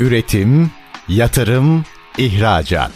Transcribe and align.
Üretim, 0.00 0.70
yatırım, 1.08 1.84
ihracat. 2.18 2.92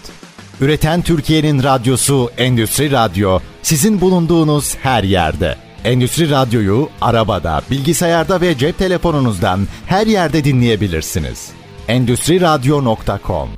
Üreten 0.61 1.03
Türkiye'nin 1.03 1.63
radyosu 1.63 2.31
Endüstri 2.39 2.91
Radyo 2.91 3.39
sizin 3.63 4.01
bulunduğunuz 4.01 4.77
her 4.77 5.05
yerde. 5.05 5.57
Endüstri 5.85 6.31
Radyo'yu 6.31 6.89
arabada, 7.01 7.63
bilgisayarda 7.71 8.41
ve 8.41 8.59
cep 8.59 8.79
telefonunuzdan 8.79 9.69
her 9.87 10.07
yerde 10.07 10.45
dinleyebilirsiniz. 10.45 11.51
Endüstri 11.89 12.41
Radyo.com 12.41 13.49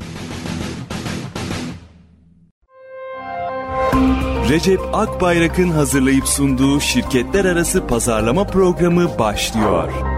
Recep 4.48 4.80
Akbayrak'ın 4.92 5.70
hazırlayıp 5.70 6.28
sunduğu 6.28 6.80
şirketler 6.80 7.44
arası 7.44 7.86
pazarlama 7.86 8.46
programı 8.46 9.18
başlıyor. 9.18 10.13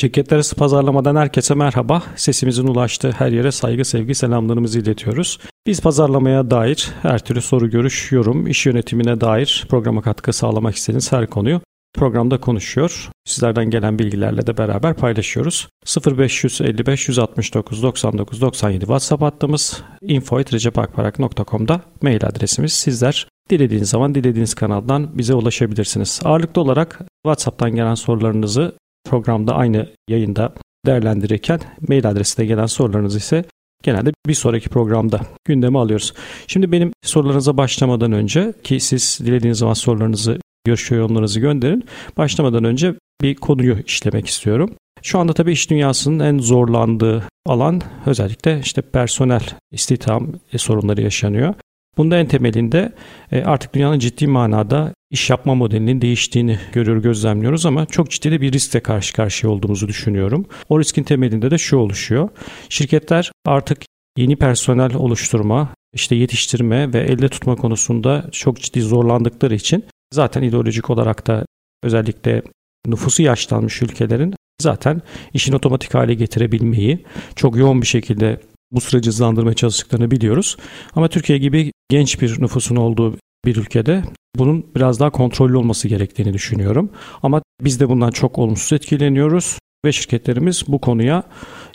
Şirketler 0.00 0.36
arası 0.36 0.56
pazarlamadan 0.56 1.16
herkese 1.16 1.54
merhaba. 1.54 2.02
Sesimizin 2.16 2.66
ulaştığı 2.66 3.10
her 3.10 3.30
yere 3.30 3.52
saygı, 3.52 3.84
sevgi, 3.84 4.14
selamlarımızı 4.14 4.80
iletiyoruz. 4.80 5.38
Biz 5.66 5.80
pazarlamaya 5.80 6.50
dair 6.50 6.90
her 7.02 7.24
türlü 7.24 7.42
soru, 7.42 7.70
görüş, 7.70 8.12
yorum, 8.12 8.46
iş 8.46 8.66
yönetimine 8.66 9.20
dair 9.20 9.66
programa 9.68 10.02
katkı 10.02 10.32
sağlamak 10.32 10.74
istediğiniz 10.74 11.12
her 11.12 11.26
konuyu 11.26 11.60
programda 11.94 12.40
konuşuyor. 12.40 13.10
Sizlerden 13.24 13.70
gelen 13.70 13.98
bilgilerle 13.98 14.46
de 14.46 14.58
beraber 14.58 14.94
paylaşıyoruz. 14.94 15.68
0555 16.06 17.08
169 17.08 17.82
99 17.82 18.40
97 18.40 18.80
WhatsApp 18.80 19.22
hattımız 19.22 19.82
info.recepakparak.com'da 20.02 21.80
mail 22.02 22.26
adresimiz. 22.26 22.72
Sizler 22.72 23.26
dilediğiniz 23.50 23.88
zaman 23.88 24.14
dilediğiniz 24.14 24.54
kanaldan 24.54 25.18
bize 25.18 25.34
ulaşabilirsiniz. 25.34 26.20
Ağırlıklı 26.24 26.62
olarak 26.62 27.00
WhatsApp'tan 27.24 27.74
gelen 27.74 27.94
sorularınızı 27.94 28.72
programda 29.04 29.54
aynı 29.54 29.86
yayında 30.08 30.52
değerlendirirken 30.86 31.60
mail 31.88 32.08
adresine 32.08 32.46
gelen 32.46 32.66
sorularınızı 32.66 33.18
ise 33.18 33.44
genelde 33.82 34.12
bir 34.26 34.34
sonraki 34.34 34.68
programda 34.68 35.20
gündeme 35.44 35.78
alıyoruz. 35.78 36.14
Şimdi 36.46 36.72
benim 36.72 36.92
sorularınıza 37.02 37.56
başlamadan 37.56 38.12
önce 38.12 38.52
ki 38.64 38.80
siz 38.80 39.18
dilediğiniz 39.22 39.58
zaman 39.58 39.74
sorularınızı 39.74 40.38
görüş 40.64 40.90
yorumlarınızı 40.90 41.40
gönderin. 41.40 41.84
Başlamadan 42.16 42.64
önce 42.64 42.94
bir 43.22 43.34
konuyu 43.34 43.78
işlemek 43.86 44.26
istiyorum. 44.26 44.70
Şu 45.02 45.18
anda 45.18 45.32
tabii 45.32 45.52
iş 45.52 45.70
dünyasının 45.70 46.18
en 46.18 46.38
zorlandığı 46.38 47.24
alan 47.46 47.80
özellikle 48.06 48.60
işte 48.60 48.82
personel 48.82 49.42
istihdam 49.72 50.28
sorunları 50.56 51.02
yaşanıyor. 51.02 51.54
Bunda 51.96 52.18
en 52.18 52.26
temelinde 52.26 52.92
e, 53.32 53.44
artık 53.44 53.74
dünyanın 53.74 53.98
ciddi 53.98 54.26
manada 54.26 54.92
iş 55.10 55.30
yapma 55.30 55.54
modelinin 55.54 56.00
değiştiğini 56.00 56.58
görüyor, 56.72 56.96
gözlemliyoruz 56.96 57.66
ama 57.66 57.86
çok 57.86 58.10
ciddi 58.10 58.30
de 58.30 58.40
bir 58.40 58.52
riskle 58.52 58.80
karşı 58.80 59.12
karşıya 59.12 59.52
olduğumuzu 59.52 59.88
düşünüyorum. 59.88 60.46
O 60.68 60.80
riskin 60.80 61.02
temelinde 61.02 61.50
de 61.50 61.58
şu 61.58 61.76
oluşuyor. 61.76 62.28
Şirketler 62.68 63.32
artık 63.46 63.78
yeni 64.16 64.36
personel 64.36 64.94
oluşturma, 64.94 65.74
işte 65.94 66.14
yetiştirme 66.14 66.92
ve 66.92 66.98
elde 66.98 67.28
tutma 67.28 67.56
konusunda 67.56 68.28
çok 68.32 68.60
ciddi 68.60 68.80
zorlandıkları 68.80 69.54
için 69.54 69.84
zaten 70.12 70.42
ideolojik 70.42 70.90
olarak 70.90 71.26
da 71.26 71.46
özellikle 71.82 72.42
nüfusu 72.86 73.22
yaşlanmış 73.22 73.82
ülkelerin 73.82 74.34
zaten 74.62 75.02
işin 75.34 75.52
otomatik 75.52 75.94
hale 75.94 76.14
getirebilmeyi 76.14 77.04
çok 77.36 77.56
yoğun 77.56 77.82
bir 77.82 77.86
şekilde 77.86 78.40
bu 78.70 78.80
süreci 78.80 79.08
hızlandırmaya 79.08 79.54
çalıştıklarını 79.54 80.10
biliyoruz. 80.10 80.56
Ama 80.94 81.08
Türkiye 81.08 81.38
gibi 81.38 81.72
genç 81.88 82.22
bir 82.22 82.42
nüfusun 82.42 82.76
olduğu 82.76 83.16
bir 83.44 83.56
ülkede 83.56 84.02
bunun 84.36 84.66
biraz 84.74 85.00
daha 85.00 85.10
kontrollü 85.10 85.56
olması 85.56 85.88
gerektiğini 85.88 86.32
düşünüyorum. 86.32 86.90
Ama 87.22 87.42
biz 87.60 87.80
de 87.80 87.88
bundan 87.88 88.10
çok 88.10 88.38
olumsuz 88.38 88.72
etkileniyoruz 88.72 89.58
ve 89.84 89.92
şirketlerimiz 89.92 90.64
bu 90.68 90.78
konuya 90.80 91.22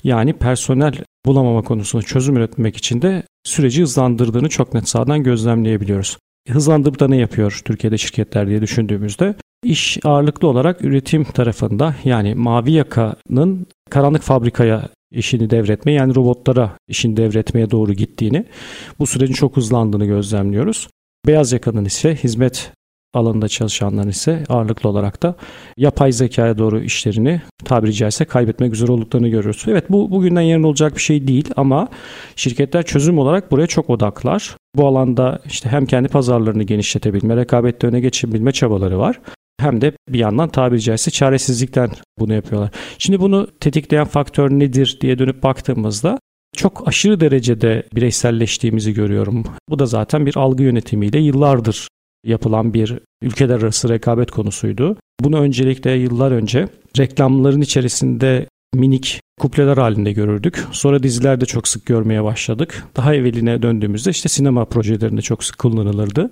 yani 0.04 0.34
personel 0.34 0.94
bulamama 1.26 1.62
konusunda 1.62 2.04
çözüm 2.04 2.38
üretmek 2.38 2.78
için 2.78 3.02
de 3.02 3.24
süreci 3.44 3.82
hızlandırdığını 3.82 4.50
çok 4.50 4.74
net 4.74 4.90
sağdan 4.90 5.24
gözlemleyebiliyoruz. 5.24 6.18
Hızlandırıp 6.50 7.00
da 7.00 7.08
ne 7.08 7.18
yapıyor 7.18 7.62
Türkiye'de 7.66 7.98
şirketler 7.98 8.48
diye 8.48 8.62
düşündüğümüzde 8.62 9.36
iş 9.64 9.98
ağırlıklı 10.04 10.48
olarak 10.48 10.82
üretim 10.82 11.24
tarafında 11.24 11.96
yani 12.04 12.36
mavi 12.36 12.72
yakanın 12.72 13.68
karanlık 13.90 14.22
fabrikaya 14.22 14.90
işini 15.12 15.50
devretme 15.50 15.92
yani 15.92 16.16
robotlara 16.16 16.78
işini 16.88 17.18
devretmeye 17.18 17.72
doğru 17.72 17.94
gittiğini, 17.94 18.46
bu 19.00 19.08
sürecin 19.08 19.34
çok 19.34 19.58
hızlandığını 19.58 20.06
gözlemliyoruz. 20.06 20.88
Beyaz 21.28 21.52
yakanın 21.52 21.86
ise 21.86 22.16
hizmet 22.16 22.72
alanında 23.14 23.48
çalışanların 23.48 24.10
ise 24.10 24.44
ağırlıklı 24.50 24.90
olarak 24.90 25.24
da 25.24 25.36
yapay 25.78 26.12
zekaya 26.12 26.58
doğru 26.58 26.82
işlerini 26.82 27.42
tabiri 27.66 27.94
caizse 27.94 28.26
kaybetmek 28.26 28.74
üzere 28.74 28.92
olduklarını 28.92 29.28
görüyoruz. 29.28 29.66
Evet 29.68 29.86
bu 29.90 30.12
bugünden 30.12 30.42
yarın 30.42 30.64
olacak 30.64 30.96
bir 30.96 31.02
şey 31.02 31.28
değil 31.28 31.50
ama 31.56 31.88
şirketler 32.36 32.84
çözüm 32.84 33.20
olarak 33.20 33.52
buraya 33.52 33.68
çok 33.68 33.90
odaklar. 33.90 34.58
Bu 34.76 34.88
alanda 34.88 35.40
işte 35.46 35.70
hem 35.70 35.86
kendi 35.86 36.08
pazarlarını 36.08 36.64
genişletebilme, 36.64 37.36
rekabette 37.36 37.88
öne 37.88 38.00
geçebilme 38.00 38.52
çabaları 38.52 39.00
var 39.00 39.20
hem 39.60 39.82
de 39.82 39.92
bir 40.10 40.20
yandan 40.20 40.50
tabiri 40.50 40.82
caizse 40.82 41.12
çaresizlikten 41.12 41.90
bunu 42.20 42.34
yapıyorlar. 42.34 42.72
Şimdi 42.98 43.20
bunu 43.20 43.48
tetikleyen 43.60 44.06
faktör 44.06 44.52
nedir 44.52 44.98
diye 45.02 45.20
dönüp 45.20 45.44
baktığımızda 45.44 46.20
çok 46.56 46.88
aşırı 46.88 47.20
derecede 47.20 47.84
bireyselleştiğimizi 47.96 48.94
görüyorum. 48.94 49.44
Bu 49.70 49.80
da 49.80 49.86
zaten 49.86 50.26
bir 50.26 50.36
algı 50.38 50.64
yönetimiyle 50.64 51.20
yıllardır 51.20 51.88
yapılan 52.26 52.74
bir 52.74 53.00
ülkeler 53.22 53.56
arası 53.56 53.90
rekabet 53.90 54.32
konusuydu. 54.32 54.98
Bunu 55.22 55.40
öncelikle 55.40 55.92
yıllar 55.92 56.32
önce 56.32 56.68
reklamların 56.98 57.62
içerisinde 57.62 58.48
minik 58.74 59.22
kupleler 59.40 59.78
halinde 59.78 60.12
görürdük. 60.12 60.68
Sonra 60.72 61.04
dizilerde 61.04 61.46
çok 61.46 61.68
sık 61.68 61.86
görmeye 61.86 62.24
başladık. 62.24 62.84
Daha 62.96 63.16
evveline 63.16 63.62
döndüğümüzde 63.62 64.10
işte 64.10 64.30
sinema 64.30 64.66
projelerinde 64.66 65.22
çok 65.22 65.44
sık 65.44 65.58
kullanılırdı. 65.58 66.32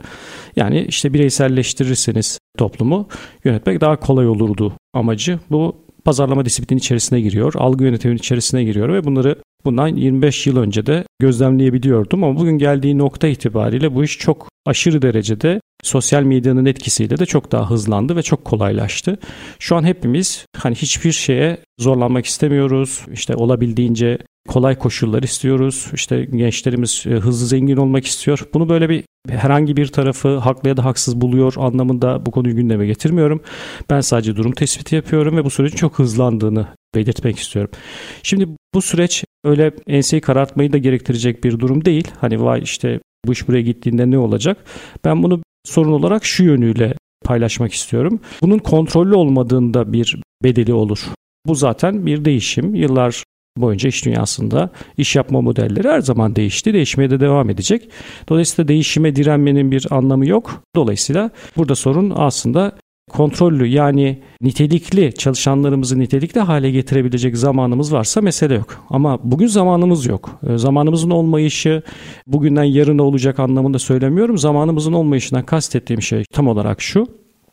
Yani 0.56 0.86
işte 0.90 1.14
bireyselleştirirseniz 1.14 2.40
toplumu 2.58 3.08
yönetmek 3.44 3.82
daha 3.82 4.00
kolay 4.00 4.28
olurdu 4.28 4.74
amacı. 4.94 5.40
Bu 5.52 5.76
pazarlama 6.06 6.46
disiplini 6.46 6.78
içerisine 6.78 7.22
giriyor, 7.22 7.54
algı 7.58 7.84
yönetiminin 7.84 8.18
içerisine 8.18 8.64
giriyor 8.64 8.94
ve 8.94 9.04
bunları 9.04 9.36
bundan 9.66 9.88
25 9.88 10.48
yıl 10.48 10.58
önce 10.58 10.86
de 10.86 11.04
gözlemleyebiliyordum 11.20 12.24
ama 12.24 12.40
bugün 12.40 12.58
geldiği 12.58 12.98
nokta 12.98 13.28
itibariyle 13.28 13.96
bu 13.96 14.04
iş 14.04 14.18
çok 14.18 14.50
aşırı 14.66 15.02
derecede 15.02 15.60
sosyal 15.84 16.24
medyanın 16.24 16.66
etkisiyle 16.66 17.18
de 17.18 17.26
çok 17.26 17.52
daha 17.52 17.70
hızlandı 17.70 18.16
ve 18.16 18.22
çok 18.22 18.46
kolaylaştı. 18.46 19.18
Şu 19.60 19.76
an 19.76 19.84
hepimiz 19.84 20.46
hani 20.58 20.76
hiçbir 20.76 21.12
şeye 21.12 21.58
zorlanmak 21.80 22.26
istemiyoruz. 22.26 23.06
İşte 23.14 23.36
olabildiğince 23.36 24.18
kolay 24.48 24.78
koşullar 24.78 25.24
istiyoruz. 25.24 25.88
İşte 25.94 26.26
gençlerimiz 26.26 27.04
e, 27.08 27.10
hızlı 27.10 27.48
zengin 27.48 27.78
olmak 27.78 28.06
istiyor. 28.06 28.48
Bunu 28.54 28.70
böyle 28.70 28.90
bir 28.90 29.04
herhangi 29.30 29.78
bir 29.78 29.88
tarafı 29.88 30.38
haklı 30.38 30.70
ya 30.70 30.78
da 30.78 30.86
haksız 30.86 31.22
buluyor 31.22 31.54
anlamında 31.58 32.26
bu 32.26 32.32
konuyu 32.32 32.56
gündeme 32.56 32.86
getirmiyorum. 32.86 33.42
Ben 33.90 34.02
sadece 34.02 34.36
durum 34.36 34.52
tespiti 34.52 34.96
yapıyorum 34.96 35.38
ve 35.38 35.46
bu 35.46 35.50
sürecin 35.50 35.78
çok 35.78 36.00
hızlandığını 36.00 36.68
belirtmek 36.96 37.40
istiyorum. 37.40 37.72
Şimdi 38.24 38.48
bu 38.74 38.82
süreç 38.82 39.24
öyle 39.44 39.72
enseyi 39.88 40.22
karartmayı 40.22 40.74
da 40.74 40.78
gerektirecek 40.78 41.44
bir 41.44 41.60
durum 41.60 41.86
değil. 41.86 42.08
Hani 42.22 42.44
vay 42.44 42.62
işte 42.64 43.00
bu 43.28 43.32
iş 43.32 43.48
buraya 43.48 43.62
gittiğinde 43.62 44.12
ne 44.12 44.18
olacak? 44.18 44.58
Ben 45.06 45.24
bunu 45.24 45.42
sorun 45.66 45.92
olarak 45.92 46.26
şu 46.26 46.44
yönüyle 46.44 46.94
paylaşmak 47.26 47.74
istiyorum. 47.74 48.20
Bunun 48.42 48.58
kontrollü 48.58 49.16
olmadığında 49.16 49.94
bir 49.94 50.22
bedeli 50.44 50.74
olur. 50.74 51.00
Bu 51.48 51.56
zaten 51.56 52.06
bir 52.06 52.26
değişim. 52.26 52.76
Yıllar 52.76 53.24
boyunca 53.58 53.90
iş 53.90 54.06
dünyasında 54.06 54.70
iş 54.98 55.16
yapma 55.16 55.42
modelleri 55.42 55.88
her 55.88 56.02
zaman 56.02 56.36
değişti. 56.36 56.74
Değişmeye 56.74 57.10
de 57.10 57.20
devam 57.20 57.50
edecek. 57.50 57.90
Dolayısıyla 58.30 58.68
değişime 58.68 59.16
direnmenin 59.16 59.72
bir 59.72 59.88
anlamı 59.92 60.28
yok. 60.28 60.64
Dolayısıyla 60.76 61.30
burada 61.58 61.76
sorun 61.76 62.14
aslında 62.16 62.78
kontrollü 63.10 63.68
yani 63.68 64.20
nitelikli 64.42 65.14
çalışanlarımızı 65.14 66.00
nitelikli 66.00 66.40
hale 66.40 66.72
getirebilecek 66.72 67.38
zamanımız 67.38 67.94
varsa 67.94 68.22
mesele 68.22 68.54
yok. 68.54 68.86
Ama 68.90 69.20
bugün 69.24 69.48
zamanımız 69.48 70.06
yok. 70.06 70.40
Ee, 70.48 70.58
zamanımızın 70.58 71.10
olmayışı 71.10 71.82
bugünden 72.28 72.64
yarına 72.64 73.04
olacak 73.04 73.40
anlamında 73.40 73.80
söylemiyorum. 73.80 74.38
Zamanımızın 74.38 74.94
olmayışından 74.94 75.46
kastettiğim 75.46 76.02
şey 76.02 76.24
tam 76.34 76.48
olarak 76.48 76.82
şu. 76.82 77.08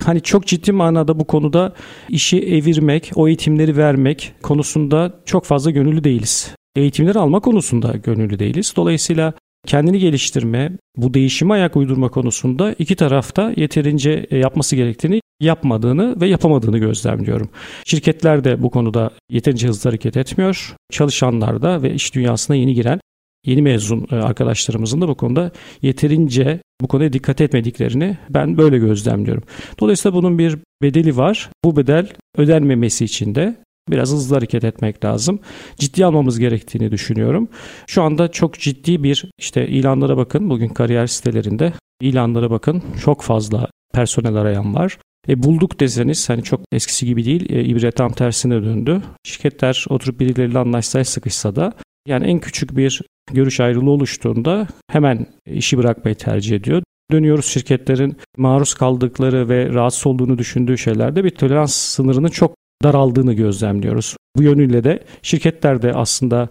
Hani 0.05 0.21
çok 0.21 0.47
ciddi 0.47 0.73
manada 0.73 1.19
bu 1.19 1.25
konuda 1.25 1.75
işi 2.09 2.39
evirmek, 2.39 3.13
o 3.15 3.29
eğitimleri 3.29 3.77
vermek 3.77 4.33
konusunda 4.43 5.21
çok 5.25 5.45
fazla 5.45 5.71
gönüllü 5.71 6.05
değiliz. 6.05 6.55
Eğitimleri 6.77 7.19
alma 7.19 7.41
konusunda 7.41 7.97
gönüllü 7.97 8.39
değiliz. 8.39 8.73
Dolayısıyla 8.77 9.33
kendini 9.67 9.99
geliştirme, 9.99 10.73
bu 10.97 11.15
değişime 11.15 11.55
ayak 11.55 11.77
uydurma 11.77 12.09
konusunda 12.09 12.73
iki 12.79 12.97
tarafta 12.97 13.53
yeterince 13.57 14.27
e, 14.31 14.39
yapması 14.39 14.77
gerektiğini 14.77 15.21
yapmadığını 15.41 16.21
ve 16.21 16.29
yapamadığını 16.29 16.79
gözlemliyorum. 16.79 17.51
Şirketler 17.85 18.45
de 18.45 18.63
bu 18.63 18.71
konuda 18.71 19.11
yeterince 19.31 19.69
hızlı 19.69 19.91
hareket 19.91 20.17
etmiyor. 20.17 20.75
Çalışanlar 20.93 21.63
da 21.63 21.83
ve 21.83 21.95
iş 21.95 22.15
dünyasına 22.15 22.57
yeni 22.57 22.75
giren 22.75 23.01
yeni 23.47 23.63
mezun 23.63 24.07
e, 24.11 24.17
arkadaşlarımızın 24.17 25.01
da 25.01 25.09
bu 25.09 25.15
konuda 25.15 25.51
yeterince 25.83 26.61
bu 26.81 26.89
konuya 26.89 27.13
dikkat 27.13 27.41
etmediklerini 27.41 28.19
ben 28.31 28.59
böyle 28.59 28.79
gözlemliyorum. 28.79 29.43
Dolayısıyla 29.81 30.15
bunun 30.17 30.39
bir 30.39 30.59
bedeli 30.83 31.17
var. 31.17 31.51
Bu 31.65 31.77
bedel 31.77 32.09
ödenmemesi 32.37 33.05
için 33.05 33.35
de 33.35 33.57
biraz 33.89 34.13
hızlı 34.13 34.35
hareket 34.35 34.65
etmek 34.65 35.05
lazım. 35.05 35.41
Ciddi 35.77 36.05
almamız 36.05 36.39
gerektiğini 36.39 36.93
düşünüyorum. 36.93 37.49
Şu 37.87 38.03
anda 38.03 38.29
çok 38.29 38.59
ciddi 38.59 39.03
bir 39.03 39.31
işte 39.39 39.69
ilanlara 39.69 40.17
bakın. 40.17 40.51
Bugün 40.51 40.69
kariyer 40.69 41.07
sitelerinde 41.07 41.73
ilanlara 42.01 42.51
bakın. 42.51 42.83
Çok 43.05 43.23
fazla 43.23 43.71
personel 43.95 44.35
arayan 44.35 44.75
var. 44.75 44.99
E, 45.29 45.43
bulduk 45.43 45.81
deseniz 45.81 46.29
hani 46.29 46.43
çok 46.43 46.61
eskisi 46.73 47.07
gibi 47.07 47.25
değil 47.25 47.53
e, 47.53 47.65
ibre 47.65 47.91
tam 47.91 48.13
tersine 48.13 48.63
döndü. 48.63 49.03
Şirketler 49.25 49.85
oturup 49.89 50.21
birileriyle 50.21 50.59
anlaşsa 50.59 51.05
sıkışsa 51.05 51.57
da 51.57 51.73
yani 52.09 52.27
en 52.27 52.39
küçük 52.39 52.77
bir 52.77 53.03
görüş 53.33 53.61
ayrılığı 53.61 53.91
oluştuğunda 53.91 54.67
hemen 54.91 55.27
işi 55.47 55.79
bırakmayı 55.79 56.15
tercih 56.15 56.57
ediyor. 56.57 56.83
Dönüyoruz 57.13 57.47
şirketlerin 57.47 58.17
maruz 58.37 58.75
kaldıkları 58.75 59.49
ve 59.49 59.69
rahatsız 59.69 60.07
olduğunu 60.07 60.39
düşündüğü 60.39 60.79
şeylerde 60.79 61.25
bir 61.25 61.31
tolerans 61.31 61.75
sınırının 61.75 62.29
çok 62.29 62.55
daraldığını 62.83 63.33
gözlemliyoruz. 63.33 64.17
Bu 64.37 64.43
yönüyle 64.43 64.85
de 64.85 65.05
şirketler 65.23 65.83
de 65.83 65.93
aslında 65.95 66.49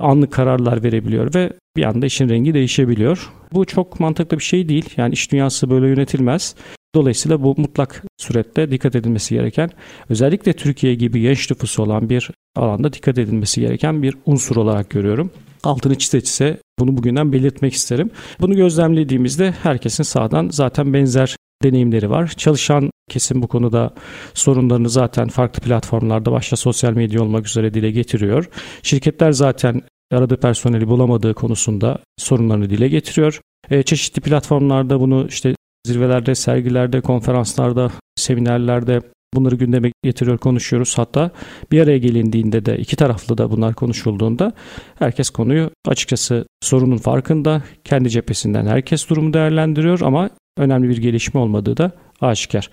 anlık 0.00 0.32
kararlar 0.32 0.82
verebiliyor 0.82 1.34
ve 1.34 1.52
bir 1.76 1.84
anda 1.84 2.06
işin 2.06 2.28
rengi 2.28 2.54
değişebiliyor. 2.54 3.32
Bu 3.52 3.64
çok 3.64 4.00
mantıklı 4.00 4.38
bir 4.38 4.44
şey 4.44 4.68
değil. 4.68 4.94
Yani 4.96 5.12
iş 5.12 5.32
dünyası 5.32 5.70
böyle 5.70 5.88
yönetilmez. 5.88 6.54
Dolayısıyla 6.94 7.42
bu 7.42 7.54
mutlak 7.58 8.04
surette 8.18 8.70
dikkat 8.70 8.96
edilmesi 8.96 9.34
gereken, 9.34 9.70
özellikle 10.08 10.52
Türkiye 10.52 10.94
gibi 10.94 11.20
genç 11.20 11.50
nüfusu 11.50 11.82
olan 11.82 12.10
bir 12.10 12.30
alanda 12.56 12.92
dikkat 12.92 13.18
edilmesi 13.18 13.60
gereken 13.60 14.02
bir 14.02 14.16
unsur 14.26 14.56
olarak 14.56 14.90
görüyorum. 14.90 15.30
Altını 15.64 15.98
çize 15.98 16.20
çize 16.20 16.58
bunu 16.78 16.96
bugünden 16.96 17.32
belirtmek 17.32 17.72
isterim. 17.72 18.10
Bunu 18.40 18.54
gözlemlediğimizde 18.54 19.54
herkesin 19.62 20.02
sağdan 20.02 20.48
zaten 20.52 20.94
benzer 20.94 21.36
deneyimleri 21.62 22.10
var. 22.10 22.28
Çalışan 22.36 22.90
kesim 23.10 23.42
bu 23.42 23.48
konuda 23.48 23.94
sorunlarını 24.34 24.90
zaten 24.90 25.28
farklı 25.28 25.62
platformlarda 25.62 26.32
başta 26.32 26.56
sosyal 26.56 26.92
medya 26.92 27.22
olmak 27.22 27.46
üzere 27.46 27.74
dile 27.74 27.90
getiriyor. 27.90 28.48
Şirketler 28.82 29.32
zaten 29.32 29.82
aradığı 30.12 30.36
personeli 30.36 30.88
bulamadığı 30.88 31.34
konusunda 31.34 31.98
sorunlarını 32.18 32.70
dile 32.70 32.88
getiriyor. 32.88 33.40
E, 33.70 33.82
çeşitli 33.82 34.20
platformlarda 34.20 35.00
bunu 35.00 35.26
işte 35.28 35.54
zirvelerde, 35.86 36.34
sergilerde, 36.34 37.00
konferanslarda, 37.00 37.90
seminerlerde 38.16 39.00
bunları 39.34 39.54
gündeme 39.54 39.92
getiriyor, 40.04 40.38
konuşuyoruz. 40.38 40.98
Hatta 40.98 41.30
bir 41.72 41.80
araya 41.80 41.98
gelindiğinde 41.98 42.64
de 42.66 42.78
iki 42.78 42.96
taraflı 42.96 43.38
da 43.38 43.50
bunlar 43.50 43.74
konuşulduğunda 43.74 44.52
herkes 44.98 45.30
konuyu 45.30 45.70
açıkçası 45.86 46.46
sorunun 46.62 46.96
farkında. 46.96 47.62
Kendi 47.84 48.10
cephesinden 48.10 48.66
herkes 48.66 49.08
durumu 49.08 49.32
değerlendiriyor 49.32 50.00
ama 50.00 50.30
önemli 50.60 50.88
bir 50.88 50.96
gelişme 50.96 51.40
olmadığı 51.40 51.76
da 51.76 51.92
aşikar. 52.20 52.70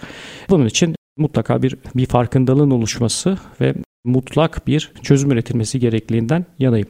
Bunun 0.49 0.65
için 0.65 0.95
mutlaka 1.17 1.61
bir 1.63 1.75
bir 1.95 2.05
farkındalığın 2.05 2.71
oluşması 2.71 3.37
ve 3.61 3.73
mutlak 4.05 4.67
bir 4.67 4.91
çözüm 5.01 5.31
üretilmesi 5.31 5.79
gerekliliğinden 5.79 6.45
yanayım. 6.59 6.87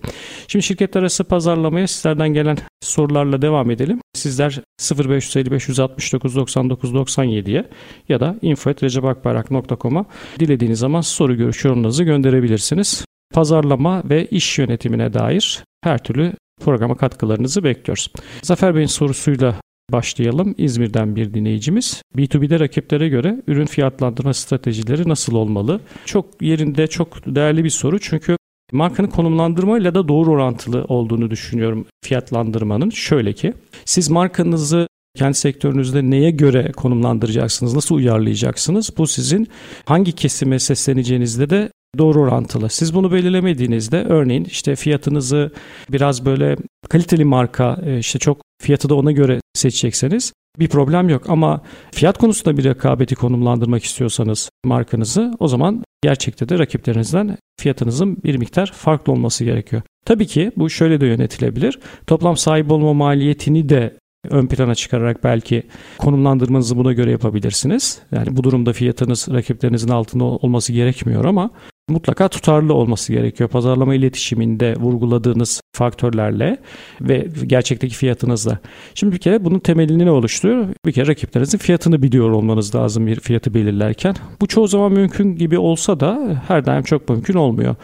Şimdi 0.48 0.64
şirketler 0.64 1.02
arası 1.02 1.24
pazarlamaya 1.24 1.88
sizlerden 1.88 2.30
gelen 2.30 2.58
sorularla 2.82 3.42
devam 3.42 3.72
edelim. 3.72 4.02
Sizler 4.14 4.62
0555 4.92 5.68
169 5.68 6.36
99 6.36 6.94
97'ye 6.94 7.66
ya 8.10 8.20
da 8.20 8.36
info.recepakbayrak.com'a 8.42 10.06
dilediğiniz 10.40 10.80
zaman 10.80 11.02
soru 11.02 11.38
görüş 11.38 11.66
yorumlarınızı 11.66 12.04
gönderebilirsiniz. 12.04 13.06
Pazarlama 13.34 14.04
ve 14.10 14.26
iş 14.26 14.60
yönetimine 14.60 15.14
dair 15.14 15.64
her 15.84 16.04
türlü 16.04 16.34
programa 16.62 16.98
katkılarınızı 16.98 17.64
bekliyoruz. 17.64 18.12
Zafer 18.42 18.76
Bey'in 18.76 18.88
sorusuyla 18.88 19.56
başlayalım. 19.92 20.56
İzmir'den 20.58 21.16
bir 21.16 21.34
dinleyicimiz. 21.34 22.02
B2B'de 22.16 22.60
rakiplere 22.60 23.10
göre 23.10 23.42
ürün 23.48 23.66
fiyatlandırma 23.66 24.34
stratejileri 24.34 25.10
nasıl 25.10 25.34
olmalı? 25.34 25.80
Çok 26.06 26.42
yerinde, 26.42 26.88
çok 26.88 27.36
değerli 27.36 27.64
bir 27.64 27.70
soru. 27.70 28.00
Çünkü 28.00 28.38
markanın 28.72 29.08
konumlandırmayla 29.08 29.96
da 29.96 30.08
doğru 30.08 30.32
orantılı 30.32 30.86
olduğunu 30.88 31.32
düşünüyorum 31.32 31.86
fiyatlandırmanın. 32.06 32.90
Şöyle 32.90 33.34
ki, 33.34 33.54
siz 33.86 34.10
markanızı 34.10 34.88
kendi 35.18 35.34
sektörünüzde 35.34 36.10
neye 36.10 36.32
göre 36.32 36.72
konumlandıracaksınız, 36.72 37.76
nasıl 37.76 37.96
uyarlayacaksınız? 37.96 38.98
Bu 38.98 39.08
sizin 39.08 39.48
hangi 39.86 40.12
kesime 40.12 40.60
sesleneceğinizde 40.60 41.50
de 41.50 41.70
doğru 41.98 42.22
orantılı. 42.22 42.70
Siz 42.70 42.94
bunu 42.94 43.12
belirlemediğinizde 43.12 44.04
örneğin 44.04 44.46
işte 44.46 44.76
fiyatınızı 44.76 45.52
biraz 45.92 46.26
böyle 46.26 46.58
kaliteli 46.90 47.26
marka 47.26 47.82
e, 47.86 48.00
işte 48.00 48.20
çok 48.20 48.47
fiyatı 48.62 48.90
da 48.90 48.96
ona 48.96 49.12
göre 49.12 49.40
seçecekseniz 49.54 50.34
bir 50.60 50.68
problem 50.68 51.10
yok 51.10 51.30
ama 51.30 51.62
fiyat 51.92 52.18
konusunda 52.18 52.58
bir 52.58 52.64
rekabeti 52.64 53.16
konumlandırmak 53.16 53.84
istiyorsanız 53.84 54.50
markanızı 54.66 55.34
o 55.40 55.48
zaman 55.48 55.84
gerçekte 56.02 56.50
de 56.50 56.60
rakiplerinizden 56.60 57.38
fiyatınızın 57.60 58.18
bir 58.24 58.36
miktar 58.38 58.72
farklı 58.76 59.14
olması 59.14 59.44
gerekiyor. 59.44 59.82
Tabii 60.06 60.28
ki 60.28 60.52
bu 60.58 60.70
şöyle 60.70 61.02
de 61.02 61.06
yönetilebilir. 61.06 61.80
Toplam 62.08 62.38
sahip 62.38 62.72
olma 62.72 62.94
maliyetini 62.94 63.70
de 63.70 63.98
ön 64.30 64.48
plana 64.48 64.76
çıkararak 64.76 65.24
belki 65.24 65.64
konumlandırmanızı 65.98 66.78
buna 66.78 66.94
göre 66.94 67.12
yapabilirsiniz. 67.12 68.00
Yani 68.12 68.38
bu 68.38 68.44
durumda 68.44 68.74
fiyatınız 68.74 69.28
rakiplerinizin 69.32 69.90
altında 69.90 70.24
olması 70.24 70.74
gerekmiyor 70.74 71.26
ama 71.26 71.52
mutlaka 71.90 72.28
tutarlı 72.28 72.74
olması 72.74 73.14
gerekiyor. 73.14 73.50
Pazarlama 73.50 73.96
iletişiminde 73.96 74.76
vurguladığınız 74.76 75.62
faktörlerle 75.76 76.58
ve 77.02 77.28
gerçekteki 77.48 77.96
fiyatınızla. 77.96 78.60
Şimdi 78.96 79.14
bir 79.14 79.20
kere 79.20 79.46
bunun 79.46 79.60
temelini 79.60 80.06
ne 80.06 80.12
oluşturuyor? 80.12 80.68
Bir 80.86 80.92
kere 80.92 81.08
rakiplerinizin 81.08 81.58
fiyatını 81.58 82.04
biliyor 82.04 82.30
olmanız 82.30 82.76
lazım 82.76 83.08
bir 83.08 83.20
fiyatı 83.20 83.54
belirlerken. 83.54 84.16
Bu 84.42 84.48
çoğu 84.48 84.68
zaman 84.68 84.92
mümkün 84.92 85.36
gibi 85.36 85.58
olsa 85.58 86.00
da 86.00 86.44
her 86.48 86.66
daim 86.66 86.84
çok 86.84 87.10
mümkün 87.10 87.34
olmuyor. 87.34 87.76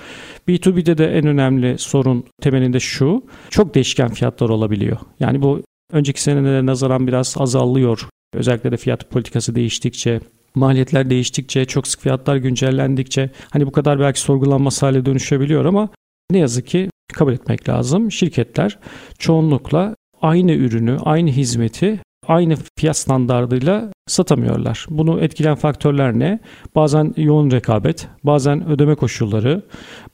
B2B'de 0.47 0.97
de 0.97 1.07
en 1.07 1.27
önemli 1.27 1.77
sorun 1.77 2.23
temelinde 2.41 2.79
şu. 2.79 3.23
Çok 3.49 3.75
değişken 3.75 4.09
fiyatlar 4.09 4.49
olabiliyor. 4.49 4.97
Yani 5.19 5.41
bu 5.41 5.61
önceki 5.91 6.21
senelere 6.21 6.65
nazaran 6.65 7.07
biraz 7.07 7.35
azalıyor. 7.37 8.07
Özellikle 8.33 8.71
de 8.71 8.77
fiyat 8.77 9.09
politikası 9.09 9.55
değiştikçe, 9.55 10.19
maliyetler 10.55 11.09
değiştikçe, 11.09 11.65
çok 11.65 11.87
sık 11.87 12.01
fiyatlar 12.01 12.35
güncellendikçe 12.35 13.29
hani 13.49 13.65
bu 13.65 13.71
kadar 13.71 13.99
belki 13.99 14.19
sorgulanması 14.19 14.85
hale 14.85 15.05
dönüşebiliyor 15.05 15.65
ama 15.65 15.89
ne 16.31 16.37
yazık 16.37 16.67
ki 16.67 16.89
kabul 17.13 17.33
etmek 17.33 17.69
lazım. 17.69 18.11
Şirketler 18.11 18.79
çoğunlukla 19.19 19.95
aynı 20.21 20.51
ürünü, 20.51 20.97
aynı 21.03 21.29
hizmeti 21.29 21.99
aynı 22.27 22.55
fiyat 22.79 22.97
standartıyla 22.97 23.91
satamıyorlar. 24.07 24.85
Bunu 24.89 25.19
etkileyen 25.19 25.55
faktörler 25.55 26.19
ne? 26.19 26.39
Bazen 26.75 27.13
yoğun 27.17 27.51
rekabet, 27.51 28.07
bazen 28.23 28.69
ödeme 28.69 28.95
koşulları, 28.95 29.61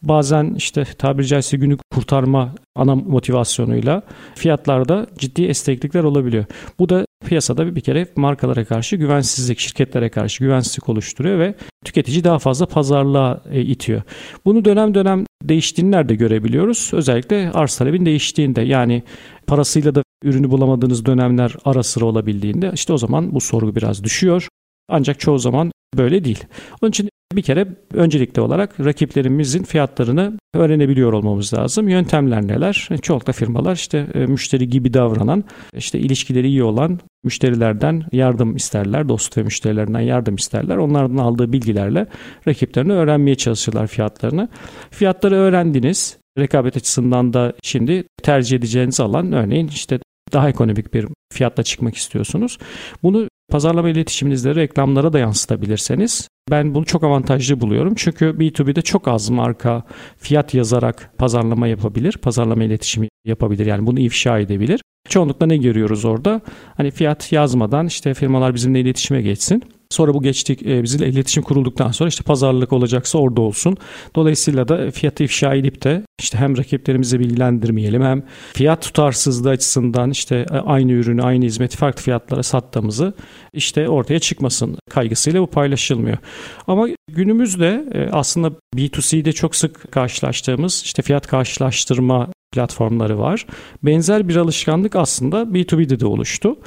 bazen 0.01 0.53
işte 0.57 0.83
tabiri 0.83 1.27
caizse 1.27 1.57
günü 1.57 1.77
kurtarma 1.93 2.55
ana 2.75 2.95
motivasyonuyla 2.95 4.01
fiyatlarda 4.35 5.07
ciddi 5.17 5.45
esneklikler 5.45 6.03
olabiliyor. 6.03 6.45
Bu 6.79 6.89
da 6.89 7.05
piyasada 7.25 7.75
bir 7.75 7.81
kere 7.81 8.07
markalara 8.15 8.65
karşı 8.65 8.95
güvensizlik, 8.95 9.59
şirketlere 9.59 10.09
karşı 10.09 10.43
güvensizlik 10.43 10.89
oluşturuyor 10.89 11.39
ve 11.39 11.55
tüketici 11.85 12.23
daha 12.23 12.39
fazla 12.39 12.65
pazarlığa 12.65 13.41
e, 13.51 13.61
itiyor. 13.61 14.01
Bunu 14.45 14.65
dönem 14.65 14.93
dönem 14.93 15.25
değiştiğini 15.43 15.91
nerede 15.91 16.15
görebiliyoruz? 16.15 16.91
Özellikle 16.93 17.51
arz 17.53 17.77
talebin 17.77 18.05
değiştiğinde 18.05 18.61
yani 18.61 19.03
parasıyla 19.47 19.95
da 19.95 20.03
ürünü 20.23 20.51
bulamadığınız 20.51 21.05
dönemler 21.05 21.55
ara 21.65 21.83
sıra 21.83 22.05
olabildiğinde 22.05 22.71
işte 22.73 22.93
o 22.93 22.97
zaman 22.97 23.35
bu 23.35 23.41
sorgu 23.41 23.75
biraz 23.75 24.03
düşüyor. 24.03 24.47
Ancak 24.89 25.19
çoğu 25.19 25.39
zaman 25.39 25.71
böyle 25.97 26.23
değil. 26.23 26.43
Onun 26.81 26.89
için 26.89 27.09
bir 27.33 27.41
kere 27.41 27.67
öncelikli 27.93 28.41
olarak 28.41 28.79
rakiplerimizin 28.79 29.63
fiyatlarını 29.63 30.33
öğrenebiliyor 30.53 31.13
olmamız 31.13 31.53
lazım. 31.53 31.89
Yöntemler 31.89 32.47
neler? 32.47 32.89
Çoğunlukla 33.01 33.33
firmalar 33.33 33.75
işte 33.75 34.07
e, 34.13 34.25
müşteri 34.25 34.69
gibi 34.69 34.93
davranan, 34.93 35.43
işte 35.73 35.99
ilişkileri 35.99 36.47
iyi 36.47 36.63
olan 36.63 36.99
müşterilerden 37.23 38.03
yardım 38.11 38.55
isterler, 38.55 39.09
dost 39.09 39.37
ve 39.37 39.43
müşterilerinden 39.43 39.99
yardım 39.99 40.35
isterler. 40.35 40.77
Onlardan 40.77 41.17
aldığı 41.17 41.53
bilgilerle 41.53 42.07
rakiplerini 42.47 42.93
öğrenmeye 42.93 43.35
çalışırlar 43.35 43.87
fiyatlarını. 43.87 44.49
Fiyatları 44.91 45.35
öğrendiniz. 45.35 46.17
Rekabet 46.37 46.77
açısından 46.77 47.33
da 47.33 47.53
şimdi 47.63 48.03
tercih 48.23 48.57
edeceğiniz 48.57 48.99
alan 48.99 49.31
örneğin 49.31 49.67
işte 49.67 49.99
daha 50.31 50.49
ekonomik 50.49 50.93
bir 50.93 51.07
fiyatla 51.33 51.63
çıkmak 51.63 51.95
istiyorsunuz. 51.95 52.57
Bunu 53.03 53.27
pazarlama 53.49 53.89
iletişiminizde 53.89 54.55
reklamlara 54.55 55.13
da 55.13 55.19
yansıtabilirseniz 55.19 56.29
Ben 56.51 56.75
bunu 56.75 56.85
çok 56.85 57.03
avantajlı 57.03 57.61
buluyorum. 57.61 57.93
Çünkü 57.95 58.25
B2B'de 58.25 58.81
çok 58.81 59.07
az 59.07 59.29
marka 59.29 59.83
fiyat 60.17 60.53
yazarak 60.53 61.11
pazarlama 61.17 61.67
yapabilir. 61.67 62.17
Pazarlama 62.21 62.63
iletişimi 62.63 63.09
yapabilir. 63.25 63.65
Yani 63.65 63.87
bunu 63.87 63.99
ifşa 63.99 64.39
edebilir. 64.39 64.81
Çoğunlukla 65.09 65.45
ne 65.45 65.57
görüyoruz 65.57 66.05
orada? 66.05 66.41
Hani 66.77 66.91
fiyat 66.91 67.31
yazmadan 67.31 67.87
işte 67.87 68.13
firmalar 68.13 68.55
bizimle 68.55 68.79
iletişime 68.79 69.21
geçsin. 69.21 69.63
Sonra 69.91 70.13
bu 70.13 70.21
geçtik 70.21 70.63
e, 70.65 70.83
bizimle 70.83 71.07
iletişim 71.07 71.43
kurulduktan 71.43 71.91
sonra 71.91 72.07
işte 72.07 72.23
pazarlık 72.23 72.73
olacaksa 72.73 73.19
orada 73.19 73.41
olsun. 73.41 73.77
Dolayısıyla 74.15 74.67
da 74.67 74.91
fiyatı 74.91 75.23
ifşa 75.23 75.55
edip 75.55 75.83
de 75.83 76.03
işte 76.19 76.37
hem 76.37 76.57
rakiplerimizi 76.57 77.19
bilgilendirmeyelim 77.19 78.01
hem 78.01 78.23
fiyat 78.53 78.81
tutarsızlığı 78.81 79.49
açısından 79.49 80.11
işte 80.11 80.45
e, 80.51 80.53
aynı 80.53 80.91
ürünü 80.91 81.23
aynı 81.23 81.45
hizmeti 81.45 81.77
farklı 81.77 82.01
fiyatlara 82.01 82.43
sattığımızı 82.43 83.13
işte 83.53 83.89
ortaya 83.89 84.19
çıkmasın 84.19 84.77
kaygısıyla 84.89 85.41
bu 85.41 85.47
paylaşılmıyor. 85.47 86.17
Ama 86.67 86.87
günümüzde 87.11 87.85
e, 87.93 88.09
aslında 88.11 88.51
B2C'de 88.75 89.31
çok 89.31 89.55
sık 89.55 89.91
karşılaştığımız 89.91 90.81
işte 90.85 91.01
fiyat 91.01 91.27
karşılaştırma 91.27 92.27
platformları 92.51 93.19
var. 93.19 93.45
Benzer 93.83 94.27
bir 94.27 94.35
alışkanlık 94.35 94.95
aslında 94.95 95.41
B2B'de 95.41 95.99
de 95.99 96.05
oluştu. 96.05 96.57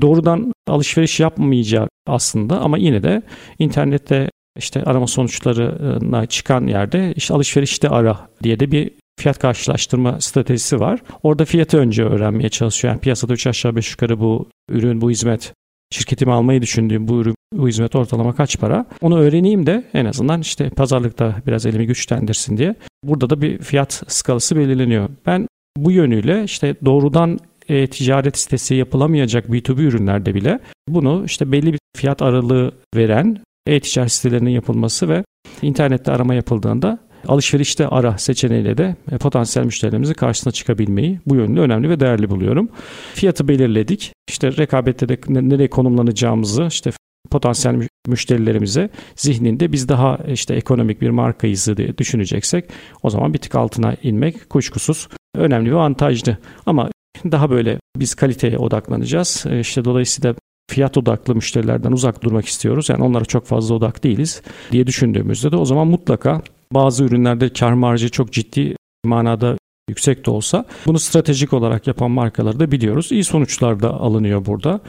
Doğrudan 0.00 0.52
alışveriş 0.68 1.20
yapmayacak 1.20 1.88
aslında 2.06 2.60
ama 2.60 2.78
yine 2.78 3.02
de 3.02 3.22
internette 3.58 4.30
işte 4.58 4.82
arama 4.82 5.06
sonuçlarına 5.06 6.26
çıkan 6.26 6.66
yerde 6.66 7.12
işte 7.16 7.34
alışverişte 7.34 7.88
ara 7.88 8.28
diye 8.42 8.60
de 8.60 8.70
bir 8.70 8.90
fiyat 9.20 9.38
karşılaştırma 9.38 10.20
stratejisi 10.20 10.80
var. 10.80 11.00
Orada 11.22 11.44
fiyatı 11.44 11.78
önce 11.78 12.04
öğrenmeye 12.04 12.48
çalışıyor. 12.48 12.94
Yani 12.94 13.00
piyasada 13.00 13.32
3 13.32 13.46
aşağı 13.46 13.76
5 13.76 13.90
yukarı 13.90 14.20
bu 14.20 14.48
ürün, 14.70 15.00
bu 15.00 15.10
hizmet 15.10 15.54
şirketimi 15.92 16.32
almayı 16.32 16.62
düşündüğüm 16.62 17.08
bu 17.08 17.20
ürün, 17.20 17.34
bu 17.54 17.68
hizmet 17.68 17.94
ortalama 17.94 18.34
kaç 18.34 18.58
para? 18.58 18.86
Onu 19.00 19.18
öğreneyim 19.18 19.66
de 19.66 19.84
en 19.94 20.04
azından 20.04 20.40
işte 20.40 20.70
pazarlıkta 20.70 21.34
biraz 21.46 21.66
elimi 21.66 21.86
güçlendirsin 21.86 22.56
diye. 22.56 22.74
Burada 23.04 23.30
da 23.30 23.40
bir 23.40 23.58
fiyat 23.58 24.02
skalası 24.06 24.56
belirleniyor. 24.56 25.08
Ben 25.26 25.46
bu 25.76 25.92
yönüyle 25.92 26.44
işte 26.44 26.74
doğrudan 26.84 27.38
e, 27.68 27.86
ticaret 27.86 28.38
sitesi 28.38 28.74
yapılamayacak 28.74 29.48
B2B 29.48 29.82
ürünlerde 29.82 30.34
bile 30.34 30.58
bunu 30.88 31.22
işte 31.26 31.52
belli 31.52 31.72
bir 31.72 31.78
fiyat 31.96 32.22
aralığı 32.22 32.72
veren 32.96 33.38
e-ticaret 33.66 34.12
sitelerinin 34.12 34.50
yapılması 34.50 35.08
ve 35.08 35.24
internette 35.62 36.12
arama 36.12 36.34
yapıldığında 36.34 36.98
alışverişte 37.28 37.88
ara 37.88 38.18
seçeneğiyle 38.18 38.78
de 38.78 38.96
e, 39.12 39.18
potansiyel 39.18 39.66
müşterilerimizin 39.66 40.14
karşısına 40.14 40.52
çıkabilmeyi 40.52 41.20
bu 41.26 41.34
yönde 41.36 41.60
önemli 41.60 41.90
ve 41.90 42.00
değerli 42.00 42.30
buluyorum. 42.30 42.68
Fiyatı 43.14 43.48
belirledik. 43.48 44.12
İşte 44.28 44.56
rekabette 44.56 45.08
de 45.08 45.18
nereye 45.28 45.70
konumlanacağımızı 45.70 46.66
işte 46.68 46.90
potansiyel 47.30 47.88
müşterilerimize 48.06 48.90
zihninde 49.16 49.72
biz 49.72 49.88
daha 49.88 50.18
işte 50.28 50.54
ekonomik 50.54 51.00
bir 51.00 51.10
markayız 51.10 51.68
diye 51.76 51.98
düşüneceksek 51.98 52.64
o 53.02 53.10
zaman 53.10 53.34
bir 53.34 53.38
tık 53.38 53.54
altına 53.54 53.96
inmek 54.02 54.50
kuşkusuz 54.50 55.08
önemli 55.34 55.72
ve 55.72 55.76
avantajlı. 55.76 56.36
Ama 56.66 56.90
daha 57.32 57.50
böyle 57.50 57.78
biz 57.96 58.14
kaliteye 58.14 58.58
odaklanacağız. 58.58 59.44
E, 59.50 59.60
işte 59.60 59.84
dolayısıyla 59.84 60.34
fiyat 60.70 60.98
odaklı 60.98 61.34
müşterilerden 61.34 61.92
uzak 61.92 62.22
durmak 62.24 62.46
istiyoruz. 62.46 62.88
Yani 62.88 63.04
onlara 63.04 63.24
çok 63.24 63.46
fazla 63.46 63.74
odak 63.74 64.04
değiliz 64.04 64.42
diye 64.72 64.86
düşündüğümüzde 64.86 65.52
de 65.52 65.56
o 65.56 65.64
zaman 65.64 65.86
mutlaka 65.86 66.42
bazı 66.74 67.04
ürünlerde 67.04 67.48
kar 67.48 67.72
marjı 67.72 68.08
çok 68.10 68.32
ciddi 68.32 68.76
manada 69.04 69.56
yüksek 69.88 70.26
de 70.26 70.30
olsa 70.30 70.64
bunu 70.86 70.98
stratejik 70.98 71.52
olarak 71.52 71.86
yapan 71.86 72.10
markaları 72.10 72.60
da 72.60 72.72
biliyoruz. 72.72 73.12
İyi 73.12 73.24
sonuçlar 73.24 73.80
da 73.80 73.90
alınıyor 73.90 74.46
burada. 74.46 74.80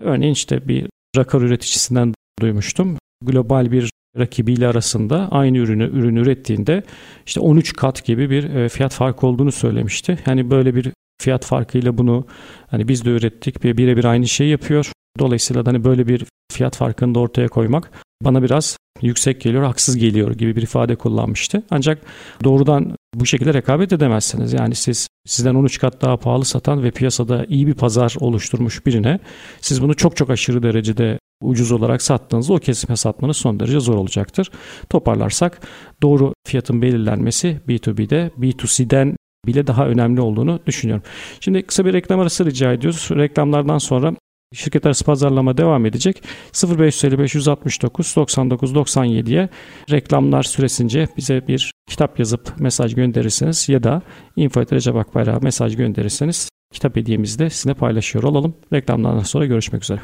Örneğin 0.00 0.32
işte 0.32 0.68
bir 0.68 0.86
rakar 1.16 1.40
üreticisinden 1.40 2.14
duymuştum. 2.40 2.96
Global 3.24 3.72
bir 3.72 3.90
rakibiyle 4.18 4.68
arasında 4.68 5.28
aynı 5.30 5.58
ürünü 5.58 5.84
ürün 5.84 6.16
ürettiğinde 6.16 6.82
işte 7.26 7.40
13 7.40 7.72
kat 7.72 8.04
gibi 8.04 8.30
bir 8.30 8.44
e, 8.44 8.68
fiyat 8.68 8.92
farkı 8.92 9.26
olduğunu 9.26 9.52
söylemişti. 9.52 10.18
Yani 10.26 10.50
böyle 10.50 10.74
bir 10.74 10.92
fiyat 11.22 11.44
farkıyla 11.44 11.98
bunu 11.98 12.26
hani 12.66 12.88
biz 12.88 13.04
de 13.04 13.10
ürettik 13.10 13.64
ve 13.64 13.76
birebir 13.78 14.04
aynı 14.04 14.28
şeyi 14.28 14.50
yapıyor. 14.50 14.92
Dolayısıyla 15.18 15.66
hani 15.66 15.84
böyle 15.84 16.08
bir 16.08 16.24
fiyat 16.52 16.76
farkını 16.76 17.14
da 17.14 17.18
ortaya 17.18 17.48
koymak 17.48 17.90
bana 18.24 18.42
biraz 18.42 18.76
yüksek 19.02 19.40
geliyor, 19.40 19.64
haksız 19.64 19.96
geliyor 19.96 20.30
gibi 20.34 20.56
bir 20.56 20.62
ifade 20.62 20.96
kullanmıştı. 20.96 21.62
Ancak 21.70 21.98
doğrudan 22.44 22.96
bu 23.14 23.26
şekilde 23.26 23.54
rekabet 23.54 23.92
edemezsiniz. 23.92 24.52
Yani 24.52 24.74
siz 24.74 25.08
sizden 25.26 25.54
13 25.54 25.78
kat 25.78 26.02
daha 26.02 26.16
pahalı 26.16 26.44
satan 26.44 26.82
ve 26.82 26.90
piyasada 26.90 27.44
iyi 27.48 27.66
bir 27.66 27.74
pazar 27.74 28.16
oluşturmuş 28.20 28.86
birine 28.86 29.18
siz 29.60 29.82
bunu 29.82 29.94
çok 29.94 30.16
çok 30.16 30.30
aşırı 30.30 30.62
derecede 30.62 31.18
ucuz 31.42 31.72
olarak 31.72 32.02
sattığınızda 32.02 32.54
o 32.54 32.58
kesime 32.58 32.96
satmanız 32.96 33.36
son 33.36 33.60
derece 33.60 33.80
zor 33.80 33.94
olacaktır. 33.94 34.50
Toparlarsak 34.90 35.60
doğru 36.02 36.32
fiyatın 36.46 36.82
belirlenmesi 36.82 37.60
B2B'de 37.68 38.30
B2C'den 38.38 39.16
bile 39.46 39.66
daha 39.66 39.86
önemli 39.86 40.20
olduğunu 40.20 40.60
düşünüyorum. 40.66 41.04
Şimdi 41.40 41.62
kısa 41.62 41.84
bir 41.84 41.92
reklam 41.92 42.20
arası 42.20 42.46
rica 42.46 42.72
ediyoruz. 42.72 43.08
Reklamlardan 43.10 43.78
sonra 43.78 44.14
Şirket 44.56 44.86
arası 44.86 45.04
pazarlama 45.04 45.56
devam 45.56 45.86
edecek. 45.86 46.22
0555 46.62 47.34
169 47.34 48.16
99 48.16 48.72
97'ye 48.72 49.48
reklamlar 49.90 50.42
süresince 50.42 51.08
bize 51.16 51.48
bir 51.48 51.72
kitap 51.88 52.18
yazıp 52.18 52.60
mesaj 52.60 52.94
gönderirseniz 52.94 53.68
ya 53.68 53.82
da 53.82 54.02
info.recepakbayrak'a 54.36 55.40
mesaj 55.40 55.76
gönderirseniz 55.76 56.48
kitap 56.72 56.96
hediyemizi 56.96 57.38
de 57.38 57.50
sizinle 57.50 57.74
paylaşıyor 57.74 58.24
olalım. 58.24 58.54
Reklamlardan 58.72 59.22
sonra 59.22 59.46
görüşmek 59.46 59.82
üzere. 59.82 60.00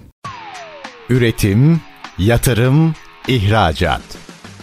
Üretim, 1.10 1.80
yatırım, 2.18 2.94
ihracat. 3.28 4.02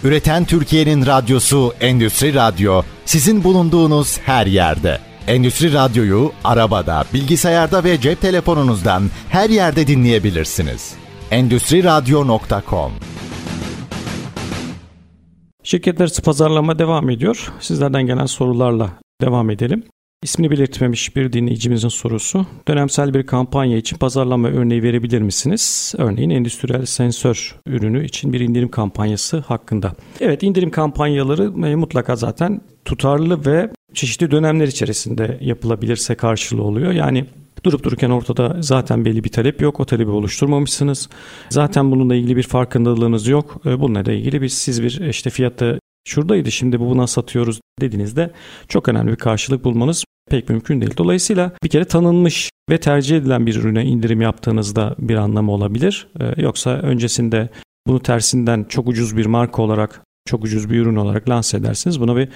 Üreten 0.04 0.46
Türkiye'nin 0.46 1.06
radyosu 1.06 1.74
Endüstri 1.82 2.34
Radyo 2.34 2.82
sizin 3.06 3.44
bulunduğunuz 3.44 4.20
her 4.20 4.46
yerde. 4.46 5.09
Endüstri 5.30 5.74
Radyo'yu 5.74 6.32
arabada, 6.44 7.04
bilgisayarda 7.14 7.84
ve 7.84 8.02
cep 8.02 8.22
telefonunuzdan 8.22 9.04
her 9.30 9.50
yerde 9.50 9.88
dinleyebilirsiniz. 9.88 10.96
Endüstri 11.32 11.84
Radyo.com 11.84 12.92
Şirketler 15.64 16.10
pazarlama 16.26 16.80
devam 16.80 17.10
ediyor. 17.10 17.52
Sizlerden 17.60 18.06
gelen 18.06 18.26
sorularla 18.26 18.90
devam 19.22 19.50
edelim. 19.50 19.84
İsmini 20.24 20.52
belirtmemiş 20.52 21.16
bir 21.16 21.34
dinleyicimizin 21.34 21.90
sorusu. 21.90 22.46
Dönemsel 22.68 23.14
bir 23.14 23.26
kampanya 23.26 23.78
için 23.78 23.98
pazarlama 23.98 24.48
örneği 24.48 24.84
verebilir 24.84 25.22
misiniz? 25.22 25.94
Örneğin 25.98 26.30
endüstriyel 26.30 26.86
sensör 26.86 27.56
ürünü 27.68 28.06
için 28.06 28.34
bir 28.34 28.40
indirim 28.40 28.70
kampanyası 28.70 29.40
hakkında. 29.40 29.94
Evet 30.20 30.44
indirim 30.44 30.72
kampanyaları 30.72 31.68
e, 31.68 31.76
mutlaka 31.76 32.16
zaten 32.16 32.62
tutarlı 32.86 33.46
ve 33.46 33.70
çeşitli 33.94 34.32
dönemler 34.32 34.68
içerisinde 34.68 35.38
yapılabilirse 35.42 36.16
karşılığı 36.16 36.64
oluyor. 36.64 36.92
Yani 36.92 37.26
Durup 37.64 37.84
dururken 37.84 38.10
ortada 38.10 38.58
zaten 38.60 39.06
belli 39.06 39.24
bir 39.24 39.30
talep 39.30 39.62
yok. 39.62 39.80
O 39.80 39.86
talebi 39.86 40.12
oluşturmamışsınız. 40.12 41.10
Zaten 41.50 41.92
bununla 41.92 42.16
ilgili 42.16 42.36
bir 42.36 42.44
farkındalığınız 42.44 43.28
yok. 43.28 43.62
E, 43.66 43.80
bununla 43.80 44.06
da 44.06 44.12
ilgili 44.12 44.42
biz 44.42 44.54
siz 44.54 44.84
bir 44.84 45.00
işte 45.10 45.30
fiyatı 45.30 45.80
şuradaydı 46.08 46.52
şimdi 46.52 46.80
bu 46.80 46.90
buna 46.90 47.08
satıyoruz 47.08 47.62
dediğinizde 47.82 48.32
çok 48.68 48.90
önemli 48.90 49.12
bir 49.12 49.16
karşılık 49.16 49.64
bulmanız 49.64 50.04
pek 50.30 50.50
mümkün 50.50 50.82
değil. 50.82 50.94
Dolayısıyla 50.98 51.52
bir 51.64 51.70
kere 51.70 51.86
tanınmış 51.86 52.50
ve 52.70 52.80
tercih 52.80 53.18
edilen 53.18 53.46
bir 53.46 53.56
ürüne 53.56 53.86
indirim 53.86 54.22
yaptığınızda 54.22 54.96
bir 55.00 55.16
anlamı 55.16 55.52
olabilir. 55.52 56.08
Ee, 56.20 56.42
yoksa 56.42 56.70
öncesinde 56.70 57.50
bunu 57.88 58.00
tersinden 58.00 58.66
çok 58.70 58.88
ucuz 58.88 59.18
bir 59.18 59.26
marka 59.26 59.62
olarak 59.62 60.02
çok 60.26 60.44
ucuz 60.44 60.70
bir 60.70 60.80
ürün 60.80 60.96
olarak 60.96 61.30
lanse 61.30 61.58
edersiniz. 61.58 62.02
Buna 62.02 62.16
bir 62.16 62.30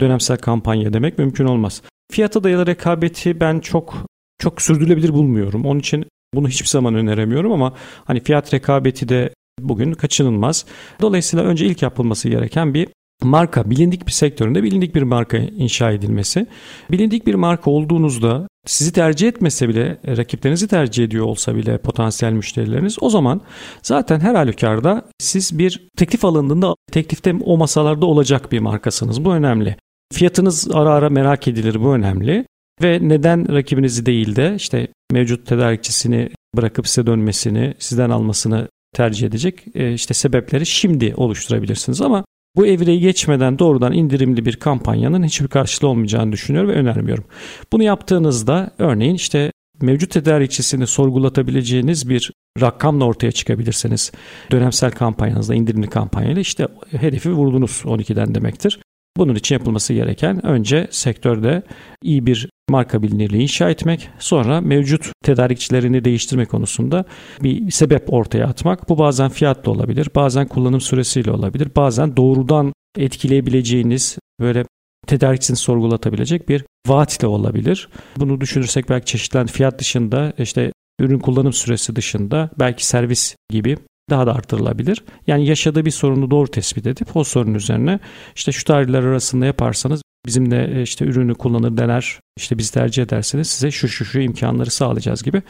dönemsel 0.00 0.36
kampanya 0.36 0.92
demek 0.92 1.18
mümkün 1.18 1.44
olmaz. 1.44 1.82
Fiyata 2.12 2.44
dayalı 2.44 2.66
rekabeti 2.66 3.40
ben 3.40 3.60
çok 3.60 3.94
çok 4.38 4.62
sürdürülebilir 4.62 5.12
bulmuyorum. 5.12 5.64
Onun 5.66 5.80
için 5.80 6.06
bunu 6.34 6.48
hiçbir 6.48 6.68
zaman 6.68 6.94
öneremiyorum 6.94 7.52
ama 7.52 7.74
hani 8.04 8.20
fiyat 8.20 8.54
rekabeti 8.54 9.08
de 9.08 9.32
bugün 9.60 9.92
kaçınılmaz. 9.92 10.66
Dolayısıyla 11.00 11.44
önce 11.44 11.66
ilk 11.66 11.82
yapılması 11.82 12.28
gereken 12.28 12.74
bir 12.74 12.88
marka 13.22 13.70
bilindik 13.70 14.06
bir 14.06 14.12
sektöründe 14.12 14.62
bilindik 14.62 14.94
bir 14.94 15.02
marka 15.02 15.36
inşa 15.36 15.90
edilmesi. 15.90 16.46
Bilindik 16.90 17.26
bir 17.26 17.34
marka 17.34 17.70
olduğunuzda 17.70 18.48
sizi 18.66 18.92
tercih 18.92 19.28
etmese 19.28 19.68
bile 19.68 19.98
rakiplerinizi 20.06 20.68
tercih 20.68 21.04
ediyor 21.04 21.24
olsa 21.24 21.54
bile 21.54 21.78
potansiyel 21.78 22.32
müşterileriniz 22.32 22.96
o 23.00 23.10
zaman 23.10 23.40
zaten 23.82 24.20
her 24.20 24.34
halükarda 24.34 25.04
siz 25.18 25.58
bir 25.58 25.88
teklif 25.96 26.24
alındığında 26.24 26.74
teklifte 26.92 27.34
o 27.44 27.56
masalarda 27.56 28.06
olacak 28.06 28.52
bir 28.52 28.58
markasınız. 28.58 29.24
Bu 29.24 29.34
önemli. 29.34 29.76
Fiyatınız 30.12 30.68
ara 30.72 30.90
ara 30.90 31.10
merak 31.10 31.48
edilir 31.48 31.84
bu 31.84 31.94
önemli. 31.94 32.44
Ve 32.82 32.98
neden 33.02 33.54
rakibinizi 33.54 34.06
değil 34.06 34.36
de 34.36 34.54
işte 34.56 34.88
mevcut 35.12 35.46
tedarikçisini 35.46 36.30
bırakıp 36.56 36.88
size 36.88 37.06
dönmesini, 37.06 37.74
sizden 37.78 38.10
almasını 38.10 38.68
tercih 38.94 39.26
edecek 39.26 39.64
e, 39.74 39.92
işte 39.92 40.14
sebepleri 40.14 40.66
şimdi 40.66 41.14
oluşturabilirsiniz 41.16 42.00
ama 42.00 42.24
bu 42.58 42.66
evreyi 42.66 43.00
geçmeden 43.00 43.58
doğrudan 43.58 43.92
indirimli 43.92 44.44
bir 44.44 44.56
kampanyanın 44.56 45.24
hiçbir 45.24 45.48
karşılığı 45.48 45.88
olmayacağını 45.88 46.32
düşünüyorum 46.32 46.70
ve 46.70 46.74
önermiyorum. 46.74 47.24
Bunu 47.72 47.82
yaptığınızda 47.82 48.70
örneğin 48.78 49.14
işte 49.14 49.52
mevcut 49.80 50.10
tedarikçisini 50.10 50.86
sorgulatabileceğiniz 50.86 52.08
bir 52.08 52.32
rakamla 52.60 53.04
ortaya 53.04 53.32
çıkabilirseniz 53.32 54.12
dönemsel 54.50 54.90
kampanyanızda 54.90 55.54
indirimli 55.54 55.86
kampanyayla 55.86 56.40
işte 56.40 56.68
hedefi 56.90 57.32
vurdunuz 57.32 57.82
12'den 57.84 58.34
demektir. 58.34 58.80
Bunun 59.16 59.34
için 59.34 59.54
yapılması 59.54 59.94
gereken 59.94 60.46
önce 60.46 60.88
sektörde 60.90 61.62
iyi 62.02 62.26
bir 62.26 62.48
marka 62.68 63.02
bilinirliği 63.02 63.42
inşa 63.42 63.70
etmek, 63.70 64.10
sonra 64.18 64.60
mevcut 64.60 65.12
tedarikçilerini 65.24 66.04
değiştirme 66.04 66.44
konusunda 66.44 67.04
bir 67.42 67.70
sebep 67.70 68.12
ortaya 68.12 68.46
atmak. 68.46 68.88
Bu 68.88 68.98
bazen 68.98 69.28
fiyatla 69.28 69.72
olabilir, 69.72 70.08
bazen 70.14 70.48
kullanım 70.48 70.80
süresiyle 70.80 71.30
olabilir, 71.30 71.68
bazen 71.76 72.16
doğrudan 72.16 72.72
etkileyebileceğiniz 72.98 74.18
böyle 74.40 74.64
tedarikçisini 75.06 75.56
sorgulatabilecek 75.56 76.48
bir 76.48 76.64
vaatle 76.86 77.26
olabilir. 77.26 77.88
Bunu 78.16 78.40
düşünürsek 78.40 78.88
belki 78.88 79.06
çeşitlen 79.06 79.46
fiyat 79.46 79.78
dışında 79.78 80.32
işte 80.38 80.72
ürün 81.00 81.18
kullanım 81.18 81.52
süresi 81.52 81.96
dışında 81.96 82.50
belki 82.58 82.86
servis 82.86 83.36
gibi 83.50 83.76
daha 84.10 84.26
da 84.26 84.34
artırılabilir. 84.34 85.04
Yani 85.26 85.46
yaşadığı 85.46 85.84
bir 85.84 85.90
sorunu 85.90 86.30
doğru 86.30 86.48
tespit 86.48 86.86
edip 86.86 87.16
o 87.16 87.24
sorun 87.24 87.54
üzerine 87.54 88.00
işte 88.36 88.52
şu 88.52 88.64
tarihler 88.64 89.02
arasında 89.02 89.46
yaparsanız 89.46 90.02
bizimle 90.26 90.78
e, 90.78 90.82
işte 90.82 91.04
ürünü 91.04 91.34
kullanır 91.34 91.76
dener 91.76 92.20
işte 92.36 92.58
biz 92.58 92.70
tercih 92.70 93.02
ederseniz 93.02 93.46
size 93.46 93.70
şu 93.70 93.88
şu 93.88 94.04
şu 94.04 94.20
imkanları 94.20 94.70
sağlayacağız 94.70 95.22
gibi 95.22 95.42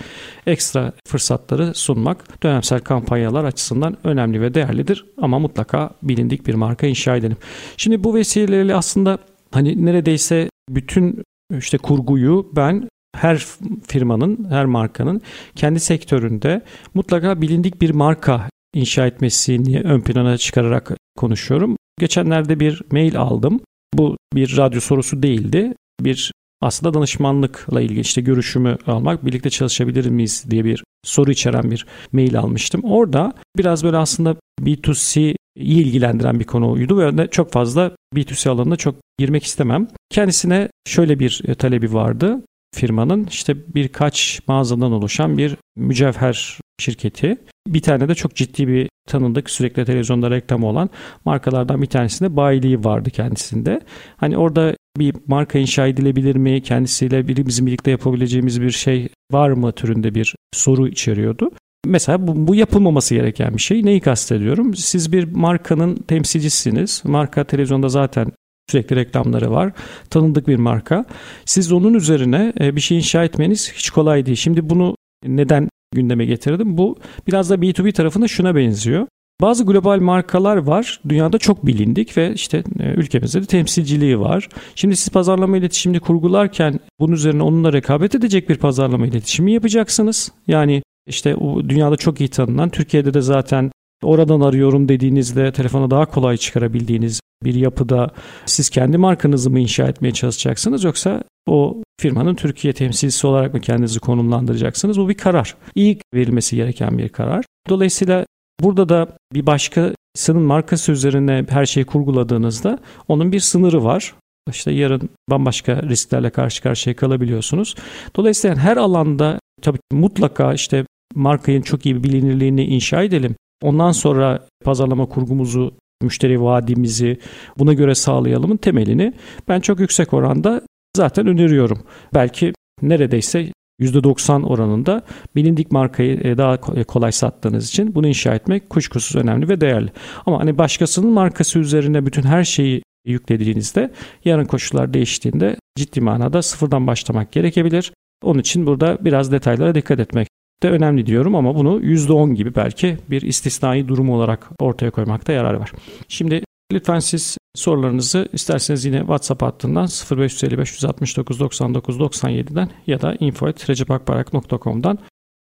ekstra 0.47 0.93
fırsatları 1.09 1.75
sunmak 1.75 2.43
dönemsel 2.43 2.81
kampanyalar 2.81 3.45
açısından 3.45 3.97
önemli 4.05 4.41
ve 4.41 4.55
değerlidir 4.55 5.07
ama 5.19 5.39
mutlaka 5.39 5.91
bilindik 6.03 6.47
bir 6.47 6.55
marka 6.55 6.87
inşa 6.87 7.17
edelim. 7.17 7.37
Şimdi 7.77 8.05
bu 8.05 8.15
vesileyle 8.15 8.75
aslında 8.75 9.19
hani 9.53 9.87
neredeyse 9.87 10.51
bütün 10.69 11.23
işte 11.59 11.79
kurguyu 11.79 12.51
ben 12.57 12.89
her 13.17 13.47
firmanın, 13.87 14.47
her 14.51 14.67
markanın 14.67 15.21
kendi 15.57 15.81
sektöründe 15.81 16.63
mutlaka 16.95 17.41
bilindik 17.41 17.81
bir 17.81 17.91
marka 17.91 18.49
inşa 18.75 19.07
etmesini 19.07 19.81
ön 19.81 20.01
plana 20.01 20.39
çıkararak 20.39 20.93
konuşuyorum. 21.17 21.77
Geçenlerde 21.99 22.61
bir 22.61 22.83
mail 22.93 23.19
aldım. 23.19 23.61
Bu 23.95 24.17
bir 24.35 24.57
radyo 24.57 24.81
sorusu 24.81 25.23
değildi. 25.23 25.75
Bir 26.01 26.33
aslında 26.61 26.95
danışmanlıkla 26.95 27.81
ilgili 27.81 28.01
işte 28.01 28.21
görüşümü 28.21 28.77
almak, 28.87 29.27
birlikte 29.27 29.51
çalışabilir 29.51 30.07
miyiz 30.07 30.45
diye 30.51 30.65
bir 30.65 30.85
soru 31.05 31.31
içeren 31.31 31.71
bir 31.71 31.87
mail 32.13 32.39
almıştım. 32.39 32.81
Orada 32.85 33.33
biraz 33.57 33.85
böyle 33.85 33.97
aslında 33.97 34.37
B2C 34.61 35.37
iyi 35.57 35.85
ilgilendiren 35.85 36.41
bir 36.41 36.45
konuydu 36.45 36.99
ve 36.99 37.29
çok 37.31 37.53
fazla 37.53 37.93
B2C 38.15 38.49
alanına 38.51 38.77
çok 38.77 38.95
girmek 39.19 39.45
istemem. 39.45 39.89
Kendisine 40.11 40.69
şöyle 40.87 41.19
bir 41.19 41.43
talebi 41.59 41.93
vardı 41.93 42.43
firmanın 42.75 43.27
işte 43.31 43.57
birkaç 43.75 44.41
mağazadan 44.49 44.93
oluşan 44.93 45.39
bir 45.39 45.57
mücevher 45.77 46.59
şirketi. 46.81 47.37
Bir 47.67 47.83
tane 47.83 48.09
de 48.09 48.15
çok 48.15 48.35
ciddi 48.35 48.69
bir 48.69 48.89
tanındık 49.09 49.51
sürekli 49.51 49.85
televizyonda 49.85 50.31
reklam 50.31 50.65
olan 50.65 50.91
markalardan 51.25 51.83
bir 51.83 51.87
tanesinde 51.87 52.37
bayiliği 52.37 52.85
vardı 52.85 53.11
kendisinde. 53.11 53.81
Hani 54.17 54.39
orada 54.39 54.75
bir 54.99 55.15
marka 55.27 55.59
inşa 55.59 55.87
edilebilir 55.87 56.37
mi? 56.37 56.63
Kendisiyle 56.63 57.29
birimizin 57.29 57.67
birlikte 57.67 57.91
yapabileceğimiz 57.91 58.63
bir 58.63 58.71
şey 58.71 59.09
var 59.33 59.51
mı 59.51 59.73
türünde 59.73 60.15
bir 60.15 60.35
soru 60.55 60.89
içeriyordu. 60.89 61.51
Mesela 61.87 62.27
bu, 62.27 62.49
bu 62.49 62.55
yapılmaması 62.55 63.15
gereken 63.15 63.55
bir 63.55 63.63
şey. 63.63 63.85
Neyi 63.85 64.01
kastediyorum? 64.01 64.75
Siz 64.75 65.13
bir 65.13 65.33
markanın 65.33 65.97
temsilcisiniz. 65.97 67.03
Marka 67.05 67.45
televizyonda 67.45 67.89
zaten 67.89 68.33
Sürekli 68.71 68.97
reklamları 68.97 69.51
var. 69.51 69.73
Tanındık 70.11 70.49
bir 70.49 70.57
marka. 70.57 71.05
Siz 71.45 71.73
onun 71.73 71.95
üzerine 71.95 72.53
e, 72.61 72.77
bir 72.77 72.81
şey 72.81 72.97
inşa 72.97 73.25
etmeniz 73.25 73.73
hiç 73.73 73.91
kolay 73.91 74.27
değil. 74.27 74.37
Şimdi 74.37 74.71
bunu 74.71 74.97
neden 75.27 75.69
gündeme 75.95 76.25
getirdim? 76.25 76.79
Bu 76.79 76.97
biraz 77.27 77.51
da 77.51 77.55
B2B 77.55 77.93
tarafında 77.93 78.29
şuna 78.29 78.55
benziyor. 78.55 79.07
Bazı 79.41 79.65
global 79.65 80.01
markalar 80.01 80.57
var. 80.57 81.01
Dünyada 81.09 81.39
çok 81.39 81.67
bilindik 81.67 82.17
ve 82.17 82.33
işte 82.35 82.65
e, 82.81 82.91
ülkemizde 82.91 83.43
de 83.43 83.47
temsilciliği 83.47 84.21
var. 84.21 84.49
Şimdi 84.75 84.97
siz 84.97 85.09
pazarlama 85.09 85.57
iletişimini 85.57 86.01
kurgularken 86.01 86.81
bunun 87.01 87.13
üzerine 87.13 87.43
onunla 87.43 87.73
rekabet 87.73 88.15
edecek 88.15 88.49
bir 88.49 88.57
pazarlama 88.57 89.07
iletişimi 89.07 89.53
yapacaksınız. 89.53 90.33
Yani 90.47 90.83
işte 91.07 91.37
dünyada 91.69 91.97
çok 91.97 92.21
iyi 92.21 92.29
tanınan, 92.29 92.71
Türkiye'de 92.71 93.15
de 93.15 93.21
zaten 93.21 93.71
oradan 94.03 94.41
arıyorum 94.41 94.89
dediğinizde 94.89 95.53
telefona 95.53 95.91
daha 95.91 96.07
kolay 96.07 96.37
çıkarabildiğiniz 96.37 97.21
bir 97.45 97.55
yapıda 97.55 98.11
siz 98.47 98.71
kendi 98.71 98.99
markanızı 98.99 99.51
mı 99.51 99.61
inşa 99.61 99.89
etmeye 99.89 100.13
çalışacaksınız 100.13 100.85
yoksa 100.85 101.23
o 101.49 101.83
firmanın 102.01 102.35
Türkiye 102.35 102.73
temsilcisi 102.73 103.27
olarak 103.27 103.55
mı 103.55 103.61
kendinizi 103.61 104.01
konumlandıracaksınız? 104.01 104.99
Bu 104.99 105.09
bir 105.09 105.15
karar. 105.15 105.57
İyi 105.75 105.99
verilmesi 106.15 106.57
gereken 106.57 106.99
bir 106.99 107.09
karar. 107.09 107.45
Dolayısıyla 107.69 108.27
burada 108.61 108.89
da 108.89 109.09
bir 109.35 109.47
başkasının 109.47 110.43
markası 110.43 110.93
üzerine 110.93 111.47
her 111.49 111.67
şeyi 111.67 111.87
kurguladığınızda 111.87 112.79
onun 113.09 113.33
bir 113.33 113.41
sınırı 113.41 113.85
var. 113.85 114.15
İşte 114.51 114.71
yarın 114.71 115.11
bambaşka 115.31 115.83
risklerle 115.83 116.31
karşı 116.31 116.63
karşıya 116.63 116.97
kalabiliyorsunuz. 116.97 117.75
Dolayısıyla 118.17 118.57
her 118.57 118.77
alanda 118.77 119.41
tabii 119.63 119.79
mutlaka 119.93 120.55
işte 120.55 120.85
markanın 121.15 121.63
çok 121.63 121.87
iyi 121.87 121.97
bir 121.97 122.03
bilinirliğini 122.03 122.65
inşa 122.65 123.03
edelim. 123.03 123.37
Ondan 123.63 123.93
sonra 123.93 124.47
pazarlama 124.65 125.07
kurgumuzu 125.07 125.75
müşteri 126.03 126.43
vaadimizi 126.43 127.19
buna 127.59 127.73
göre 127.73 127.95
sağlayalımın 127.95 128.57
temelini 128.57 129.13
ben 129.49 129.61
çok 129.61 129.81
yüksek 129.81 130.15
oranda 130.15 130.63
zaten 130.99 131.27
öneriyorum. 131.27 131.79
Belki 132.15 132.53
neredeyse 132.83 133.53
%90 133.81 134.45
oranında 134.45 135.03
bilindik 135.37 135.73
markayı 135.73 136.21
e, 136.21 136.39
daha 136.39 136.55
e, 136.55 136.85
kolay 136.85 137.13
sattığınız 137.13 137.69
için 137.69 137.95
bunu 137.95 138.07
inşa 138.07 138.35
etmek 138.35 138.71
kuşkusuz 138.71 139.17
önemli 139.17 139.49
ve 139.49 139.61
değerli. 139.61 139.91
Ama 140.27 140.41
hani 140.41 140.59
başkasının 140.59 141.11
markası 141.11 141.59
üzerine 141.59 142.07
bütün 142.07 142.23
her 142.23 142.45
şeyi 142.45 142.83
yüklediğinizde 143.07 143.91
yarın 144.25 144.45
koşullar 144.45 144.95
değiştiğinde 144.95 145.57
ciddi 145.77 146.01
manada 146.01 146.43
sıfırdan 146.43 146.87
başlamak 146.87 147.33
gerekebilir. 147.33 147.93
Onun 148.25 148.41
için 148.41 148.67
burada 148.67 148.99
biraz 149.01 149.33
detaylara 149.33 149.75
dikkat 149.75 150.01
etmek 150.01 150.29
de 150.63 150.71
önemli 150.71 151.07
diyorum 151.07 151.35
ama 151.35 151.55
bunu 151.55 151.81
%10 151.81 152.35
gibi 152.35 152.55
belki 152.55 152.97
bir 153.11 153.23
istisnai 153.23 153.89
durum 153.89 154.11
olarak 154.11 154.51
ortaya 154.61 154.91
koymakta 154.91 155.33
yarar 155.33 155.55
var. 155.55 155.73
Şimdi 156.09 156.43
lütfen 156.73 156.99
siz 156.99 157.39
sorularınızı 157.55 158.29
isterseniz 158.33 158.85
yine 158.85 158.99
WhatsApp 158.99 159.43
hattından 159.43 159.89
0555 160.11 160.73
169 160.73 161.41
99 161.41 161.97
97'den 161.97 162.71
ya 162.87 163.01
da 163.01 163.15
info.recepakbarak.com'dan 163.21 164.99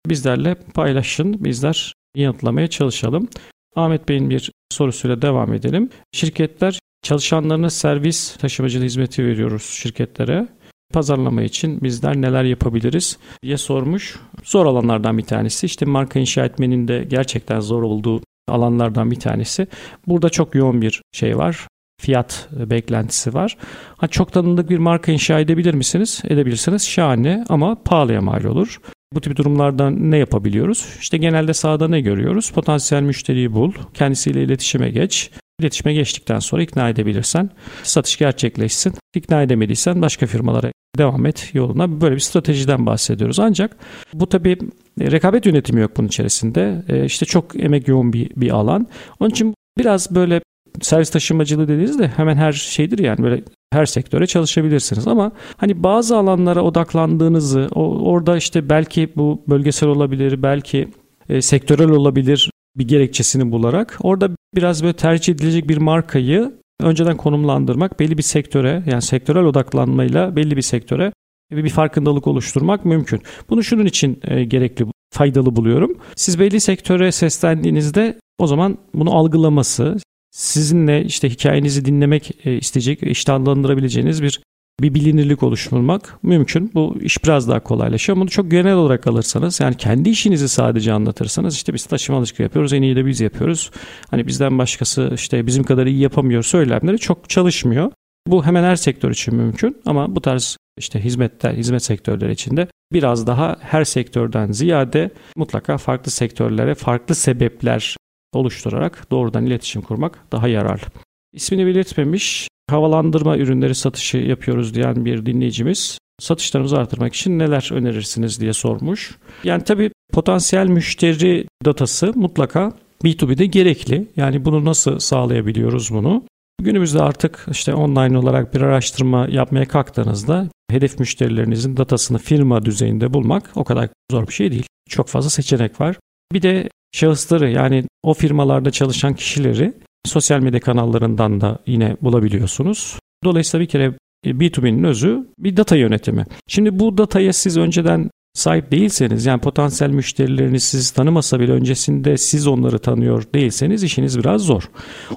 bizlerle 0.06 0.54
paylaşın. 0.54 1.44
Bizler 1.44 1.94
yanıtlamaya 2.16 2.68
çalışalım. 2.68 3.28
Ahmet 3.76 4.08
Bey'in 4.08 4.30
bir 4.30 4.50
sorusuyla 4.72 5.22
devam 5.22 5.52
edelim. 5.52 5.90
Şirketler 6.12 6.78
çalışanlarına 7.02 7.70
servis 7.70 8.37
taşımacılığı 8.37 8.85
hizmeti 8.85 9.24
veriyoruz 9.24 9.62
şirketlere 9.62 10.48
pazarlama 10.92 11.42
için 11.42 11.80
bizler 11.80 12.16
neler 12.16 12.44
yapabiliriz 12.44 13.18
diye 13.42 13.56
sormuş. 13.56 14.20
Zor 14.44 14.66
alanlardan 14.66 15.18
bir 15.18 15.22
tanesi 15.22 15.66
işte 15.66 15.87
marka 15.87 16.18
inşa 16.18 16.44
etmenin 16.44 16.88
de 16.88 17.04
gerçekten 17.08 17.61
zor 17.61 17.82
olduğu 17.82 18.20
alanlardan 18.48 19.11
bir 19.11 19.20
tanesi. 19.20 19.66
Burada 20.07 20.28
çok 20.28 20.55
yoğun 20.55 20.83
bir 20.83 21.02
şey 21.12 21.38
var. 21.38 21.66
Fiyat 22.00 22.48
beklentisi 22.52 23.35
var. 23.35 23.57
Ha, 23.96 24.09
çok 24.09 24.33
tanındık 24.33 24.70
bir 24.70 24.78
marka 24.78 25.12
inşa 25.12 25.40
edebilir 25.40 25.74
misiniz? 25.74 26.22
Edebilirsiniz. 26.28 26.88
Şahane 26.88 27.44
ama 27.48 27.83
pahalıya 27.85 28.20
mal 28.20 28.44
olur. 28.44 28.81
Bu 29.14 29.20
tip 29.20 29.37
durumlardan 29.37 30.11
ne 30.11 30.18
yapabiliyoruz? 30.18 30.87
İşte 31.00 31.18
genelde 31.18 31.55
sahada 31.55 31.88
ne 31.88 32.00
görüyoruz? 32.00 32.50
Potansiyel 32.50 33.02
müşteriyi 33.02 33.52
bul, 33.52 33.72
kendisiyle 33.94 34.42
iletişime 34.42 34.90
geç, 34.90 35.31
İletişime 35.60 35.94
geçtikten 35.94 36.38
sonra 36.38 36.62
ikna 36.62 36.88
edebilirsen 36.88 37.50
satış 37.82 38.16
gerçekleşsin. 38.16 38.94
İkna 39.14 39.42
edemediysen 39.42 40.02
başka 40.02 40.26
firmalara 40.26 40.72
devam 40.98 41.26
et 41.26 41.50
yoluna. 41.54 42.00
Böyle 42.00 42.14
bir 42.14 42.20
stratejiden 42.20 42.86
bahsediyoruz. 42.86 43.38
Ancak 43.38 43.76
bu 44.14 44.28
tabii 44.28 44.58
e, 45.00 45.10
rekabet 45.10 45.46
yönetimi 45.46 45.80
yok 45.80 45.96
bunun 45.96 46.08
içerisinde. 46.08 46.84
E, 46.88 47.04
işte 47.04 47.26
çok 47.26 47.64
emek 47.64 47.88
yoğun 47.88 48.12
bir, 48.12 48.30
bir 48.36 48.50
alan. 48.50 48.86
Onun 49.20 49.30
için 49.30 49.54
biraz 49.78 50.14
böyle 50.14 50.40
servis 50.80 51.10
taşımacılığı 51.10 51.68
dediğinizde 51.68 52.08
hemen 52.08 52.36
her 52.36 52.52
şeydir 52.52 52.98
yani 52.98 53.22
böyle 53.22 53.42
her 53.72 53.86
sektöre 53.86 54.26
çalışabilirsiniz 54.26 55.06
ama 55.06 55.32
hani 55.56 55.82
bazı 55.82 56.16
alanlara 56.16 56.62
odaklandığınızı 56.62 57.68
orada 57.74 58.36
işte 58.36 58.68
belki 58.68 59.12
bu 59.16 59.42
bölgesel 59.48 59.88
olabilir 59.88 60.42
belki 60.42 60.88
e, 61.28 61.42
sektörel 61.42 61.90
olabilir 61.90 62.50
bir 62.76 62.88
gerekçesini 62.88 63.52
bularak 63.52 63.98
orada 64.00 64.30
biraz 64.54 64.82
böyle 64.82 64.96
tercih 64.96 65.34
edilecek 65.34 65.68
bir 65.68 65.76
markayı 65.76 66.52
önceden 66.80 67.16
konumlandırmak, 67.16 68.00
belli 68.00 68.18
bir 68.18 68.22
sektöre 68.22 68.82
yani 68.86 69.02
sektörel 69.02 69.44
odaklanmayla 69.44 70.36
belli 70.36 70.56
bir 70.56 70.62
sektöre 70.62 71.12
bir 71.50 71.70
farkındalık 71.70 72.26
oluşturmak 72.26 72.84
mümkün. 72.84 73.22
Bunu 73.50 73.62
şunun 73.62 73.86
için 73.86 74.20
e, 74.24 74.44
gerekli, 74.44 74.86
faydalı 75.10 75.56
buluyorum. 75.56 75.98
Siz 76.16 76.38
belli 76.38 76.60
sektöre 76.60 77.12
seslendiğinizde 77.12 78.18
o 78.38 78.46
zaman 78.46 78.78
bunu 78.94 79.14
algılaması, 79.14 79.96
sizinle 80.30 81.04
işte 81.04 81.30
hikayenizi 81.30 81.84
dinlemek 81.84 82.46
e, 82.46 82.56
isteyecek, 82.56 83.02
iştahlandırabileceğiniz 83.02 84.22
bir 84.22 84.40
bir 84.82 84.94
bilinirlik 84.94 85.42
oluşturmak 85.42 86.18
mümkün. 86.22 86.70
Bu 86.74 86.96
iş 87.00 87.24
biraz 87.24 87.48
daha 87.48 87.60
kolaylaşıyor. 87.60 88.18
Bunu 88.18 88.28
çok 88.28 88.50
genel 88.50 88.74
olarak 88.74 89.06
alırsanız 89.06 89.60
yani 89.60 89.76
kendi 89.76 90.08
işinizi 90.10 90.48
sadece 90.48 90.92
anlatırsanız 90.92 91.54
işte 91.54 91.74
biz 91.74 91.84
taşımacılık 91.84 92.40
yapıyoruz 92.40 92.72
en 92.72 92.82
iyi 92.82 92.96
de 92.96 93.06
biz 93.06 93.20
yapıyoruz. 93.20 93.70
Hani 94.10 94.26
bizden 94.26 94.58
başkası 94.58 95.10
işte 95.14 95.46
bizim 95.46 95.64
kadar 95.64 95.86
iyi 95.86 96.00
yapamıyor 96.00 96.42
söylemleri 96.42 96.98
çok 96.98 97.28
çalışmıyor. 97.28 97.90
Bu 98.26 98.44
hemen 98.44 98.64
her 98.64 98.76
sektör 98.76 99.10
için 99.10 99.34
mümkün 99.34 99.76
ama 99.86 100.16
bu 100.16 100.20
tarz 100.20 100.56
işte 100.78 101.04
hizmetler, 101.04 101.54
hizmet 101.54 101.84
sektörleri 101.84 102.32
içinde 102.32 102.68
biraz 102.92 103.26
daha 103.26 103.56
her 103.60 103.84
sektörden 103.84 104.52
ziyade 104.52 105.10
mutlaka 105.36 105.78
farklı 105.78 106.10
sektörlere 106.10 106.74
farklı 106.74 107.14
sebepler 107.14 107.96
oluşturarak 108.32 109.10
doğrudan 109.10 109.46
iletişim 109.46 109.82
kurmak 109.82 110.18
daha 110.32 110.48
yararlı. 110.48 110.86
İsmini 111.32 111.66
belirtmemiş 111.66 112.48
havalandırma 112.70 113.38
ürünleri 113.38 113.74
satışı 113.74 114.16
yapıyoruz 114.18 114.74
diyen 114.74 115.04
bir 115.04 115.26
dinleyicimiz 115.26 115.98
satışlarımızı 116.20 116.78
artırmak 116.78 117.14
için 117.14 117.38
neler 117.38 117.68
önerirsiniz 117.72 118.40
diye 118.40 118.52
sormuş. 118.52 119.18
Yani 119.44 119.64
tabii 119.64 119.90
potansiyel 120.12 120.66
müşteri 120.66 121.46
datası 121.64 122.12
mutlaka 122.14 122.72
B2B'de 123.04 123.46
gerekli. 123.46 124.06
Yani 124.16 124.44
bunu 124.44 124.64
nasıl 124.64 124.98
sağlayabiliyoruz 124.98 125.90
bunu? 125.92 126.24
Günümüzde 126.62 127.02
artık 127.02 127.46
işte 127.50 127.74
online 127.74 128.18
olarak 128.18 128.54
bir 128.54 128.60
araştırma 128.60 129.26
yapmaya 129.30 129.68
kalktığınızda 129.68 130.48
hedef 130.70 130.98
müşterilerinizin 130.98 131.76
datasını 131.76 132.18
firma 132.18 132.64
düzeyinde 132.64 133.14
bulmak 133.14 133.50
o 133.54 133.64
kadar 133.64 133.88
zor 134.10 134.26
bir 134.26 134.32
şey 134.32 134.50
değil. 134.50 134.66
Çok 134.88 135.08
fazla 135.08 135.30
seçenek 135.30 135.80
var. 135.80 135.96
Bir 136.32 136.42
de 136.42 136.68
şahısları 136.92 137.50
yani 137.50 137.84
o 138.02 138.14
firmalarda 138.14 138.70
çalışan 138.70 139.14
kişileri 139.14 139.72
sosyal 140.04 140.40
medya 140.40 140.60
kanallarından 140.60 141.40
da 141.40 141.58
yine 141.66 141.96
bulabiliyorsunuz. 142.02 142.98
Dolayısıyla 143.24 143.62
bir 143.62 143.68
kere 143.68 143.94
B2B'nin 144.26 144.84
özü 144.84 145.26
bir 145.38 145.56
data 145.56 145.76
yönetimi. 145.76 146.26
Şimdi 146.48 146.78
bu 146.78 146.98
dataya 146.98 147.32
siz 147.32 147.58
önceden 147.58 148.10
sahip 148.34 148.70
değilseniz 148.70 149.26
yani 149.26 149.40
potansiyel 149.40 149.90
müşterileriniz 149.90 150.62
sizi 150.62 150.94
tanımasa 150.94 151.40
bile 151.40 151.52
öncesinde 151.52 152.16
siz 152.16 152.46
onları 152.46 152.78
tanıyor 152.78 153.24
değilseniz 153.34 153.82
işiniz 153.82 154.18
biraz 154.18 154.42
zor. 154.42 154.70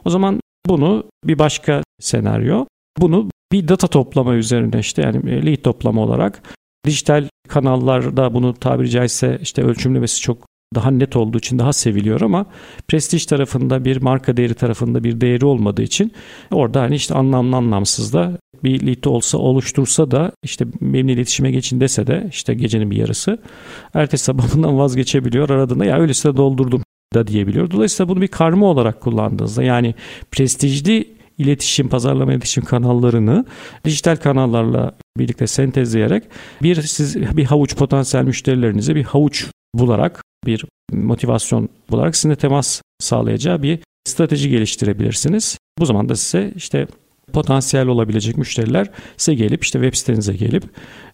O 0.05 0.09
zaman 0.09 0.39
bunu 0.67 1.03
bir 1.23 1.39
başka 1.39 1.83
senaryo 1.99 2.65
bunu 2.99 3.29
bir 3.51 3.67
data 3.67 3.87
toplama 3.87 4.33
üzerine 4.33 4.79
işte 4.79 5.01
yani 5.01 5.45
lead 5.45 5.57
toplama 5.57 6.01
olarak 6.01 6.41
dijital 6.85 7.27
kanallarda 7.47 8.33
bunu 8.33 8.53
tabiri 8.53 8.89
caizse 8.89 9.39
işte 9.41 9.63
ölçümlemesi 9.63 10.21
çok 10.21 10.37
daha 10.75 10.91
net 10.91 11.15
olduğu 11.15 11.37
için 11.37 11.59
daha 11.59 11.73
seviliyor 11.73 12.21
ama 12.21 12.45
prestij 12.87 13.25
tarafında 13.25 13.85
bir 13.85 14.01
marka 14.01 14.37
değeri 14.37 14.53
tarafında 14.53 15.03
bir 15.03 15.21
değeri 15.21 15.45
olmadığı 15.45 15.81
için 15.81 16.11
orada 16.51 16.81
hani 16.81 16.95
işte 16.95 17.13
anlamlı 17.13 17.55
anlamsız 17.55 18.13
da 18.13 18.37
bir 18.63 18.87
lead 18.87 19.03
olsa 19.03 19.37
oluştursa 19.37 20.11
da 20.11 20.31
işte 20.43 20.65
benimle 20.81 21.13
iletişime 21.13 21.51
geçin 21.51 21.79
dese 21.79 22.07
de 22.07 22.27
işte 22.31 22.53
gecenin 22.53 22.91
bir 22.91 22.97
yarısı 22.97 23.37
ertesi 23.93 24.23
sabah 24.23 24.43
bundan 24.55 24.77
vazgeçebiliyor 24.77 25.49
aradığında 25.49 25.85
ya 25.85 25.99
öyleyse 25.99 26.33
de 26.33 26.37
doldurdum 26.37 26.83
da 27.13 27.27
diyebiliyor. 27.27 27.71
Dolayısıyla 27.71 28.09
bunu 28.09 28.21
bir 28.21 28.27
karma 28.27 28.65
olarak 28.65 29.01
kullandığınızda 29.01 29.63
yani 29.63 29.95
prestijli 30.31 31.15
iletişim, 31.37 31.89
pazarlama 31.89 32.33
iletişim 32.33 32.63
kanallarını 32.63 33.45
dijital 33.85 34.15
kanallarla 34.15 34.91
birlikte 35.17 35.47
sentezleyerek 35.47 36.23
bir 36.61 36.81
siz 36.81 37.37
bir 37.37 37.45
havuç 37.45 37.75
potansiyel 37.75 38.23
müşterilerinize 38.23 38.95
bir 38.95 39.03
havuç 39.03 39.45
bularak 39.79 40.21
bir 40.45 40.65
motivasyon 40.91 41.69
bularak 41.91 42.15
sizinle 42.15 42.35
temas 42.35 42.81
sağlayacağı 42.99 43.63
bir 43.63 43.79
strateji 44.07 44.49
geliştirebilirsiniz. 44.49 45.57
Bu 45.79 45.85
zaman 45.85 46.09
da 46.09 46.15
size 46.15 46.53
işte 46.55 46.87
potansiyel 47.33 47.87
olabilecek 47.87 48.37
müşteriler 48.37 48.91
size 49.17 49.35
gelip 49.35 49.63
işte 49.63 49.79
web 49.79 49.97
sitenize 49.97 50.33
gelip 50.33 50.63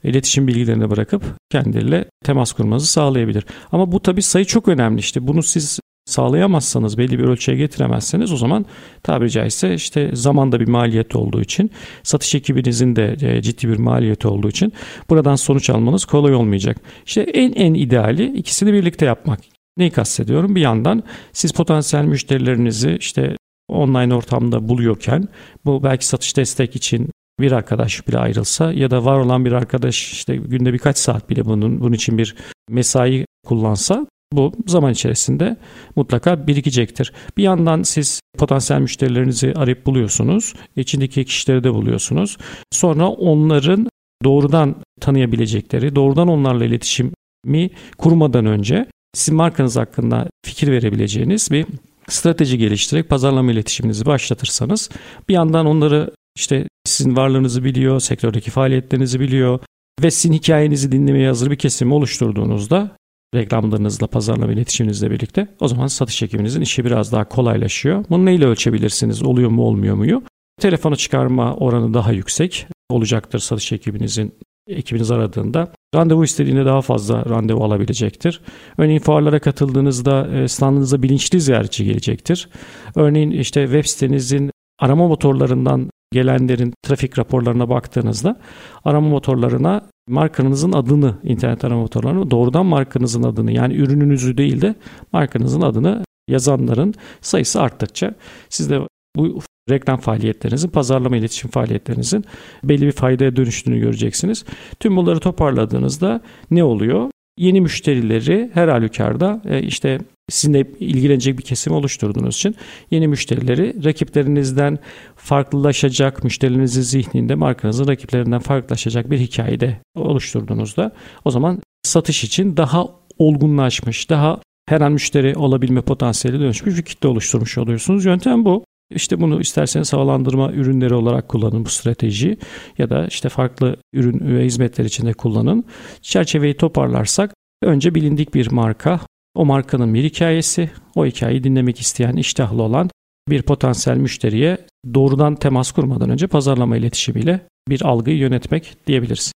iletişim 0.03 0.47
bilgilerini 0.47 0.89
bırakıp 0.89 1.23
kendileriyle 1.51 2.05
temas 2.25 2.53
kurmanızı 2.53 2.87
sağlayabilir. 2.87 3.45
Ama 3.71 3.91
bu 3.91 3.99
tabii 3.99 4.21
sayı 4.21 4.45
çok 4.45 4.67
önemli 4.67 4.99
işte 4.99 5.27
bunu 5.27 5.43
siz 5.43 5.79
sağlayamazsanız 6.05 6.97
belli 6.97 7.19
bir 7.19 7.23
ölçüye 7.23 7.57
getiremezseniz 7.57 8.31
o 8.31 8.37
zaman 8.37 8.65
tabiri 9.03 9.29
caizse 9.29 9.73
işte 9.73 10.09
zamanda 10.13 10.59
bir 10.59 10.67
maliyet 10.67 11.15
olduğu 11.15 11.41
için 11.41 11.71
satış 12.03 12.35
ekibinizin 12.35 12.95
de 12.95 13.17
e, 13.21 13.41
ciddi 13.41 13.69
bir 13.69 13.77
maliyeti 13.77 14.27
olduğu 14.27 14.49
için 14.49 14.73
buradan 15.09 15.35
sonuç 15.35 15.69
almanız 15.69 16.05
kolay 16.05 16.35
olmayacak. 16.35 16.77
İşte 17.05 17.21
en 17.21 17.53
en 17.53 17.73
ideali 17.73 18.37
ikisini 18.37 18.73
birlikte 18.73 19.05
yapmak. 19.05 19.39
Neyi 19.77 19.91
kastediyorum? 19.91 20.55
Bir 20.55 20.61
yandan 20.61 21.03
siz 21.33 21.51
potansiyel 21.51 22.05
müşterilerinizi 22.05 22.97
işte 22.99 23.37
online 23.67 24.15
ortamda 24.15 24.69
buluyorken 24.69 25.27
bu 25.65 25.83
belki 25.83 26.07
satış 26.07 26.37
destek 26.37 26.75
için 26.75 27.09
bir 27.39 27.51
arkadaş 27.51 28.07
bile 28.07 28.17
ayrılsa 28.17 28.73
ya 28.73 28.91
da 28.91 29.05
var 29.05 29.19
olan 29.19 29.45
bir 29.45 29.51
arkadaş 29.51 30.11
işte 30.11 30.35
günde 30.35 30.73
birkaç 30.73 30.97
saat 30.97 31.29
bile 31.29 31.45
bunun 31.45 31.81
bunun 31.81 31.93
için 31.93 32.17
bir 32.17 32.35
mesai 32.69 33.25
kullansa 33.45 34.07
bu 34.33 34.51
zaman 34.67 34.91
içerisinde 34.91 35.57
mutlaka 35.95 36.47
birikecektir. 36.47 37.13
Bir 37.37 37.43
yandan 37.43 37.83
siz 37.83 38.21
potansiyel 38.37 38.81
müşterilerinizi 38.81 39.53
arayıp 39.55 39.85
buluyorsunuz. 39.85 40.53
İçindeki 40.75 41.25
kişileri 41.25 41.63
de 41.63 41.73
buluyorsunuz. 41.73 42.37
Sonra 42.71 43.07
onların 43.07 43.87
doğrudan 44.23 44.75
tanıyabilecekleri, 45.01 45.95
doğrudan 45.95 46.27
onlarla 46.27 46.65
iletişimi 46.65 47.69
kurmadan 47.97 48.45
önce 48.45 48.85
sizin 49.13 49.35
markanız 49.35 49.75
hakkında 49.75 50.27
fikir 50.45 50.71
verebileceğiniz 50.71 51.51
bir 51.51 51.65
strateji 52.09 52.57
geliştirerek 52.57 53.09
pazarlama 53.09 53.51
iletişiminizi 53.51 54.05
başlatırsanız 54.05 54.89
bir 55.29 55.33
yandan 55.33 55.65
onları 55.65 56.11
işte 56.35 56.67
sizin 56.85 57.15
varlığınızı 57.15 57.63
biliyor, 57.63 57.99
sektördeki 57.99 58.51
faaliyetlerinizi 58.51 59.19
biliyor 59.19 59.59
ve 60.03 60.11
sizin 60.11 60.33
hikayenizi 60.33 60.91
dinlemeye 60.91 61.27
hazır 61.27 61.51
bir 61.51 61.55
kesim 61.55 61.91
oluşturduğunuzda 61.91 62.91
reklamlarınızla, 63.35 64.07
pazarlama 64.07 64.53
iletişiminizle 64.53 65.11
birlikte 65.11 65.47
o 65.59 65.67
zaman 65.67 65.87
satış 65.87 66.23
ekibinizin 66.23 66.61
işi 66.61 66.85
biraz 66.85 67.11
daha 67.11 67.29
kolaylaşıyor. 67.29 68.05
Bunu 68.09 68.25
neyle 68.25 68.45
ölçebilirsiniz? 68.45 69.23
Oluyor 69.23 69.49
mu 69.49 69.63
olmuyor 69.63 69.95
muyu? 69.95 70.23
Telefonu 70.61 70.95
çıkarma 70.95 71.55
oranı 71.55 71.93
daha 71.93 72.11
yüksek 72.11 72.67
olacaktır 72.89 73.39
satış 73.39 73.71
ekibinizin 73.71 74.33
ekibiniz 74.67 75.11
aradığında. 75.11 75.71
Randevu 75.95 76.23
istediğinde 76.23 76.65
daha 76.65 76.81
fazla 76.81 77.25
randevu 77.25 77.63
alabilecektir. 77.63 78.41
Örneğin 78.77 78.99
fuarlara 78.99 79.39
katıldığınızda 79.39 80.27
e, 80.27 80.47
standınıza 80.47 81.03
bilinçli 81.03 81.41
ziyaretçi 81.41 81.85
gelecektir. 81.85 82.49
Örneğin 82.95 83.31
işte 83.31 83.63
web 83.63 83.85
sitenizin 83.85 84.51
arama 84.79 85.07
motorlarından 85.07 85.89
gelenlerin 86.11 86.73
trafik 86.83 87.19
raporlarına 87.19 87.69
baktığınızda 87.69 88.39
arama 88.83 89.09
motorlarına 89.09 89.81
markanızın 90.07 90.71
adını 90.71 91.15
internet 91.23 91.65
arama 91.65 91.81
motorlarına 91.81 92.31
doğrudan 92.31 92.65
markanızın 92.65 93.23
adını 93.23 93.51
yani 93.51 93.73
ürününüzü 93.75 94.37
değil 94.37 94.61
de 94.61 94.75
markanızın 95.13 95.61
adını 95.61 96.03
yazanların 96.27 96.93
sayısı 97.21 97.61
arttıkça 97.61 98.13
siz 98.49 98.69
de 98.69 98.79
bu 99.15 99.39
reklam 99.69 99.99
faaliyetlerinizin, 99.99 100.69
pazarlama 100.69 101.17
iletişim 101.17 101.49
faaliyetlerinizin 101.49 102.25
belli 102.63 102.85
bir 102.85 102.91
faydaya 102.91 103.35
dönüştüğünü 103.35 103.79
göreceksiniz. 103.79 104.45
Tüm 104.79 104.97
bunları 104.97 105.19
toparladığınızda 105.19 106.21
ne 106.51 106.63
oluyor? 106.63 107.09
Yeni 107.37 107.61
müşterileri 107.61 108.51
her 108.53 108.67
halükarda 108.67 109.41
e, 109.45 109.61
işte 109.63 109.99
sizinle 110.31 110.65
ilgilenecek 110.79 111.37
bir 111.37 111.43
kesim 111.43 111.73
oluşturduğunuz 111.73 112.35
için 112.35 112.55
yeni 112.91 113.07
müşterileri 113.07 113.83
rakiplerinizden 113.83 114.79
farklılaşacak, 115.15 116.23
müşterilerinizin 116.23 116.81
zihninde 116.81 117.35
markanızın 117.35 117.87
rakiplerinden 117.87 118.39
farklılaşacak 118.39 119.11
bir 119.11 119.19
hikayede 119.19 119.77
oluşturduğunuzda 119.95 120.91
o 121.25 121.31
zaman 121.31 121.59
satış 121.83 122.23
için 122.23 122.57
daha 122.57 122.87
olgunlaşmış, 123.17 124.09
daha 124.09 124.39
her 124.69 124.81
an 124.81 124.91
müşteri 124.91 125.35
olabilme 125.35 125.81
potansiyeli 125.81 126.39
dönüşmüş 126.39 126.77
bir 126.77 126.83
kitle 126.83 127.07
oluşturmuş 127.07 127.57
oluyorsunuz. 127.57 128.05
Yöntem 128.05 128.45
bu. 128.45 128.63
İşte 128.95 129.21
bunu 129.21 129.41
isterseniz 129.41 129.93
havalandırma 129.93 130.51
ürünleri 130.51 130.93
olarak 130.93 131.29
kullanın 131.29 131.65
bu 131.65 131.69
strateji 131.69 132.37
ya 132.77 132.89
da 132.89 133.07
işte 133.07 133.29
farklı 133.29 133.75
ürün 133.93 134.37
ve 134.37 134.45
hizmetler 134.45 134.85
içinde 134.85 135.13
kullanın. 135.13 135.63
Çerçeveyi 136.01 136.57
toparlarsak 136.57 137.33
önce 137.63 137.95
bilindik 137.95 138.33
bir 138.33 138.51
marka, 138.51 138.99
o 139.35 139.45
markanın 139.45 139.93
bir 139.93 140.03
hikayesi, 140.03 140.69
o 140.95 141.05
hikayeyi 141.05 141.43
dinlemek 141.43 141.79
isteyen, 141.79 142.15
iştahlı 142.15 142.61
olan 142.63 142.89
bir 143.29 143.41
potansiyel 143.41 143.97
müşteriye 143.97 144.57
doğrudan 144.93 145.35
temas 145.35 145.71
kurmadan 145.71 146.09
önce 146.09 146.27
pazarlama 146.27 146.77
iletişimiyle 146.77 147.47
bir 147.69 147.81
algıyı 147.81 148.17
yönetmek 148.17 148.77
diyebiliriz. 148.87 149.33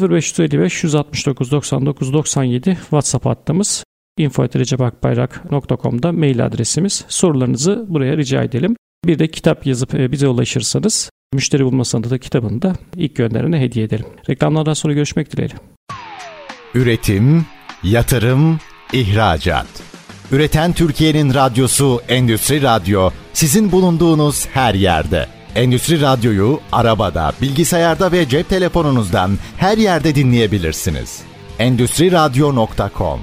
0555 0.00 0.84
169 0.84 1.52
99 1.52 2.12
97 2.12 2.74
WhatsApp 2.74 3.26
hattımız 3.26 3.84
info.recepakbayrak.com'da 4.18 6.12
mail 6.12 6.46
adresimiz. 6.46 7.04
Sorularınızı 7.08 7.86
buraya 7.88 8.16
rica 8.16 8.42
edelim. 8.42 8.76
Bir 9.06 9.18
de 9.18 9.28
kitap 9.28 9.66
yazıp 9.66 9.94
e, 9.94 10.12
bize 10.12 10.28
ulaşırsanız 10.28 11.10
müşteri 11.34 11.64
bulma 11.64 11.84
sanatı 11.84 12.18
kitabını 12.18 12.62
da 12.62 12.72
ilk 12.96 13.16
gönderene 13.16 13.60
hediye 13.60 13.84
edelim. 13.84 14.06
Reklamlardan 14.30 14.72
sonra 14.72 14.92
görüşmek 14.92 15.32
dileğiyle. 15.32 15.54
Üretim, 16.74 17.46
yatırım, 17.82 18.58
ihracat. 18.92 19.66
Üreten 20.32 20.72
Türkiye'nin 20.72 21.34
radyosu 21.34 22.00
Endüstri 22.08 22.62
Radyo 22.62 23.10
sizin 23.32 23.72
bulunduğunuz 23.72 24.46
her 24.46 24.74
yerde. 24.74 25.26
Endüstri 25.54 26.00
Radyo'yu 26.00 26.60
arabada, 26.72 27.32
bilgisayarda 27.42 28.12
ve 28.12 28.28
cep 28.28 28.48
telefonunuzdan 28.48 29.38
her 29.56 29.78
yerde 29.78 30.14
dinleyebilirsiniz. 30.14 31.22
Endüstri 31.58 32.12
Radyo.com 32.12 33.20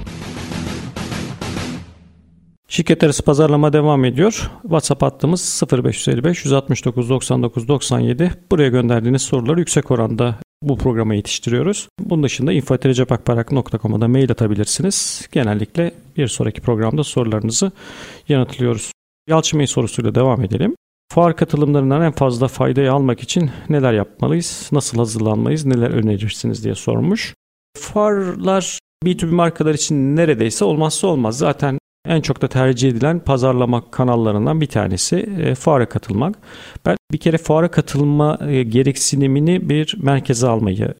Şirket 2.67 3.03
arası 3.03 3.23
pazarlama 3.23 3.73
devam 3.73 4.05
ediyor. 4.05 4.51
WhatsApp 4.61 5.01
hattımız 5.01 5.63
0555 5.71 6.45
169 6.45 7.09
99 7.09 7.67
97. 7.67 8.31
Buraya 8.51 8.69
gönderdiğiniz 8.69 9.21
soruları 9.21 9.59
yüksek 9.59 9.91
oranda 9.91 10.35
bu 10.69 10.77
programa 10.77 11.15
yetiştiriyoruz. 11.15 11.89
Bunun 11.99 12.23
dışında 12.23 12.53
info.cepakparak.com'a 12.53 14.01
da 14.01 14.07
mail 14.07 14.31
atabilirsiniz. 14.31 15.27
Genellikle 15.31 15.91
bir 16.17 16.27
sonraki 16.27 16.61
programda 16.61 17.03
sorularınızı 17.03 17.71
yanıtlıyoruz. 18.29 18.91
Yalçın 19.29 19.59
Bey 19.59 19.67
sorusuyla 19.67 20.15
devam 20.15 20.43
edelim. 20.43 20.75
Fuar 21.13 21.35
katılımlarından 21.35 22.01
en 22.01 22.11
fazla 22.11 22.47
faydayı 22.47 22.93
almak 22.93 23.19
için 23.19 23.51
neler 23.69 23.93
yapmalıyız, 23.93 24.69
nasıl 24.71 24.97
hazırlanmalıyız, 24.97 25.65
neler 25.65 25.89
önerirsiniz 25.89 26.63
diye 26.63 26.75
sormuş. 26.75 27.33
Fuarlar 27.77 28.79
B2B 29.05 29.31
markalar 29.31 29.73
için 29.73 30.15
neredeyse 30.15 30.65
olmazsa 30.65 31.07
olmaz. 31.07 31.37
Zaten 31.37 31.79
en 32.05 32.21
çok 32.21 32.41
da 32.41 32.47
tercih 32.47 32.89
edilen 32.89 33.19
pazarlama 33.19 33.91
kanallarından 33.91 34.61
bir 34.61 34.67
tanesi 34.67 35.15
e, 35.15 35.55
fuara 35.55 35.89
katılmak. 35.89 36.35
Ben 36.85 36.97
bir 37.11 37.17
kere 37.17 37.37
fuara 37.37 37.71
katılma 37.71 38.39
e, 38.47 38.63
gereksinimini 38.63 39.69
bir 39.69 39.97
merkeze 40.01 40.47
almayı 40.47 40.93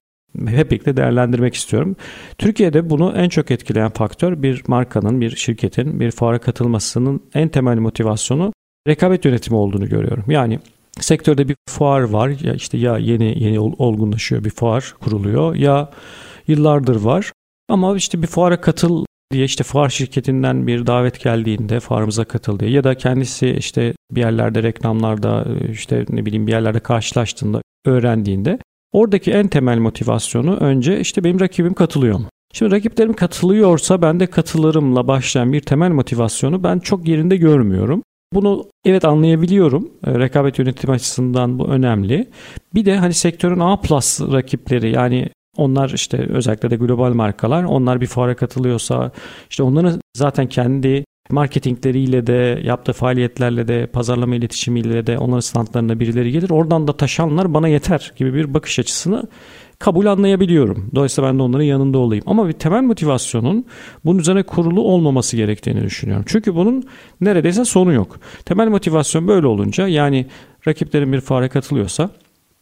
hep 0.48 0.72
birlikte 0.72 0.98
değerlendirmek 0.98 1.56
istiyorum. 1.56 1.96
Türkiye'de 2.38 2.90
bunu 2.90 3.14
en 3.18 3.30
çok 3.30 3.52
etkileyen 3.52 3.90
faktör 3.90 4.44
bir 4.44 4.64
markanın, 4.68 5.22
bir 5.22 5.36
şirketin 5.36 6.00
bir 6.00 6.12
fuara 6.12 6.40
katılmasının 6.40 7.22
en 7.34 7.50
temel 7.50 7.78
motivasyonu 7.78 8.54
rekabet 8.88 9.26
yönetimi 9.26 9.58
olduğunu 9.58 9.90
görüyorum. 9.90 10.24
Yani 10.28 10.60
sektörde 11.00 11.48
bir 11.48 11.56
fuar 11.70 12.02
var 12.02 12.30
ya 12.44 12.54
işte 12.54 12.78
ya 12.78 12.98
yeni 12.98 13.44
yeni 13.44 13.60
olgunlaşıyor 13.60 14.44
bir 14.44 14.50
fuar 14.50 14.94
kuruluyor 15.00 15.56
ya 15.56 15.90
yıllardır 16.48 16.96
var 16.96 17.32
ama 17.70 17.96
işte 17.98 18.22
bir 18.22 18.28
fuara 18.28 18.62
katıl 18.62 19.06
diye 19.32 19.46
işte 19.46 19.64
fuar 19.64 19.90
şirketinden 19.90 20.68
bir 20.68 20.88
davet 20.88 21.20
geldiğinde 21.20 21.80
fuarımıza 21.80 22.24
katıl 22.24 22.62
ya 22.62 22.84
da 22.84 22.96
kendisi 22.96 23.50
işte 23.50 23.94
bir 24.12 24.22
yerlerde 24.22 24.64
reklamlarda 24.64 25.46
işte 25.72 26.06
ne 26.10 26.26
bileyim 26.26 26.48
bir 26.48 26.52
yerlerde 26.52 26.80
karşılaştığında 26.80 27.62
öğrendiğinde 27.86 28.60
oradaki 28.92 29.32
en 29.32 29.48
temel 29.48 29.78
motivasyonu 29.78 30.56
önce 30.56 31.00
işte 31.00 31.24
benim 31.24 31.40
rakibim 31.40 31.74
katılıyor 31.74 32.20
mu? 32.20 32.26
Şimdi 32.54 32.76
rakiplerim 32.76 33.14
katılıyorsa 33.14 34.02
ben 34.02 34.20
de 34.20 34.28
katılırımla 34.28 35.08
başlayan 35.08 35.54
bir 35.54 35.62
temel 35.62 35.92
motivasyonu 35.92 36.64
ben 36.64 36.80
çok 36.80 37.08
yerinde 37.08 37.38
görmüyorum. 37.38 38.04
Bunu 38.34 38.66
evet 38.86 39.06
anlayabiliyorum. 39.06 39.92
E, 40.08 40.20
rekabet 40.20 40.60
yönetimi 40.60 40.94
açısından 40.94 41.60
bu 41.60 41.68
önemli. 41.68 42.28
Bir 42.74 42.86
de 42.86 42.98
hani 42.98 43.14
sektörün 43.14 43.60
A 43.60 43.82
plus 43.82 44.22
rakipleri 44.22 44.92
yani 44.92 45.30
onlar 45.58 45.90
işte 45.90 46.18
özellikle 46.18 46.70
de 46.70 46.76
global 46.76 47.14
markalar 47.14 47.64
onlar 47.64 48.02
bir 48.02 48.08
fuara 48.08 48.36
katılıyorsa 48.36 49.12
işte 49.50 49.64
onların 49.64 50.02
zaten 50.18 50.48
kendi 50.48 51.06
marketingleriyle 51.30 52.28
de 52.28 52.62
yaptığı 52.64 52.94
faaliyetlerle 52.94 53.68
de 53.68 53.88
pazarlama 53.88 54.36
iletişimiyle 54.36 55.08
de 55.08 55.18
onların 55.18 55.40
standlarına 55.40 56.00
birileri 56.00 56.32
gelir. 56.32 56.50
Oradan 56.50 56.88
da 56.88 56.98
taşanlar 56.98 57.54
bana 57.54 57.68
yeter 57.68 58.14
gibi 58.18 58.34
bir 58.34 58.54
bakış 58.54 58.80
açısını 58.80 59.24
kabul 59.80 60.06
anlayabiliyorum. 60.06 60.90
Dolayısıyla 60.96 61.30
ben 61.30 61.40
de 61.40 61.44
onların 61.44 61.64
yanında 61.64 61.98
olayım. 61.98 62.24
Ama 62.28 62.48
bir 62.48 62.54
temel 62.54 62.82
motivasyonun 62.82 63.66
bunun 64.06 64.20
üzerine 64.20 64.44
kurulu 64.44 64.82
olmaması 64.82 65.38
gerektiğini 65.38 65.84
düşünüyorum. 65.84 66.26
Çünkü 66.28 66.56
bunun 66.56 66.84
neredeyse 67.22 67.66
sonu 67.66 67.94
yok. 67.94 68.20
Temel 68.46 68.68
motivasyon 68.68 69.28
böyle 69.28 69.48
olunca 69.48 69.88
yani 69.88 70.26
rakiplerin 70.68 71.14
bir 71.14 71.22
fuara 71.22 71.50
katılıyorsa 71.50 72.10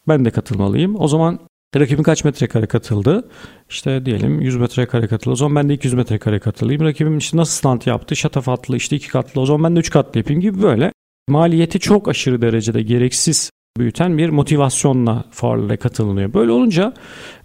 ben 0.08 0.24
de 0.24 0.30
katılmalıyım. 0.30 1.00
O 1.00 1.08
zaman 1.08 1.38
Rakibim 1.80 2.04
kaç 2.04 2.24
metrekare 2.24 2.66
katıldı? 2.66 3.28
İşte 3.70 4.06
diyelim 4.06 4.40
100 4.40 4.56
metrekare 4.56 5.06
katıldı. 5.06 5.30
O 5.30 5.36
zaman 5.36 5.56
ben 5.62 5.68
de 5.68 5.74
200 5.74 5.94
metrekare 5.94 6.38
katılayım. 6.38 6.82
Rakibim 6.82 7.18
işte 7.18 7.36
nasıl 7.36 7.52
stand 7.52 7.82
yaptı? 7.86 8.16
Şatafatlı 8.16 8.76
işte 8.76 8.96
iki 8.96 9.08
katlı. 9.08 9.40
O 9.40 9.46
zaman 9.46 9.64
ben 9.64 9.76
de 9.76 9.80
üç 9.80 9.90
katlı 9.90 10.18
yapayım 10.18 10.40
gibi 10.40 10.62
böyle. 10.62 10.92
Maliyeti 11.28 11.80
çok 11.80 12.08
aşırı 12.08 12.42
derecede 12.42 12.82
gereksiz 12.82 13.50
büyüten 13.78 14.18
bir 14.18 14.28
motivasyonla 14.28 15.24
fuarlara 15.30 15.76
katılınıyor. 15.76 16.34
Böyle 16.34 16.50
olunca 16.50 16.94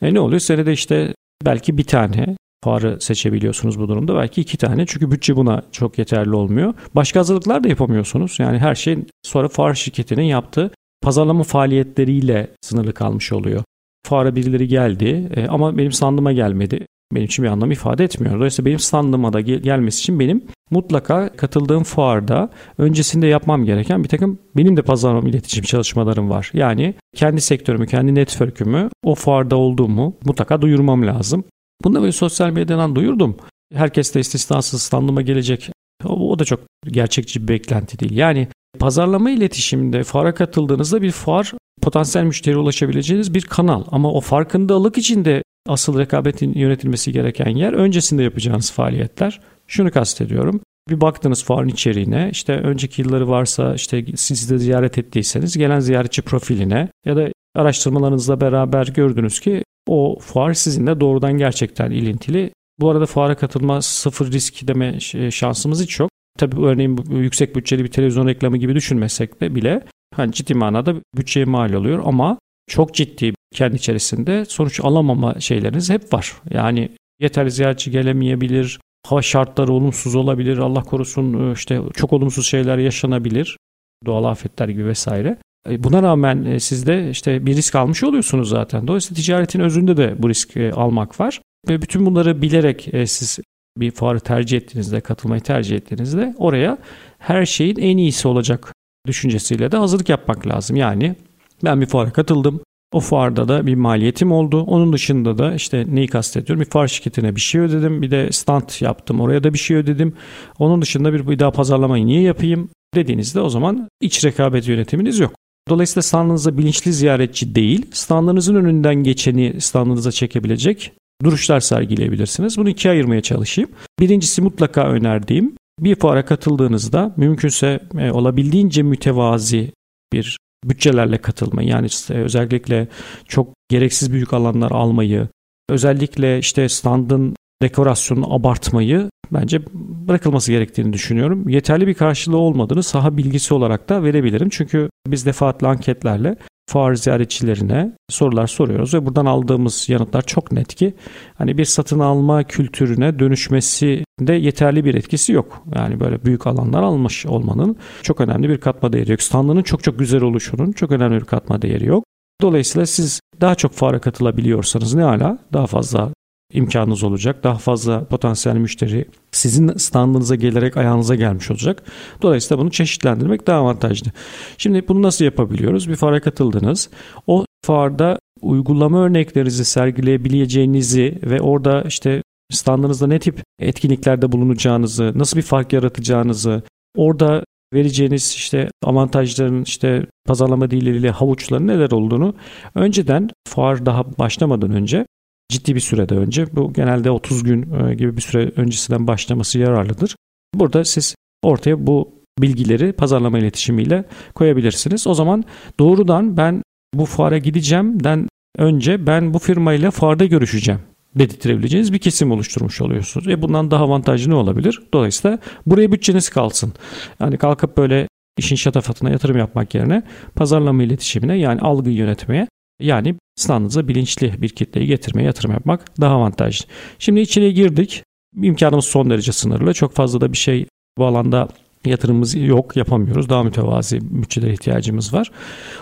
e, 0.02 0.14
ne 0.14 0.20
oluyor? 0.20 0.40
Senede 0.40 0.74
işte 0.74 1.14
belki 1.46 1.78
bir 1.78 1.84
tane 1.84 2.36
fuarı 2.64 3.02
seçebiliyorsunuz 3.02 3.80
bu 3.80 3.88
durumda. 3.88 4.16
Belki 4.16 4.42
iki 4.42 4.58
tane 4.58 4.86
çünkü 4.86 5.12
bütçe 5.12 5.36
buna 5.36 5.62
çok 5.72 5.98
yeterli 5.98 6.36
olmuyor. 6.36 6.74
Başka 6.96 7.20
hazırlıklar 7.20 7.64
da 7.64 7.68
yapamıyorsunuz. 7.68 8.40
Yani 8.40 8.60
her 8.60 8.76
şey 8.76 8.98
sonra 9.24 9.48
fuar 9.48 9.74
şirketinin 9.74 10.24
yaptığı 10.24 10.72
pazarlama 11.02 11.44
faaliyetleriyle 11.44 12.52
sınırlı 12.62 12.94
kalmış 12.94 13.32
oluyor. 13.34 13.64
Fuara 14.08 14.36
birileri 14.36 14.68
geldi 14.68 15.30
e, 15.36 15.48
ama 15.48 15.78
benim 15.78 15.92
standıma 15.92 16.32
gelmedi. 16.34 16.86
Benim 17.16 17.26
için 17.26 17.46
bir 17.46 17.50
anlam 17.50 17.72
ifade 17.72 18.04
etmiyor. 18.04 18.36
Dolayısıyla 18.36 18.66
benim 18.66 18.80
standıma 18.80 19.34
da 19.34 19.42
gel- 19.42 19.60
gelmesi 19.60 20.00
için 20.00 20.20
benim 20.20 20.44
mutlaka 20.72 21.30
katıldığım 21.30 21.84
fuarda 21.84 22.50
öncesinde 22.78 23.28
yapmam 23.28 23.66
gereken 23.66 24.04
bir 24.04 24.10
takım 24.10 24.40
benim 24.58 24.78
de 24.78 24.82
pazarlama 24.82 25.30
iletişim 25.30 25.64
çalışmalarım 25.64 26.30
var. 26.30 26.52
Yani 26.54 26.94
kendi 27.16 27.42
sektörümü, 27.42 27.88
kendi 27.88 28.16
network'ümü 28.16 28.90
o 29.04 29.16
fuarda 29.16 29.56
olduğumu 29.56 30.14
mutlaka 30.26 30.62
duyurmam 30.62 31.08
lazım. 31.08 31.44
Bunu 31.84 31.96
da 31.96 32.02
böyle 32.02 32.12
sosyal 32.12 32.50
medyadan 32.50 32.96
duyurdum. 32.96 33.38
Herkes 33.74 34.16
de 34.16 34.20
istisnasız 34.20 34.82
standıma 34.82 35.22
gelecek. 35.22 35.70
O, 36.06 36.40
da 36.40 36.46
çok 36.46 36.60
gerçekçi 36.88 37.44
bir 37.44 37.48
beklenti 37.48 38.00
değil. 38.00 38.18
Yani 38.18 38.48
pazarlama 38.80 39.32
iletişiminde 39.32 40.04
fuara 40.04 40.34
katıldığınızda 40.34 41.02
bir 41.02 41.12
fuar 41.12 41.54
potansiyel 41.82 42.26
müşteri 42.26 42.58
ulaşabileceğiniz 42.58 43.34
bir 43.34 43.42
kanal. 43.42 43.84
Ama 43.92 44.12
o 44.12 44.22
farkındalık 44.22 44.98
içinde 44.98 45.44
asıl 45.68 46.00
rekabetin 46.00 46.54
yönetilmesi 46.54 47.12
gereken 47.12 47.50
yer 47.50 47.74
öncesinde 47.74 48.24
yapacağınız 48.24 48.72
faaliyetler. 48.72 49.42
Şunu 49.68 49.92
kastediyorum. 49.92 50.62
Bir 50.90 51.02
baktınız 51.02 51.44
fuarın 51.44 51.68
içeriğine 51.68 52.30
işte 52.32 52.54
önceki 52.54 53.02
yılları 53.02 53.30
varsa 53.30 53.76
işte 53.76 54.06
siz 54.16 54.52
de 54.52 54.58
ziyaret 54.58 54.98
ettiyseniz 54.98 55.58
gelen 55.58 55.80
ziyaretçi 55.80 56.22
profiline 56.22 56.90
ya 57.06 57.16
da 57.16 57.28
araştırmalarınızla 57.56 58.42
beraber 58.42 58.88
gördünüz 58.88 59.40
ki 59.40 59.64
o 59.88 60.20
fuar 60.20 60.54
sizinle 60.54 61.00
doğrudan 61.00 61.38
gerçekten 61.38 61.92
ilintili. 61.92 62.52
Bu 62.80 62.90
arada 62.90 63.06
fuara 63.06 63.36
katılma 63.36 63.82
sıfır 63.82 64.32
risk 64.32 64.68
deme 64.68 65.00
şansımız 65.32 65.84
hiç 65.84 66.00
yok. 66.00 66.10
Tabii 66.38 66.62
örneğin 66.62 67.06
yüksek 67.10 67.56
bütçeli 67.56 67.84
bir 67.84 67.92
televizyon 67.92 68.28
reklamı 68.28 68.58
gibi 68.58 68.76
düşünmesek 68.76 69.42
de 69.42 69.56
bile 69.56 69.84
hani 70.16 70.32
ciddi 70.32 70.54
manada 70.54 70.96
bütçeye 71.18 71.46
mal 71.46 71.74
oluyor 71.74 72.02
ama 72.06 72.38
çok 72.68 72.94
ciddi 72.94 73.34
kendi 73.54 73.76
içerisinde 73.76 74.46
sonuç 74.46 74.80
alamama 74.80 75.40
şeyleriniz 75.40 75.90
hep 75.90 76.14
var. 76.14 76.34
Yani 76.50 76.90
yeterli 77.20 77.52
ziyaretçi 77.52 77.92
gelemeyebilir, 77.92 78.80
hava 79.08 79.22
şartları 79.22 79.74
olumsuz 79.74 80.16
olabilir, 80.16 80.58
Allah 80.58 80.84
korusun 80.84 81.54
işte 81.54 81.82
çok 81.94 82.14
olumsuz 82.14 82.48
şeyler 82.48 82.78
yaşanabilir, 82.78 83.58
doğal 84.06 84.24
afetler 84.24 84.70
gibi 84.70 84.86
vesaire. 84.86 85.38
E, 85.70 85.84
buna 85.84 86.04
rağmen 86.04 86.46
e, 86.46 86.60
siz 86.60 86.88
de 86.88 87.10
işte 87.10 87.46
bir 87.46 87.56
risk 87.56 87.76
almış 87.76 88.04
oluyorsunuz 88.04 88.50
zaten. 88.50 88.88
Dolayısıyla 88.88 89.22
ticaretin 89.22 89.60
özünde 89.60 89.98
de 89.98 90.16
bu 90.18 90.30
riski 90.30 90.60
e, 90.60 90.72
almak 90.72 91.20
var. 91.20 91.42
Ve 91.70 91.82
bütün 91.82 92.06
bunları 92.06 92.42
bilerek 92.42 92.90
siz 93.06 93.40
bir 93.78 93.92
fuarı 93.92 94.20
tercih 94.20 94.58
ettiğinizde, 94.58 95.02
katılmayı 95.02 95.42
tercih 95.42 95.76
ettiğinizde 95.76 96.36
oraya 96.38 96.78
her 97.18 97.46
şeyin 97.46 97.76
en 97.80 97.98
iyisi 97.98 98.28
olacak 98.28 98.74
düşüncesiyle 99.08 99.72
de 99.72 99.78
hazırlık 99.78 100.10
yapmak 100.10 100.48
lazım. 100.48 100.76
Yani 100.76 101.16
ben 101.64 101.82
bir 101.82 101.86
fuara 101.86 102.12
katıldım. 102.12 102.62
O 102.94 103.00
fuarda 103.00 103.48
da 103.48 103.68
bir 103.68 103.76
maliyetim 103.76 104.32
oldu. 104.32 104.62
Onun 104.62 104.94
dışında 104.94 105.38
da 105.38 105.54
işte 105.54 105.86
neyi 105.90 106.08
kastediyorum? 106.08 106.66
Bir 106.66 106.70
fuar 106.70 106.88
şirketine 106.88 107.36
bir 107.36 107.42
şey 107.42 107.62
ödedim. 107.62 108.02
Bir 108.02 108.12
de 108.12 108.32
stand 108.32 108.70
yaptım. 108.82 109.22
Oraya 109.22 109.44
da 109.44 109.54
bir 109.54 109.60
şey 109.60 109.78
ödedim. 109.78 110.14
Onun 110.60 110.82
dışında 110.82 111.14
bir, 111.14 111.28
bir 111.28 111.40
daha 111.40 111.52
pazarlamayı 111.52 112.06
niye 112.06 112.22
yapayım? 112.22 112.70
Dediğinizde 112.96 113.42
o 113.42 113.50
zaman 113.50 113.90
iç 114.02 114.26
rekabet 114.26 114.68
yönetiminiz 114.68 115.20
yok. 115.20 115.34
Dolayısıyla 115.70 116.02
standınıza 116.02 116.58
bilinçli 116.58 116.94
ziyaretçi 116.94 117.56
değil, 117.56 117.86
standınızın 117.92 118.56
önünden 118.56 118.96
geçeni 118.96 119.62
standınıza 119.62 120.12
çekebilecek 120.12 120.92
duruşlar 121.24 121.60
sergileyebilirsiniz. 121.60 122.58
Bunu 122.58 122.70
ikiye 122.70 122.92
ayırmaya 122.92 123.22
çalışayım. 123.22 123.70
Birincisi 124.00 124.42
mutlaka 124.42 124.88
önerdiğim 124.88 125.56
bir 125.84 125.96
fuara 125.96 126.26
katıldığınızda 126.26 127.14
mümkünse 127.18 127.80
e, 127.98 128.12
olabildiğince 128.12 128.84
mütevazi 128.84 129.72
bir 130.14 130.38
bütçelerle 130.66 131.18
katılmayı 131.18 131.68
yani 131.68 131.86
işte 131.86 132.14
özellikle 132.14 132.88
çok 133.28 133.48
gereksiz 133.70 134.14
büyük 134.14 134.34
alanlar 134.34 134.72
almayı 134.72 135.28
özellikle 135.70 136.40
işte 136.40 136.70
standın 136.70 137.36
dekorasyonunu 137.62 138.34
abartmayı 138.34 139.10
bence 139.32 139.62
bırakılması 140.08 140.52
gerektiğini 140.52 140.94
düşünüyorum. 140.94 141.50
Yeterli 141.50 141.88
bir 141.88 141.94
karşılığı 141.94 142.38
olmadığını 142.38 142.84
saha 142.84 143.18
bilgisi 143.18 143.54
olarak 143.54 143.90
da 143.90 144.04
verebilirim. 144.04 144.50
Çünkü 144.50 144.90
biz 145.08 145.26
defaatli 145.26 145.68
anketlerle 145.68 146.36
fuar 146.70 146.96
ziyaretçilerine 146.96 147.92
sorular 148.10 148.48
soruyoruz 148.48 148.94
ve 148.94 149.06
buradan 149.06 149.26
aldığımız 149.26 149.90
yanıtlar 149.90 150.22
çok 150.22 150.52
net 150.52 150.76
ki 150.76 150.94
hani 151.38 151.58
bir 151.58 151.66
satın 151.66 152.00
alma 152.00 152.44
kültürüne 152.44 153.20
dönüşmesi 153.20 154.04
de 154.20 154.34
yeterli 154.34 154.86
bir 154.86 154.96
etkisi 154.96 155.34
yok. 155.34 155.64
Yani 155.76 156.00
böyle 156.00 156.26
büyük 156.26 156.48
alanlar 156.48 156.84
almış 156.84 157.26
olmanın 157.26 157.76
çok 158.02 158.22
önemli 158.22 158.50
bir 158.50 158.58
katma 158.58 158.94
değeri 158.94 159.12
yok. 159.12 159.22
Standının 159.22 159.64
çok 159.64 159.84
çok 159.84 160.00
güzel 160.00 160.22
oluşunun 160.22 160.72
çok 160.72 160.92
önemli 160.92 161.16
bir 161.16 161.26
katma 161.26 161.62
değeri 161.62 161.86
yok. 161.86 162.04
Dolayısıyla 162.42 162.86
siz 162.86 163.22
daha 163.42 163.56
çok 163.56 163.72
fuara 163.72 164.00
katılabiliyorsanız 164.00 164.94
ne 164.94 165.04
ala 165.04 165.38
daha 165.54 165.68
fazla 165.68 166.10
imkanınız 166.54 167.04
olacak. 167.04 167.44
Daha 167.44 167.58
fazla 167.58 168.06
potansiyel 168.06 168.56
müşteri 168.56 169.06
sizin 169.32 169.68
standınıza 169.68 170.36
gelerek 170.36 170.78
ayağınıza 170.78 171.16
gelmiş 171.16 171.52
olacak. 171.52 171.84
Dolayısıyla 172.22 172.62
bunu 172.62 172.72
çeşitlendirmek 172.72 173.48
daha 173.48 173.60
avantajlı. 173.60 174.12
Şimdi 174.58 174.88
bunu 174.88 175.02
nasıl 175.02 175.26
yapabiliyoruz? 175.26 175.90
Bir 175.90 175.96
fuara 175.96 176.22
katıldınız. 176.22 176.90
O 177.28 177.46
fuarda 177.66 178.20
uygulama 178.42 179.04
örneklerinizi 179.04 179.66
sergileyebileceğinizi 179.66 181.20
ve 181.24 181.42
orada 181.42 181.84
işte 181.88 182.22
standınızda 182.52 183.08
ne 183.08 183.20
tip 183.20 183.44
etkinliklerde 183.60 184.32
bulunacağınızı, 184.32 185.12
nasıl 185.16 185.38
bir 185.38 185.42
fark 185.42 185.74
yaratacağınızı, 185.74 186.64
orada 186.98 187.44
vereceğiniz 187.74 188.34
işte 188.38 188.70
avantajların 188.84 189.64
işte 189.64 190.06
pazarlama 190.26 190.72
dilleriyle 190.72 191.10
havuçların 191.10 191.68
neler 191.68 191.92
olduğunu 191.92 192.34
önceden 192.76 193.30
fuar 193.48 193.86
daha 193.86 194.18
başlamadan 194.18 194.72
önce 194.72 195.06
ciddi 195.50 195.76
bir 195.76 195.80
sürede 195.80 196.16
önce 196.16 196.56
bu 196.56 196.74
genelde 196.74 197.12
30 197.12 197.44
gün 197.44 197.74
e, 197.74 197.96
gibi 197.96 198.18
bir 198.18 198.22
süre 198.22 198.52
öncesinden 198.56 199.08
başlaması 199.08 199.60
yararlıdır. 199.60 200.16
Burada 200.56 200.86
siz 200.86 201.16
ortaya 201.44 201.88
bu 201.88 202.12
bilgileri 202.40 202.94
pazarlama 202.94 203.40
iletişimiyle 203.40 204.04
koyabilirsiniz. 204.36 205.08
O 205.08 205.14
zaman 205.14 205.44
doğrudan 205.80 206.38
ben 206.38 206.64
bu 206.94 207.06
fuara 207.06 207.38
gideceğimden 207.38 208.28
önce 208.58 209.08
ben 209.08 209.34
bu 209.34 209.40
firmayla 209.40 209.92
fuarda 209.92 210.26
görüşeceğim 210.26 210.82
dedirtebileceğiniz 211.16 211.94
bir 211.94 212.00
kesim 212.00 212.32
oluşturmuş 212.32 212.82
oluyorsunuz. 212.82 213.28
E 213.28 213.42
bundan 213.42 213.72
daha 213.72 213.84
avantajlı 213.84 214.32
ne 214.32 214.36
olabilir? 214.36 214.82
Dolayısıyla 214.94 215.40
buraya 215.66 215.92
bütçeniz 215.92 216.30
kalsın. 216.30 216.74
Yani 217.20 217.38
kalkıp 217.38 217.78
böyle 217.78 218.08
işin 218.38 218.56
şatafatına 218.56 219.10
yatırım 219.10 219.38
yapmak 219.38 219.76
yerine 219.76 220.04
pazarlama 220.36 220.84
iletişimine 220.84 221.38
yani 221.38 221.62
algıyı 221.62 221.96
yönetmeye 221.96 222.48
yani 222.80 223.16
standınıza 223.36 223.88
bilinçli 223.88 224.42
bir 224.42 224.50
kitleyi 224.50 224.88
getirmeye 224.88 225.26
yatırım 225.26 225.52
yapmak 225.52 226.02
daha 226.02 226.16
avantajlı. 226.16 226.66
Şimdi 227.00 227.20
içeriye 227.20 227.52
girdik. 227.52 228.04
İmkanımız 228.36 228.86
son 228.86 229.10
derece 229.10 229.32
sınırlı. 229.32 229.74
Çok 229.74 229.94
fazla 229.94 230.22
da 230.22 230.34
bir 230.34 230.38
şey 230.38 230.66
bu 230.98 231.06
alanda 231.06 231.48
yatırımımız 231.86 232.36
yok, 232.36 232.78
yapamıyoruz. 232.78 233.30
Daha 233.30 233.44
mütevazi 233.44 234.00
bütçelere 234.02 234.54
ihtiyacımız 234.54 235.14
var. 235.14 235.32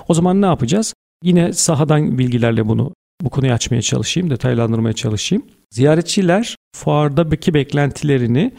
O 0.07 0.13
zaman 0.13 0.41
ne 0.41 0.45
yapacağız? 0.45 0.93
Yine 1.23 1.53
sahadan 1.53 2.17
bilgilerle 2.17 2.67
bunu 2.67 2.93
bu 3.21 3.29
konuyu 3.29 3.53
açmaya 3.53 3.81
çalışayım, 3.81 4.29
detaylandırmaya 4.29 4.93
çalışayım. 4.93 5.45
Ziyaretçiler 5.71 6.55
fuardaki 6.75 7.53
beklentilerini 7.53 8.51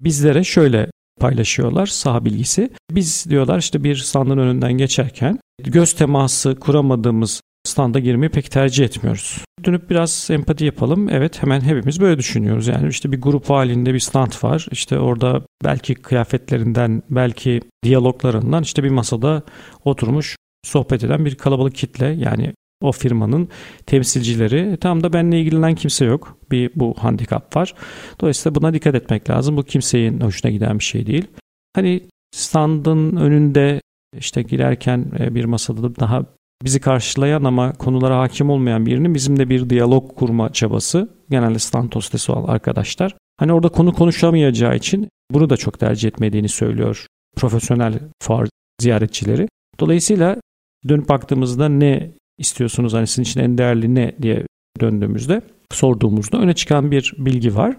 bizlere 0.00 0.44
şöyle 0.44 0.90
paylaşıyorlar 1.20 1.86
saha 1.86 2.24
bilgisi. 2.24 2.70
Biz 2.90 3.26
diyorlar 3.28 3.58
işte 3.58 3.84
bir 3.84 3.96
standın 3.96 4.38
önünden 4.38 4.72
geçerken 4.72 5.38
göz 5.64 5.92
teması 5.92 6.56
kuramadığımız 6.60 7.42
standa 7.64 7.98
girmeyi 7.98 8.30
pek 8.30 8.50
tercih 8.50 8.84
etmiyoruz. 8.84 9.44
Dönüp 9.64 9.90
biraz 9.90 10.28
empati 10.30 10.64
yapalım. 10.64 11.08
Evet 11.08 11.42
hemen 11.42 11.60
hepimiz 11.60 12.00
böyle 12.00 12.18
düşünüyoruz. 12.18 12.66
Yani 12.68 12.88
işte 12.88 13.12
bir 13.12 13.20
grup 13.20 13.50
halinde 13.50 13.94
bir 13.94 14.00
stand 14.00 14.32
var. 14.42 14.66
İşte 14.70 14.98
orada 14.98 15.42
belki 15.64 15.94
kıyafetlerinden, 15.94 17.02
belki 17.10 17.60
diyaloglarından 17.84 18.62
işte 18.62 18.84
bir 18.84 18.90
masada 18.90 19.42
oturmuş 19.84 20.36
sohbet 20.64 21.04
eden 21.04 21.24
bir 21.24 21.34
kalabalık 21.34 21.74
kitle. 21.74 22.06
Yani 22.06 22.54
o 22.82 22.92
firmanın 22.92 23.48
temsilcileri. 23.86 24.72
E, 24.72 24.76
tam 24.76 25.02
da 25.02 25.12
benimle 25.12 25.40
ilgilenen 25.40 25.74
kimse 25.74 26.04
yok. 26.04 26.38
Bir 26.50 26.70
bu 26.76 26.94
handikap 26.98 27.56
var. 27.56 27.74
Dolayısıyla 28.20 28.54
buna 28.54 28.74
dikkat 28.74 28.94
etmek 28.94 29.30
lazım. 29.30 29.56
Bu 29.56 29.62
kimsenin 29.62 30.20
hoşuna 30.20 30.50
giden 30.50 30.78
bir 30.78 30.84
şey 30.84 31.06
değil. 31.06 31.26
Hani 31.74 32.02
standın 32.34 33.16
önünde 33.16 33.80
işte 34.18 34.42
girerken 34.42 35.12
e, 35.18 35.34
bir 35.34 35.44
masada 35.44 35.96
daha 35.96 36.26
bizi 36.64 36.80
karşılayan 36.80 37.44
ama 37.44 37.72
konulara 37.72 38.18
hakim 38.18 38.50
olmayan 38.50 38.86
birinin 38.86 39.14
bizimle 39.14 39.48
bir 39.48 39.70
diyalog 39.70 40.16
kurma 40.16 40.52
çabası. 40.52 41.08
Genelde 41.30 41.58
stand 41.58 41.94
hostesi 41.94 42.32
olan 42.32 42.52
arkadaşlar. 42.52 43.16
Hani 43.36 43.52
orada 43.52 43.68
konu 43.68 43.92
konuşamayacağı 43.92 44.76
için 44.76 45.08
bunu 45.30 45.50
da 45.50 45.56
çok 45.56 45.78
tercih 45.78 46.08
etmediğini 46.08 46.48
söylüyor 46.48 47.06
profesyonel 47.36 48.00
fuar 48.22 48.48
ziyaretçileri. 48.80 49.48
Dolayısıyla 49.80 50.36
dönüp 50.88 51.08
baktığımızda 51.08 51.68
ne 51.68 52.10
istiyorsunuz 52.38 52.94
hani 52.94 53.06
sizin 53.06 53.22
için 53.22 53.40
en 53.40 53.58
değerli 53.58 53.94
ne 53.94 54.14
diye 54.22 54.46
döndüğümüzde 54.80 55.42
sorduğumuzda 55.72 56.38
öne 56.38 56.54
çıkan 56.54 56.90
bir 56.90 57.14
bilgi 57.18 57.56
var. 57.56 57.76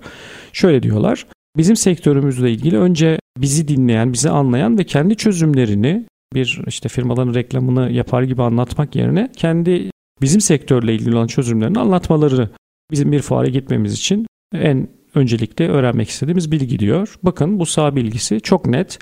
Şöyle 0.54 0.84
diyorlar. 0.84 1.26
Bizim 1.58 1.76
sektörümüzle 1.76 2.52
ilgili 2.52 2.78
önce 2.78 3.20
bizi 3.38 3.68
dinleyen, 3.68 4.14
bizi 4.14 4.30
anlayan 4.30 4.78
ve 4.78 4.84
kendi 4.84 5.16
çözümlerini 5.16 6.06
bir 6.34 6.62
işte 6.68 6.90
firmaların 6.90 7.34
reklamını 7.34 7.92
yapar 7.92 8.24
gibi 8.24 8.44
anlatmak 8.44 8.96
yerine 8.96 9.32
kendi 9.36 9.92
bizim 10.22 10.42
sektörle 10.42 10.94
ilgili 10.94 11.16
olan 11.16 11.28
çözümlerini 11.28 11.80
anlatmaları 11.80 12.50
bizim 12.92 13.12
bir 13.12 13.22
fuara 13.22 13.48
gitmemiz 13.48 13.94
için 13.94 14.28
en 14.56 14.88
öncelikle 15.16 15.70
öğrenmek 15.70 16.10
istediğimiz 16.10 16.52
bilgi 16.52 16.80
diyor. 16.80 17.16
Bakın 17.24 17.60
bu 17.60 17.66
sağ 17.66 17.96
bilgisi 17.96 18.42
çok 18.42 18.66
net. 18.66 19.00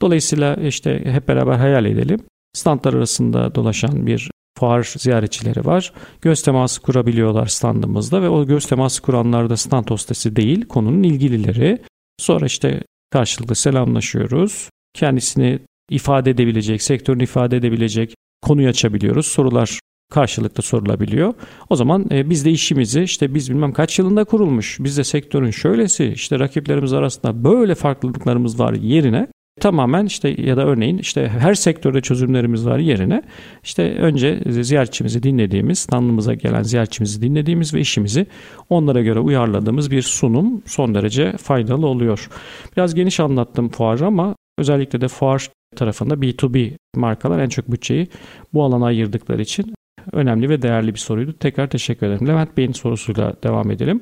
Dolayısıyla 0.00 0.54
işte 0.54 1.02
hep 1.04 1.28
beraber 1.28 1.54
hayal 1.58 1.84
edelim. 1.84 2.20
Standlar 2.52 2.94
arasında 2.94 3.54
dolaşan 3.54 4.06
bir 4.06 4.30
fuar 4.58 4.94
ziyaretçileri 4.96 5.64
var. 5.64 5.92
Göz 6.20 6.42
teması 6.42 6.82
kurabiliyorlar 6.82 7.46
standımızda 7.46 8.22
ve 8.22 8.28
o 8.28 8.46
göz 8.46 8.66
teması 8.66 9.02
kuranlar 9.02 9.50
da 9.50 9.56
stand 9.56 9.90
hostesi 9.90 10.36
değil, 10.36 10.66
konunun 10.66 11.02
ilgilileri. 11.02 11.78
Sonra 12.18 12.46
işte 12.46 12.82
karşılıklı 13.10 13.54
selamlaşıyoruz. 13.54 14.68
Kendisini 14.94 15.58
ifade 15.92 16.30
edebilecek, 16.30 16.82
sektörünü 16.82 17.22
ifade 17.22 17.56
edebilecek 17.56 18.14
konuyu 18.42 18.68
açabiliyoruz. 18.68 19.26
Sorular 19.26 19.78
karşılıklı 20.12 20.62
sorulabiliyor. 20.62 21.34
O 21.70 21.76
zaman 21.76 22.06
e, 22.10 22.30
biz 22.30 22.44
de 22.44 22.50
işimizi 22.50 23.02
işte 23.02 23.34
biz 23.34 23.50
bilmem 23.50 23.72
kaç 23.72 23.98
yılında 23.98 24.24
kurulmuş, 24.24 24.76
biz 24.80 24.98
de 24.98 25.04
sektörün 25.04 25.50
şöylesi, 25.50 26.06
işte 26.06 26.38
rakiplerimiz 26.38 26.92
arasında 26.92 27.44
böyle 27.44 27.74
farklılıklarımız 27.74 28.60
var 28.60 28.72
yerine 28.72 29.28
tamamen 29.60 30.06
işte 30.06 30.28
ya 30.28 30.56
da 30.56 30.64
örneğin 30.66 30.98
işte 30.98 31.28
her 31.28 31.54
sektörde 31.54 32.00
çözümlerimiz 32.00 32.66
var 32.66 32.78
yerine 32.78 33.22
işte 33.62 33.94
önce 33.94 34.40
ziyaretçimizi 34.46 35.22
dinlediğimiz, 35.22 35.78
standımıza 35.78 36.34
gelen 36.34 36.62
ziyaretçimizi 36.62 37.22
dinlediğimiz 37.22 37.74
ve 37.74 37.80
işimizi 37.80 38.26
onlara 38.70 39.02
göre 39.02 39.18
uyarladığımız 39.18 39.90
bir 39.90 40.02
sunum 40.02 40.62
son 40.66 40.94
derece 40.94 41.32
faydalı 41.36 41.86
oluyor. 41.86 42.28
Biraz 42.76 42.94
geniş 42.94 43.20
anlattım 43.20 43.68
fuarı 43.68 44.06
ama 44.06 44.36
özellikle 44.58 45.00
de 45.00 45.08
fuar 45.08 45.48
tarafında 45.76 46.14
B2B 46.14 46.76
markalar 46.96 47.38
en 47.38 47.48
çok 47.48 47.72
bütçeyi 47.72 48.08
bu 48.52 48.64
alana 48.64 48.86
ayırdıkları 48.86 49.42
için 49.42 49.74
önemli 50.12 50.48
ve 50.48 50.62
değerli 50.62 50.94
bir 50.94 50.98
soruydu. 50.98 51.32
Tekrar 51.32 51.70
teşekkür 51.70 52.06
ederim. 52.06 52.28
Levent 52.28 52.56
Bey'in 52.56 52.72
sorusuyla 52.72 53.34
devam 53.42 53.70
edelim. 53.70 54.00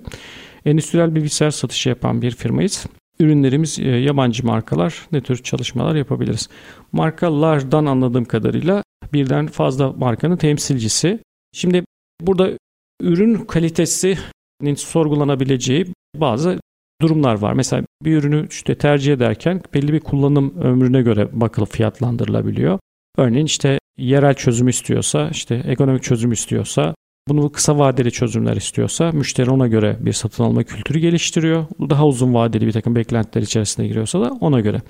Endüstriyel 0.65 1.15
bilgisayar 1.15 1.51
satışı 1.51 1.89
yapan 1.89 2.23
bir 2.23 2.31
firmayız. 2.31 2.87
Ürünlerimiz 3.21 3.79
e, 3.79 3.89
yabancı 3.89 4.47
markalar 4.47 5.09
ne 5.13 5.21
tür 5.21 5.37
çalışmalar 5.43 5.95
yapabiliriz? 5.95 6.49
Markalardan 6.93 7.87
anladığım 7.87 8.25
kadarıyla 8.25 8.83
birden 9.13 9.47
fazla 9.47 9.93
markanın 9.93 10.37
temsilcisi. 10.37 11.19
Şimdi 11.53 11.85
burada 12.21 12.51
ürün 13.03 13.35
kalitesinin 13.35 14.75
sorgulanabileceği 14.77 15.87
bazı 16.17 16.61
durumlar 17.01 17.35
var. 17.35 17.53
Mesela 17.53 17.85
bir 18.05 18.17
ürünü 18.17 18.47
işte 18.51 18.75
tercih 18.75 19.13
ederken 19.13 19.63
belli 19.75 19.93
bir 19.93 20.01
kullanım 20.01 20.55
ömrüne 20.61 21.03
göre 21.03 21.29
bakılıp 21.33 21.73
fiyatlandırılabiliyor. 21.73 22.79
Örneğin 23.17 23.47
işte 23.47 23.79
yerel 23.99 24.35
çözüm 24.35 24.69
istiyorsa, 24.69 25.29
işte 25.33 25.63
ekonomik 25.67 26.03
çözüm 26.03 26.33
istiyorsa, 26.33 26.95
bunu 27.29 27.53
kısa 27.53 27.79
vadeli 27.79 28.11
çözümler 28.11 28.57
istiyorsa 28.57 29.13
müşteri 29.13 29.51
ona 29.51 29.67
göre 29.67 29.97
bir 30.01 30.13
satın 30.13 30.45
alma 30.45 30.63
kültürü 30.63 30.99
geliştiriyor. 30.99 31.67
Daha 31.91 32.07
uzun 32.07 32.35
vadeli 32.35 32.67
bir 32.67 32.73
takım 32.73 32.95
beklentiler 32.95 33.43
içerisine 33.43 33.87
giriyorsa 33.87 34.21
da 34.21 34.31
ona 34.41 34.61
göre. 34.61 34.81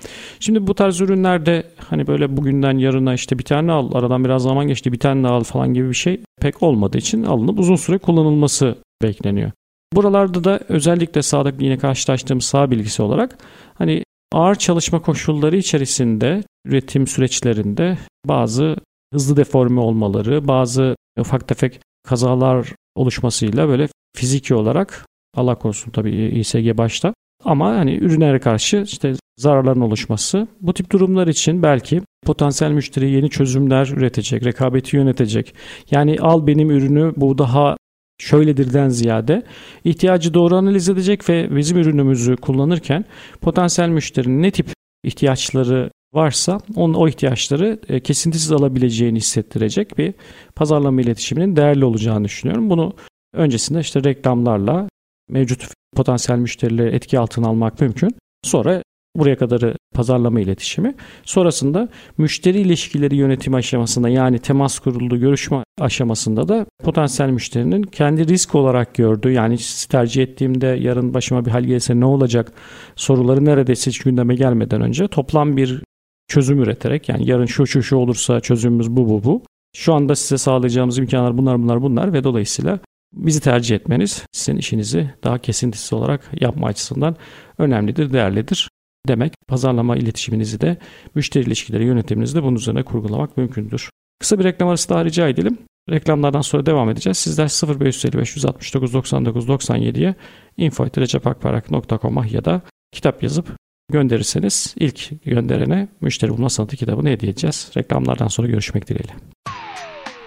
Şimdi 0.40 0.66
bu 0.66 0.74
tarz 0.74 1.00
ürünlerde 1.00 1.62
hani 1.76 2.06
böyle 2.06 2.36
bugünden 2.36 2.78
yarına 2.78 3.14
işte 3.14 3.38
bir 3.38 3.44
tane 3.44 3.72
al, 3.72 3.94
aradan 3.94 4.24
biraz 4.24 4.42
zaman 4.42 4.68
geçti 4.68 4.92
bir 4.92 4.98
tane 4.98 5.28
al 5.28 5.44
falan 5.44 5.74
gibi 5.74 5.88
bir 5.88 5.94
şey 5.94 6.20
pek 6.40 6.62
olmadığı 6.62 6.98
için 6.98 7.22
alınıp 7.22 7.58
uzun 7.58 7.76
süre 7.76 7.98
kullanılması 7.98 8.76
bekleniyor. 9.02 9.50
Buralarda 9.94 10.44
da 10.44 10.60
özellikle 10.68 11.22
sağda 11.22 11.52
yine 11.58 11.78
karşılaştığımız 11.78 12.44
sağ 12.44 12.70
bilgisi 12.70 13.02
olarak 13.02 13.38
hani 13.74 14.04
ağır 14.32 14.54
çalışma 14.54 15.02
koşulları 15.02 15.56
içerisinde 15.56 16.42
üretim 16.64 17.06
süreçlerinde 17.06 17.98
bazı 18.26 18.76
hızlı 19.12 19.36
deforme 19.36 19.80
olmaları, 19.80 20.48
bazı 20.48 20.96
ufak 21.18 21.48
tefek 21.48 21.80
kazalar 22.08 22.68
oluşmasıyla 22.94 23.68
böyle 23.68 23.88
fiziki 24.16 24.54
olarak 24.54 25.06
Allah 25.36 25.54
korusun 25.54 25.90
tabii 25.90 26.40
İSG 26.40 26.78
başta 26.78 27.14
ama 27.44 27.68
hani 27.70 27.94
ürünlere 27.94 28.38
karşı 28.38 28.82
işte 28.86 29.14
zararların 29.38 29.80
oluşması. 29.80 30.48
Bu 30.60 30.74
tip 30.74 30.92
durumlar 30.92 31.26
için 31.26 31.62
belki 31.62 32.02
potansiyel 32.26 32.70
müşteri 32.72 33.10
yeni 33.10 33.30
çözümler 33.30 33.86
üretecek, 33.96 34.44
rekabeti 34.44 34.96
yönetecek. 34.96 35.54
Yani 35.90 36.16
al 36.20 36.46
benim 36.46 36.70
ürünü 36.70 37.12
bu 37.16 37.38
daha 37.38 37.76
şöyledirden 38.20 38.88
ziyade 38.88 39.42
ihtiyacı 39.84 40.34
doğru 40.34 40.56
analiz 40.56 40.88
edecek 40.88 41.28
ve 41.28 41.56
bizim 41.56 41.78
ürünümüzü 41.78 42.36
kullanırken 42.36 43.04
potansiyel 43.40 43.88
müşterinin 43.88 44.42
ne 44.42 44.50
tip 44.50 44.66
ihtiyaçları 45.04 45.90
varsa 46.14 46.58
onun 46.76 46.94
o 46.94 47.08
ihtiyaçları 47.08 47.78
e, 47.88 48.00
kesintisiz 48.00 48.52
alabileceğini 48.52 49.18
hissettirecek 49.18 49.98
bir 49.98 50.14
pazarlama 50.54 51.00
iletişiminin 51.00 51.56
değerli 51.56 51.84
olacağını 51.84 52.24
düşünüyorum. 52.24 52.70
Bunu 52.70 52.92
öncesinde 53.34 53.80
işte 53.80 54.04
reklamlarla 54.04 54.88
mevcut 55.28 55.68
potansiyel 55.96 56.38
müşterileri 56.38 56.94
etki 56.94 57.18
altına 57.18 57.48
almak 57.48 57.80
mümkün. 57.80 58.10
Sonra 58.42 58.82
buraya 59.16 59.36
kadarı 59.36 59.74
pazarlama 59.94 60.40
iletişimi. 60.40 60.94
Sonrasında 61.24 61.88
müşteri 62.18 62.60
ilişkileri 62.60 63.16
yönetimi 63.16 63.56
aşamasında 63.56 64.08
yani 64.08 64.38
temas 64.38 64.78
kuruldu 64.78 65.20
görüşme 65.20 65.64
aşamasında 65.80 66.48
da 66.48 66.66
potansiyel 66.84 67.30
müşterinin 67.30 67.82
kendi 67.82 68.28
risk 68.28 68.54
olarak 68.54 68.94
gördüğü 68.94 69.30
yani 69.30 69.56
tercih 69.88 70.22
ettiğimde 70.22 70.66
yarın 70.66 71.14
başıma 71.14 71.44
bir 71.44 71.50
hal 71.50 71.64
gelse 71.64 72.00
ne 72.00 72.04
olacak 72.04 72.52
soruları 72.96 73.44
neredeyse 73.44 73.90
hiç 73.90 73.98
gündeme 73.98 74.34
gelmeden 74.34 74.80
önce 74.80 75.08
toplam 75.08 75.56
bir 75.56 75.82
çözüm 76.28 76.62
üreterek 76.62 77.08
yani 77.08 77.30
yarın 77.30 77.46
şu 77.46 77.66
şu 77.66 77.82
şu 77.82 77.96
olursa 77.96 78.40
çözümümüz 78.40 78.90
bu 78.90 79.08
bu 79.08 79.24
bu. 79.24 79.42
Şu 79.76 79.94
anda 79.94 80.16
size 80.16 80.38
sağlayacağımız 80.38 80.98
imkanlar 80.98 81.38
bunlar 81.38 81.62
bunlar 81.62 81.82
bunlar 81.82 82.12
ve 82.12 82.24
dolayısıyla 82.24 82.78
bizi 83.12 83.40
tercih 83.40 83.76
etmeniz 83.76 84.26
sizin 84.32 84.56
işinizi 84.56 85.10
daha 85.24 85.38
kesintisiz 85.38 85.92
olarak 85.92 86.30
yapma 86.40 86.66
açısından 86.66 87.16
önemlidir, 87.58 88.12
değerlidir 88.12 88.68
demek. 89.08 89.32
Pazarlama 89.48 89.96
iletişiminizi 89.96 90.60
de 90.60 90.76
müşteri 91.14 91.44
ilişkileri 91.44 91.84
yönetiminizi 91.84 92.34
de 92.34 92.42
bunun 92.42 92.56
üzerine 92.56 92.82
kurgulamak 92.82 93.36
mümkündür. 93.36 93.90
Kısa 94.20 94.38
bir 94.38 94.44
reklam 94.44 94.68
arası 94.68 94.88
daha 94.88 95.04
rica 95.04 95.28
edelim. 95.28 95.58
Reklamlardan 95.90 96.40
sonra 96.40 96.66
devam 96.66 96.90
edeceğiz. 96.90 97.18
Sizler 97.18 97.80
0555 97.80 98.36
169 98.36 98.92
99 98.92 99.48
97'ye 99.48 100.14
info.recepakparak.com'a 100.56 102.26
ya 102.26 102.44
da 102.44 102.62
kitap 102.92 103.22
yazıp 103.22 103.56
gönderirseniz 103.92 104.74
ilk 104.78 105.24
gönderene 105.24 105.88
müşteri 106.00 106.30
bulma 106.30 106.50
sanatı 106.50 106.76
kitabını 106.76 107.08
hediye 107.08 107.32
edeceğiz. 107.32 107.70
Reklamlardan 107.76 108.28
sonra 108.28 108.48
görüşmek 108.48 108.88
dileğiyle. 108.88 109.12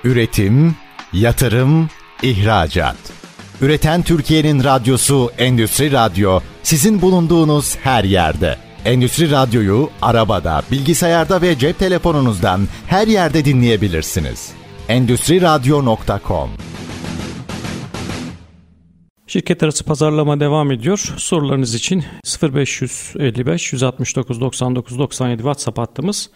Üretim, 0.04 0.76
yatırım, 1.14 1.90
ihracat. 2.24 3.23
Üreten 3.62 4.02
Türkiye'nin 4.02 4.64
radyosu 4.64 5.32
Endüstri 5.38 5.92
Radyo 5.92 6.40
sizin 6.64 7.02
bulunduğunuz 7.02 7.76
her 7.76 8.04
yerde. 8.04 8.58
Endüstri 8.86 9.32
Radyo'yu 9.32 9.90
arabada, 10.02 10.62
bilgisayarda 10.72 11.42
ve 11.42 11.58
cep 11.58 11.80
telefonunuzdan 11.80 12.68
her 12.88 13.08
yerde 13.08 13.46
dinleyebilirsiniz. 13.46 14.52
Endüstri 14.88 15.42
Radyo.com 15.42 16.50
Şirket 19.28 19.64
arası 19.64 19.86
pazarlama 19.86 20.40
devam 20.40 20.72
ediyor. 20.72 21.14
Sorularınız 21.18 21.76
için 21.76 22.04
0555 22.44 23.74
169 23.74 24.42
99 24.42 25.00
97 25.00 25.38
WhatsApp 25.38 25.78
hattımız 25.78 26.30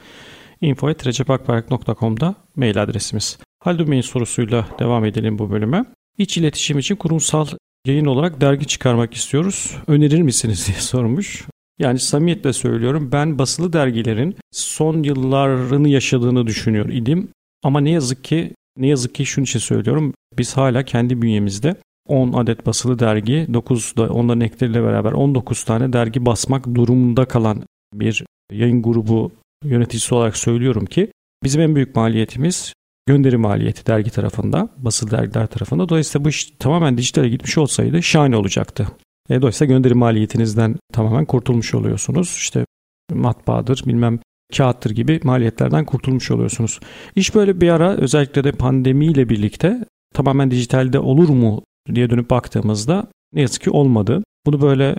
info.recepakberk.com'da 0.61 2.36
mail 2.55 2.84
adresimiz. 2.84 3.38
Haldun 3.59 3.91
Bey'in 3.91 4.01
sorusuyla 4.01 4.68
devam 4.80 5.05
edelim 5.05 5.39
bu 5.39 5.51
bölüme. 5.51 5.86
İç 6.18 6.38
iletişim 6.38 6.80
için 6.80 6.95
kurumsal 6.95 7.47
yayın 7.86 8.05
olarak 8.05 8.41
dergi 8.41 8.65
çıkarmak 8.68 9.13
istiyoruz. 9.13 9.78
Önerir 9.88 10.22
misiniz 10.22 10.68
diye 10.68 10.78
sormuş. 10.78 11.45
Yani 11.80 11.99
samimiyetle 11.99 12.53
söylüyorum 12.53 13.09
ben 13.11 13.39
basılı 13.39 13.74
dergilerin 13.74 14.36
son 14.51 15.03
yıllarını 15.03 15.89
yaşadığını 15.89 16.47
düşünüyor 16.47 16.89
idim. 16.89 17.30
Ama 17.63 17.80
ne 17.80 17.91
yazık 17.91 18.24
ki 18.24 18.53
ne 18.78 18.88
yazık 18.88 19.15
ki 19.15 19.26
şunu 19.26 19.43
için 19.43 19.59
söylüyorum. 19.59 20.13
Biz 20.38 20.57
hala 20.57 20.84
kendi 20.84 21.22
bünyemizde 21.22 21.76
10 22.07 22.34
adet 22.34 22.65
basılı 22.65 22.99
dergi, 22.99 23.47
9 23.53 23.97
da 23.97 24.09
onların 24.09 24.41
ekleriyle 24.41 24.84
beraber 24.84 25.11
19 25.11 25.63
tane 25.63 25.93
dergi 25.93 26.26
basmak 26.26 26.76
durumunda 26.76 27.26
kalan 27.26 27.63
bir 27.93 28.24
yayın 28.51 28.82
grubu 28.82 29.32
yöneticisi 29.63 30.15
olarak 30.15 30.38
söylüyorum 30.38 30.86
ki 30.86 31.11
bizim 31.43 31.61
en 31.61 31.76
büyük 31.76 31.95
maliyetimiz 31.95 32.74
gönderi 33.08 33.38
maliyeti 33.38 33.86
dergi 33.86 34.10
tarafında, 34.10 34.70
basılı 34.78 35.12
dergiler 35.12 35.47
tarafında. 35.47 35.89
Dolayısıyla 35.89 36.26
bu 36.26 36.30
iş 36.30 36.53
tamamen 36.60 36.97
dijitale 36.97 37.30
gitmiş 37.30 37.58
olsaydı 37.58 38.03
şahane 38.03 38.38
olacaktı. 38.38 38.88
E, 39.30 39.41
dolayısıyla 39.41 39.74
gönderi 39.74 39.93
maliyetinizden 39.93 40.76
tamamen 40.93 41.26
kurtulmuş 41.26 41.74
oluyorsunuz. 41.74 42.36
İşte 42.38 42.66
matbaadır, 43.14 43.84
bilmem 43.86 44.20
kağıttır 44.58 44.91
gibi 44.91 45.20
maliyetlerden 45.24 45.86
kurtulmuş 45.86 46.32
oluyorsunuz. 46.32 46.80
İş 47.16 47.36
böyle 47.36 47.62
bir 47.62 47.70
ara 47.70 47.95
özellikle 47.95 48.43
de 48.43 48.51
pandemiyle 48.51 49.30
birlikte 49.30 49.86
tamamen 50.14 50.51
dijitalde 50.51 50.99
olur 50.99 51.30
mu 51.30 51.64
diye 51.95 52.10
dönüp 52.10 52.30
baktığımızda 52.30 53.08
ne 53.34 53.41
yazık 53.41 53.62
ki 53.62 53.70
olmadı. 53.70 54.24
Bunu 54.45 54.62
böyle 54.62 54.95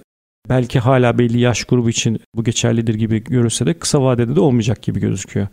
belki 0.48 0.78
hala 0.78 1.18
belli 1.18 1.40
yaş 1.40 1.64
grubu 1.64 1.90
için 1.90 2.20
bu 2.34 2.44
geçerlidir 2.44 2.94
gibi 2.94 3.24
görülse 3.24 3.66
de 3.66 3.74
kısa 3.74 4.02
vadede 4.02 4.36
de 4.36 4.40
olmayacak 4.40 4.82
gibi 4.82 5.00
gözüküyor. 5.00 5.48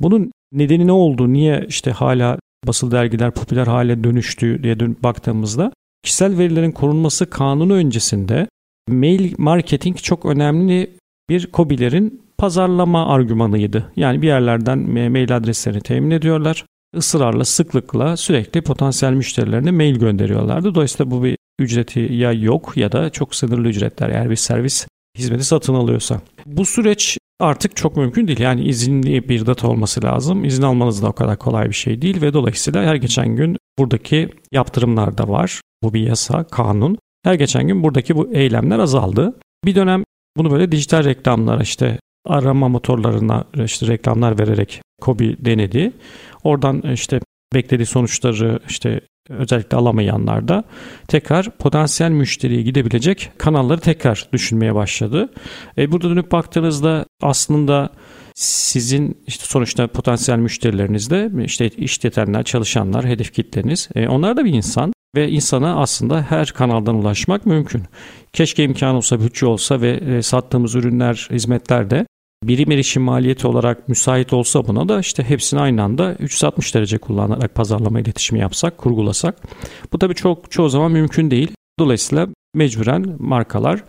Bunun 0.00 0.32
nedeni 0.52 0.86
ne 0.86 0.92
oldu? 0.92 1.32
Niye 1.32 1.64
işte 1.68 1.90
hala 1.90 2.38
basılı 2.66 2.90
dergiler 2.90 3.30
popüler 3.30 3.66
hale 3.66 4.04
dönüştü 4.04 4.62
diye 4.62 4.80
dönüp 4.80 5.02
baktığımızda 5.02 5.72
kişisel 6.02 6.38
verilerin 6.38 6.72
korunması 6.72 7.30
kanunu 7.30 7.72
öncesinde 7.72 8.48
mail 8.88 9.34
marketing 9.38 9.96
çok 9.96 10.26
önemli 10.26 10.90
bir 11.30 11.48
COBİ'lerin 11.52 12.22
pazarlama 12.38 13.06
argümanıydı. 13.06 13.92
Yani 13.96 14.22
bir 14.22 14.26
yerlerden 14.26 14.78
mail 14.78 15.36
adreslerini 15.36 15.80
temin 15.80 16.10
ediyorlar 16.10 16.64
ısrarla, 16.96 17.44
sıklıkla 17.44 18.16
sürekli 18.16 18.62
potansiyel 18.62 19.12
müşterilerine 19.12 19.70
mail 19.70 19.96
gönderiyorlardı. 19.96 20.74
Dolayısıyla 20.74 21.10
bu 21.10 21.24
bir 21.24 21.36
ücreti 21.58 22.00
ya 22.00 22.32
yok 22.32 22.76
ya 22.76 22.92
da 22.92 23.10
çok 23.10 23.34
sınırlı 23.34 23.68
ücretler 23.68 24.08
eğer 24.08 24.30
bir 24.30 24.36
servis 24.36 24.86
hizmeti 25.18 25.44
satın 25.44 25.74
alıyorsa. 25.74 26.20
Bu 26.46 26.64
süreç 26.64 27.18
artık 27.40 27.76
çok 27.76 27.96
mümkün 27.96 28.28
değil. 28.28 28.40
Yani 28.40 28.64
izinli 28.64 29.28
bir 29.28 29.46
data 29.46 29.68
olması 29.68 30.02
lazım. 30.02 30.44
İzin 30.44 30.62
almanız 30.62 31.02
da 31.02 31.08
o 31.08 31.12
kadar 31.12 31.38
kolay 31.38 31.68
bir 31.68 31.74
şey 31.74 32.02
değil 32.02 32.22
ve 32.22 32.32
dolayısıyla 32.32 32.84
her 32.84 32.94
geçen 32.94 33.36
gün 33.36 33.56
buradaki 33.78 34.28
yaptırımlar 34.52 35.18
da 35.18 35.28
var. 35.28 35.60
Bu 35.82 35.94
bir 35.94 36.00
yasa, 36.00 36.44
kanun. 36.44 36.98
Her 37.24 37.34
geçen 37.34 37.66
gün 37.66 37.82
buradaki 37.82 38.16
bu 38.16 38.34
eylemler 38.34 38.78
azaldı. 38.78 39.34
Bir 39.64 39.74
dönem 39.74 40.04
bunu 40.36 40.50
böyle 40.50 40.72
dijital 40.72 41.04
reklamlar 41.04 41.60
işte 41.60 41.98
arama 42.26 42.68
motorlarına 42.68 43.44
işte 43.64 43.86
reklamlar 43.86 44.38
vererek 44.38 44.80
Kobi 45.00 45.36
denedi. 45.40 45.92
Oradan 46.44 46.82
işte 46.82 47.20
beklediği 47.54 47.86
sonuçları 47.86 48.60
işte 48.68 49.00
özellikle 49.28 49.76
alamayanlar 49.76 50.48
da 50.48 50.64
tekrar 51.08 51.50
potansiyel 51.50 52.10
müşteriye 52.10 52.62
gidebilecek 52.62 53.30
kanalları 53.38 53.80
tekrar 53.80 54.28
düşünmeye 54.32 54.74
başladı. 54.74 55.28
E 55.78 55.92
burada 55.92 56.10
dönüp 56.10 56.32
baktığınızda 56.32 57.06
aslında 57.22 57.90
sizin 58.34 59.22
işte 59.26 59.44
sonuçta 59.46 59.86
potansiyel 59.86 60.38
müşterilerinizde 60.38 61.30
işte 61.44 61.68
işletenler, 61.68 62.42
çalışanlar, 62.42 63.06
hedef 63.06 63.32
kitleniz. 63.32 63.88
E 63.94 64.08
onlar 64.08 64.36
da 64.36 64.44
bir 64.44 64.52
insan 64.52 64.92
ve 65.16 65.28
insana 65.28 65.80
aslında 65.80 66.22
her 66.22 66.48
kanaldan 66.48 66.94
ulaşmak 66.94 67.46
mümkün. 67.46 67.82
Keşke 68.32 68.64
imkan 68.64 68.94
olsa, 68.94 69.20
bütçe 69.20 69.46
olsa 69.46 69.80
ve 69.80 69.90
e, 69.90 70.22
sattığımız 70.22 70.74
ürünler, 70.74 71.28
hizmetler 71.30 71.90
de 71.90 72.06
birim 72.44 72.72
erişim 72.72 73.02
maliyeti 73.02 73.46
olarak 73.46 73.88
müsait 73.88 74.32
olsa 74.32 74.66
buna 74.66 74.88
da 74.88 75.00
işte 75.00 75.22
hepsini 75.22 75.60
aynı 75.60 75.82
anda 75.82 76.14
360 76.14 76.74
derece 76.74 76.98
kullanarak 76.98 77.54
pazarlama 77.54 78.00
iletişimi 78.00 78.40
yapsak, 78.40 78.78
kurgulasak. 78.78 79.42
Bu 79.92 79.98
tabii 79.98 80.14
çok 80.14 80.50
çoğu 80.50 80.68
zaman 80.68 80.92
mümkün 80.92 81.30
değil. 81.30 81.50
Dolayısıyla 81.78 82.28
mecburen 82.54 83.16
markalar 83.18 83.84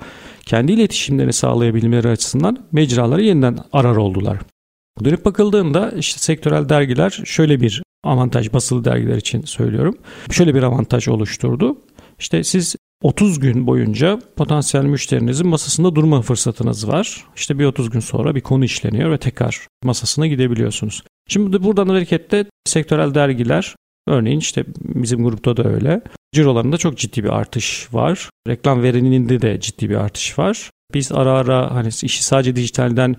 kendi 0.45 0.71
iletişimlerini 0.71 1.33
sağlayabilmeleri 1.33 2.07
açısından 2.07 2.65
mecraları 2.71 3.23
yeniden 3.23 3.57
arar 3.73 3.95
oldular. 3.95 4.37
Dönüp 5.03 5.25
bakıldığında 5.25 5.91
işte 5.91 6.19
sektörel 6.19 6.69
dergiler 6.69 7.21
şöyle 7.25 7.61
bir 7.61 7.83
avantaj 8.03 8.53
basılı 8.53 8.85
dergiler 8.85 9.17
için 9.17 9.41
söylüyorum. 9.41 9.97
Şöyle 10.31 10.55
bir 10.55 10.63
avantaj 10.63 11.07
oluşturdu. 11.07 11.77
İşte 12.19 12.43
siz 12.43 12.75
30 13.03 13.39
gün 13.39 13.67
boyunca 13.67 14.19
potansiyel 14.35 14.85
müşterinizin 14.85 15.47
masasında 15.47 15.95
durma 15.95 16.21
fırsatınız 16.21 16.87
var. 16.87 17.25
İşte 17.35 17.59
bir 17.59 17.65
30 17.65 17.89
gün 17.89 17.99
sonra 17.99 18.35
bir 18.35 18.41
konu 18.41 18.65
işleniyor 18.65 19.11
ve 19.11 19.17
tekrar 19.17 19.67
masasına 19.83 20.27
gidebiliyorsunuz. 20.27 21.03
Şimdi 21.27 21.63
buradan 21.63 21.89
hareketle 21.89 22.45
sektörel 22.65 23.13
dergiler 23.13 23.75
örneğin 24.07 24.39
işte 24.39 24.65
bizim 24.79 25.23
grupta 25.23 25.57
da 25.57 25.63
öyle. 25.69 26.01
Cirolarında 26.33 26.77
çok 26.77 26.97
ciddi 26.97 27.23
bir 27.23 27.29
artış 27.29 27.87
var. 27.93 28.29
Reklam 28.47 28.83
veriminde 28.83 29.41
de 29.41 29.59
ciddi 29.59 29.89
bir 29.89 29.95
artış 29.95 30.39
var. 30.39 30.71
Biz 30.93 31.11
ara 31.11 31.31
ara 31.31 31.75
hani 31.75 31.87
işi 31.87 32.23
sadece 32.23 32.55
dijitalden 32.55 33.15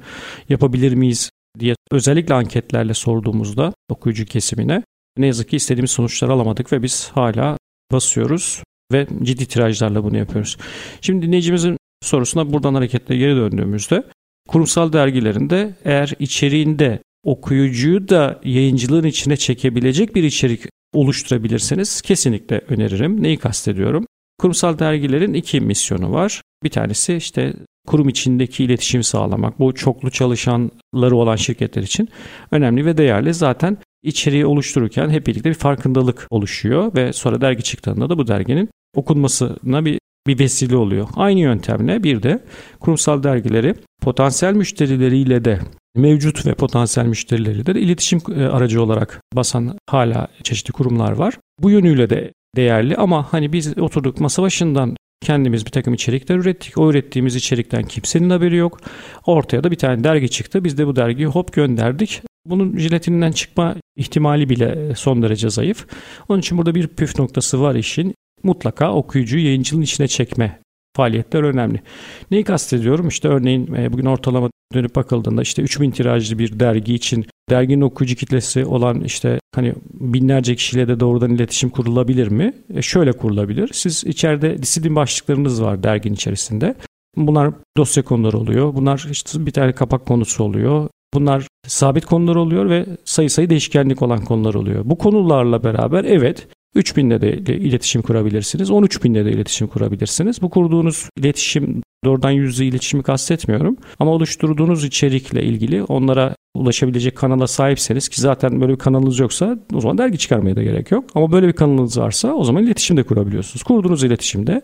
yapabilir 0.49 0.95
miyiz 0.95 1.31
diye 1.59 1.75
özellikle 1.91 2.35
anketlerle 2.35 2.95
sorduğumuzda 2.95 3.73
okuyucu 3.89 4.27
kesimine 4.27 4.83
ne 5.19 5.27
yazık 5.27 5.49
ki 5.49 5.57
istediğimiz 5.57 5.91
sonuçları 5.91 6.33
alamadık 6.33 6.73
ve 6.73 6.83
biz 6.83 7.11
hala 7.15 7.57
basıyoruz 7.93 8.63
ve 8.93 9.07
ciddi 9.23 9.47
tirajlarla 9.47 10.05
bunu 10.05 10.17
yapıyoruz. 10.17 10.57
Şimdi 11.01 11.27
dinleyicimizin 11.27 11.77
sorusuna 12.03 12.53
buradan 12.53 12.75
hareketle 12.75 13.17
geri 13.17 13.37
döndüğümüzde 13.37 14.05
kurumsal 14.49 14.93
dergilerinde 14.93 15.75
eğer 15.85 16.13
içeriğinde 16.19 16.99
okuyucuyu 17.25 18.09
da 18.09 18.41
yayıncılığın 18.45 19.05
içine 19.05 19.37
çekebilecek 19.37 20.15
bir 20.15 20.25
içerik 20.25 20.63
oluşturabilirseniz 20.95 22.03
kesinlikle 22.03 22.61
öneririm. 22.69 23.23
Neyi 23.23 23.37
kastediyorum? 23.37 24.07
Kurumsal 24.39 24.79
dergilerin 24.79 25.35
iki 25.35 25.61
misyonu 25.61 26.13
var. 26.13 26.43
Bir 26.65 26.71
tanesi 26.71 27.15
işte 27.15 27.53
kurum 27.87 28.09
içindeki 28.09 28.65
iletişim 28.65 29.03
sağlamak. 29.03 29.59
Bu 29.59 29.75
çoklu 29.75 30.11
çalışanları 30.11 31.17
olan 31.17 31.37
şirketler 31.37 31.83
için 31.83 32.09
önemli 32.51 32.87
ve 32.87 32.97
değerli. 32.97 33.35
Zaten 33.35 33.79
içeriği 34.03 34.47
oluştururken 34.47 35.11
hep 35.11 35.27
birlikte 35.27 35.51
bir 35.51 35.55
farkındalık 35.55 36.27
oluşuyor 36.31 36.95
ve 36.95 37.13
sonra 37.13 37.41
dergi 37.41 37.63
çıktığında 37.63 38.11
da 38.11 38.19
bu 38.19 38.27
derginin 38.27 38.69
okunmasına 38.95 39.85
bir 39.85 39.99
bir 40.27 40.39
vesile 40.39 40.77
oluyor. 40.77 41.09
Aynı 41.17 41.41
yöntemle 41.41 42.03
bir 42.03 42.23
de 42.23 42.45
kurumsal 42.81 43.23
dergileri 43.23 43.75
potansiyel 44.03 44.55
müşterileriyle 44.55 45.45
de 45.45 45.59
mevcut 45.97 46.47
ve 46.47 46.55
potansiyel 46.55 47.07
müşterileriyle 47.07 47.67
de 47.67 47.81
iletişim 47.81 48.21
e, 48.37 48.45
aracı 48.45 48.83
olarak 48.83 49.21
basan 49.35 49.79
hala 49.91 50.29
çeşitli 50.43 50.73
kurumlar 50.73 51.13
var. 51.13 51.39
Bu 51.63 51.71
yönüyle 51.71 52.11
de 52.11 52.33
değerli 52.57 52.97
ama 52.97 53.33
hani 53.33 53.53
biz 53.53 53.79
oturduk 53.79 54.21
masa 54.21 54.43
başından 54.43 54.97
kendimiz 55.21 55.67
bir 55.67 55.71
takım 55.71 55.95
içerikler 55.95 56.37
ürettik. 56.37 56.79
O 56.79 56.91
ürettiğimiz 56.91 57.37
içerikten 57.37 57.83
kimsenin 57.83 58.31
haberi 58.31 58.57
yok. 58.57 58.81
Ortaya 59.27 59.65
da 59.65 59.71
bir 59.71 59.77
tane 59.77 60.05
dergi 60.05 60.29
çıktı. 60.29 60.65
Biz 60.65 60.79
de 60.79 60.87
bu 60.87 60.97
dergiyi 60.97 61.27
hop 61.27 61.53
gönderdik. 61.53 62.23
Bunun 62.47 62.79
jiletininden 62.79 63.33
çıkma 63.33 63.77
ihtimali 63.97 64.49
bile 64.49 64.95
son 64.97 65.23
derece 65.23 65.51
zayıf. 65.51 65.87
Onun 66.29 66.39
için 66.39 66.59
burada 66.59 66.75
bir 66.75 66.89
püf 66.89 67.19
noktası 67.19 67.61
var 67.61 67.75
işin. 67.75 68.15
Mutlaka 68.43 68.93
okuyucuyu 68.93 69.45
yayıncılığın 69.45 69.83
içine 69.83 70.09
çekme 70.09 70.59
faaliyetler 70.97 71.43
önemli. 71.43 71.83
Neyi 72.31 72.45
kastediyorum? 72.45 73.09
İşte 73.09 73.29
örneğin 73.29 73.75
e, 73.75 73.93
bugün 73.93 74.07
ortalama 74.07 74.51
dönüp 74.75 74.97
bakıldığında 74.97 75.43
işte 75.43 75.63
3000 75.63 75.91
tirajlı 75.91 76.39
bir 76.39 76.61
dergi 76.61 76.95
için 76.95 77.27
derginin 77.51 77.81
okuyucu 77.81 78.17
kitlesi 78.17 78.65
olan 78.65 79.01
işte 79.01 79.41
hani 79.55 79.75
binlerce 79.93 80.57
kişiyle 80.57 80.89
de 80.89 81.01
doğrudan 81.01 81.31
iletişim 81.31 81.71
kurulabilir 81.71 82.29
mi? 82.29 82.55
E 82.75 82.83
şöyle 82.83 83.13
kurulabilir. 83.13 83.71
Siz 83.73 84.05
içeride 84.05 84.63
disiplin 84.63 84.97
başlıklarınız 84.97 85.63
var 85.63 85.83
dergin 85.83 86.15
içerisinde. 86.15 86.75
Bunlar 87.17 87.51
dosya 87.77 88.03
konuları 88.03 88.39
oluyor. 88.39 88.75
Bunlar 88.75 89.07
işte 89.11 89.47
bir 89.47 89.51
tane 89.51 89.73
kapak 89.73 90.07
konusu 90.07 90.45
oluyor. 90.45 90.89
Bunlar 91.15 91.47
sabit 91.67 92.05
konular 92.05 92.37
oluyor 92.37 92.71
ve 92.71 92.87
sayı 93.05 93.31
sayı 93.31 93.51
değişkenlik 93.51 94.03
olan 94.03 94.25
konular 94.25 94.55
oluyor. 94.55 94.83
Bu 94.85 94.99
konularla 94.99 95.65
beraber 95.65 96.05
evet 96.05 96.49
3000'de 96.77 97.47
de 97.47 97.57
iletişim 97.57 98.03
kurabilirsiniz. 98.03 98.71
13000'de 98.71 99.25
de 99.25 99.33
iletişim 99.33 99.67
kurabilirsiniz. 99.67 100.43
Bu 100.43 100.51
kurduğunuz 100.51 101.09
iletişim 101.19 101.83
doğrudan 102.05 102.31
yüzde 102.31 102.67
iletişimi 102.67 103.03
kastetmiyorum. 103.03 103.77
Ama 103.99 104.11
oluşturduğunuz 104.11 104.85
içerikle 104.85 105.43
ilgili 105.43 105.83
onlara 105.83 106.35
ulaşabilecek 106.55 107.17
kanala 107.17 107.47
sahipseniz 107.47 108.09
ki 108.09 108.21
zaten 108.21 108.61
böyle 108.61 108.73
bir 108.73 108.79
kanalınız 108.79 109.19
yoksa 109.19 109.59
o 109.75 109.81
zaman 109.81 109.99
dergi 109.99 110.19
çıkarmaya 110.19 110.57
da 110.57 110.63
gerek 110.63 110.91
yok. 110.91 111.05
Ama 111.15 111.33
böyle 111.33 111.49
bir 111.49 111.53
kanalınız 111.53 111.99
varsa 111.99 112.33
o 112.33 112.45
zaman 112.45 112.63
iletişim 112.63 112.97
de 112.97 113.03
kurabiliyorsunuz. 113.03 113.63
Kurduğunuz 113.63 114.05
iletişimde 114.05 114.63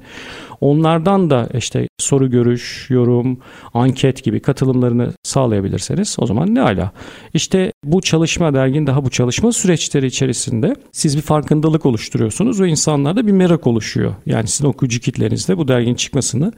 onlardan 0.60 1.30
da 1.30 1.48
işte 1.54 1.88
soru 1.98 2.30
görüş, 2.30 2.86
yorum, 2.90 3.38
anket 3.74 4.24
gibi 4.24 4.40
katılımlarını 4.40 5.12
sağlayabilirseniz 5.22 6.16
o 6.18 6.26
zaman 6.26 6.54
ne 6.54 6.60
ala. 6.60 6.92
İşte 7.34 7.72
bu 7.84 8.00
çalışma 8.00 8.54
dergin 8.54 8.86
daha 8.86 9.04
bu 9.04 9.10
çalışma 9.10 9.52
süreçleri 9.52 10.06
içerisinde 10.06 10.76
siz 10.92 11.16
bir 11.16 11.22
farkındalık 11.22 11.86
oluşturuyorsunuz 11.86 12.60
ve 12.60 12.68
insanlarda 12.68 13.26
bir 13.26 13.32
merak 13.32 13.66
oluşuyor. 13.66 14.14
Yani 14.26 14.48
sizin 14.48 14.68
okuyucu 14.68 15.00
kitlenizde 15.00 15.58
bu 15.58 15.68
derginin 15.68 15.94
çıkmasını 15.94 16.52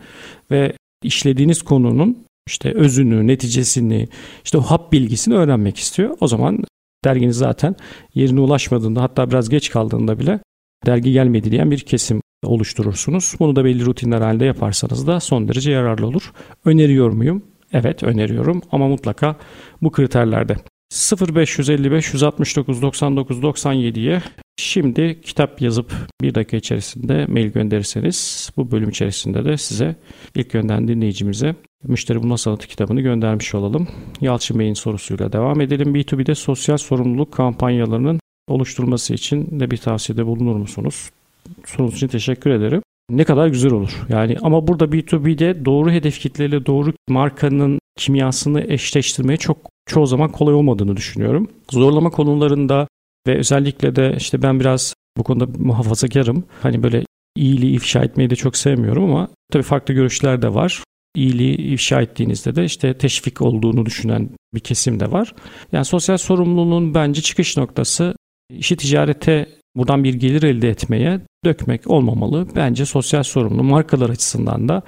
ve 0.51 0.66
işlediğiniz 1.07 1.63
konunun 1.63 2.25
işte 2.47 2.73
özünü, 2.73 3.27
neticesini, 3.27 4.09
işte 4.45 4.59
o 4.59 4.61
hap 4.61 4.93
bilgisini 4.93 5.35
öğrenmek 5.35 5.77
istiyor. 5.79 6.17
O 6.21 6.29
zaman 6.29 6.65
derginiz 7.05 7.37
zaten 7.37 7.77
yerine 8.15 8.41
ulaşmadığında 8.41 9.03
hatta 9.03 9.31
biraz 9.31 9.49
geç 9.49 9.71
kaldığında 9.71 10.19
bile 10.19 10.41
dergi 10.87 11.13
gelmedi 11.13 11.51
diyen 11.51 11.71
bir 11.71 11.79
kesim 11.79 12.21
oluşturursunuz. 12.45 13.35
Bunu 13.39 13.57
da 13.57 13.65
belli 13.65 13.87
rutinler 13.87 14.21
halinde 14.21 14.45
yaparsanız 14.45 15.07
da 15.07 15.21
son 15.21 15.49
derece 15.49 15.73
yararlı 15.73 16.07
olur. 16.07 16.33
Öneriyor 16.65 17.11
muyum? 17.11 17.43
Evet 17.73 18.03
öneriyorum 18.03 18.63
ama 18.73 18.89
mutlaka 18.89 19.37
bu 19.83 19.91
kriterlerde. 19.91 20.57
0555 20.93 22.13
169 22.13 22.83
99 22.83 23.39
97'ye 23.39 24.23
şimdi 24.57 25.21
kitap 25.21 25.63
yazıp 25.63 25.93
bir 26.23 26.35
dakika 26.35 26.57
içerisinde 26.57 27.27
mail 27.27 27.49
gönderirseniz 27.49 28.51
bu 28.57 28.71
bölüm 28.71 28.89
içerisinde 28.89 29.45
de 29.45 29.57
size 29.57 29.97
ilk 30.35 30.51
gönderen 30.51 30.89
dinleyicimize 30.89 31.55
Müşteri 31.85 32.23
Bulma 32.23 32.39
Sanatı 32.39 32.69
kitabını 32.69 33.01
göndermiş 33.01 33.55
olalım. 33.55 33.89
Yalçın 34.21 34.59
Bey'in 34.59 34.75
sorusuyla 34.75 35.33
devam 35.33 35.61
edelim. 35.61 35.95
B2B'de 35.95 36.35
sosyal 36.35 36.77
sorumluluk 36.77 37.33
kampanyalarının 37.33 38.21
oluşturulması 38.49 39.15
için 39.15 39.61
de 39.61 39.71
bir 39.71 39.77
tavsiyede 39.77 40.27
bulunur 40.27 40.57
musunuz? 40.57 41.11
Sorunuz 41.65 41.95
için 41.95 42.09
teşekkür 42.09 42.51
ederim. 42.51 42.83
Ne 43.11 43.25
kadar 43.25 43.49
güzel 43.49 43.73
olur. 43.73 44.07
Yani 44.09 44.37
ama 44.43 44.67
burada 44.67 44.85
B2B'de 44.85 45.65
doğru 45.65 45.91
hedef 45.91 46.21
kitleyle 46.21 46.67
doğru 46.67 46.93
markanın 47.09 47.79
kimyasını 47.97 48.65
eşleştirmeye 48.69 49.37
çok 49.37 49.76
çoğu 49.87 50.07
zaman 50.07 50.33
kolay 50.33 50.55
olmadığını 50.55 50.97
düşünüyorum. 50.97 51.49
Zorlama 51.71 52.11
konularında 52.11 52.89
ve 53.27 53.39
özellikle 53.39 53.97
de 53.97 54.15
işte 54.17 54.43
ben 54.43 54.61
biraz 54.61 54.95
bu 55.17 55.23
konuda 55.23 55.47
muhafazakarım. 55.59 56.45
Hani 56.63 56.83
böyle 56.83 57.05
iyiliği 57.37 57.75
ifşa 57.75 58.05
etmeyi 58.05 58.31
de 58.31 58.37
çok 58.37 58.57
sevmiyorum 58.57 59.05
ama 59.05 59.29
tabii 59.53 59.63
farklı 59.63 59.95
görüşler 59.95 60.43
de 60.43 60.55
var. 60.55 60.83
İyiliği 61.15 61.57
ifşa 61.57 62.01
ettiğinizde 62.01 62.57
de 62.57 62.65
işte 62.65 62.99
teşvik 62.99 63.43
olduğunu 63.43 63.87
düşünen 63.87 64.29
bir 64.55 64.61
kesim 64.61 65.01
de 65.01 65.13
var. 65.13 65.35
Yani 65.73 65.85
sosyal 65.85 66.17
sorumluluğun 66.17 66.95
bence 66.95 67.23
çıkış 67.23 67.57
noktası 67.57 68.15
işi 68.51 68.77
ticarete 68.77 69.47
buradan 69.77 70.05
bir 70.05 70.15
gelir 70.15 70.43
elde 70.43 70.69
etmeye 70.69 71.21
dökmek 71.45 71.91
olmamalı. 71.91 72.47
Bence 72.57 72.85
sosyal 72.85 73.23
sorumlu 73.23 73.63
markalar 73.63 74.11
açısından 74.11 74.69
da 74.69 74.83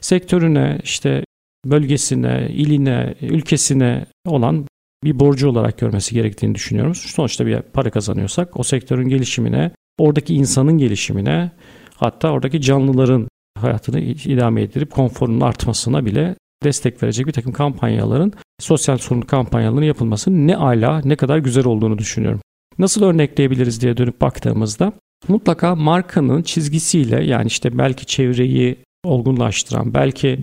sektörüne 0.00 0.80
işte 0.82 1.24
bölgesine, 1.64 2.48
iline, 2.50 3.14
ülkesine 3.22 4.06
olan 4.26 4.66
bir 5.04 5.20
borcu 5.20 5.48
olarak 5.48 5.78
görmesi 5.78 6.14
gerektiğini 6.14 6.54
düşünüyorum. 6.54 6.94
Sonuçta 6.94 7.46
bir 7.46 7.60
para 7.60 7.90
kazanıyorsak 7.90 8.60
o 8.60 8.62
sektörün 8.62 9.08
gelişimine, 9.08 9.70
oradaki 9.98 10.34
insanın 10.34 10.78
gelişimine, 10.78 11.50
hatta 11.94 12.30
oradaki 12.30 12.60
canlıların 12.60 13.28
hayatını 13.58 14.00
idame 14.00 14.62
edilip 14.62 14.90
konforunun 14.90 15.40
artmasına 15.40 16.06
bile 16.06 16.36
destek 16.64 17.02
verecek 17.02 17.26
bir 17.26 17.32
takım 17.32 17.52
kampanyaların, 17.52 18.32
sosyal 18.60 18.98
sorumluluk 18.98 19.30
kampanyalarının 19.30 19.86
yapılması 19.86 20.46
ne 20.46 20.56
ala, 20.56 21.00
ne 21.04 21.16
kadar 21.16 21.38
güzel 21.38 21.66
olduğunu 21.66 21.98
düşünüyorum. 21.98 22.40
Nasıl 22.78 23.02
örnekleyebiliriz 23.02 23.80
diye 23.82 23.96
dönüp 23.96 24.20
baktığımızda 24.20 24.92
mutlaka 25.28 25.74
markanın 25.74 26.42
çizgisiyle 26.42 27.24
yani 27.24 27.46
işte 27.46 27.78
belki 27.78 28.06
çevreyi 28.06 28.76
olgunlaştıran, 29.04 29.94
belki 29.94 30.38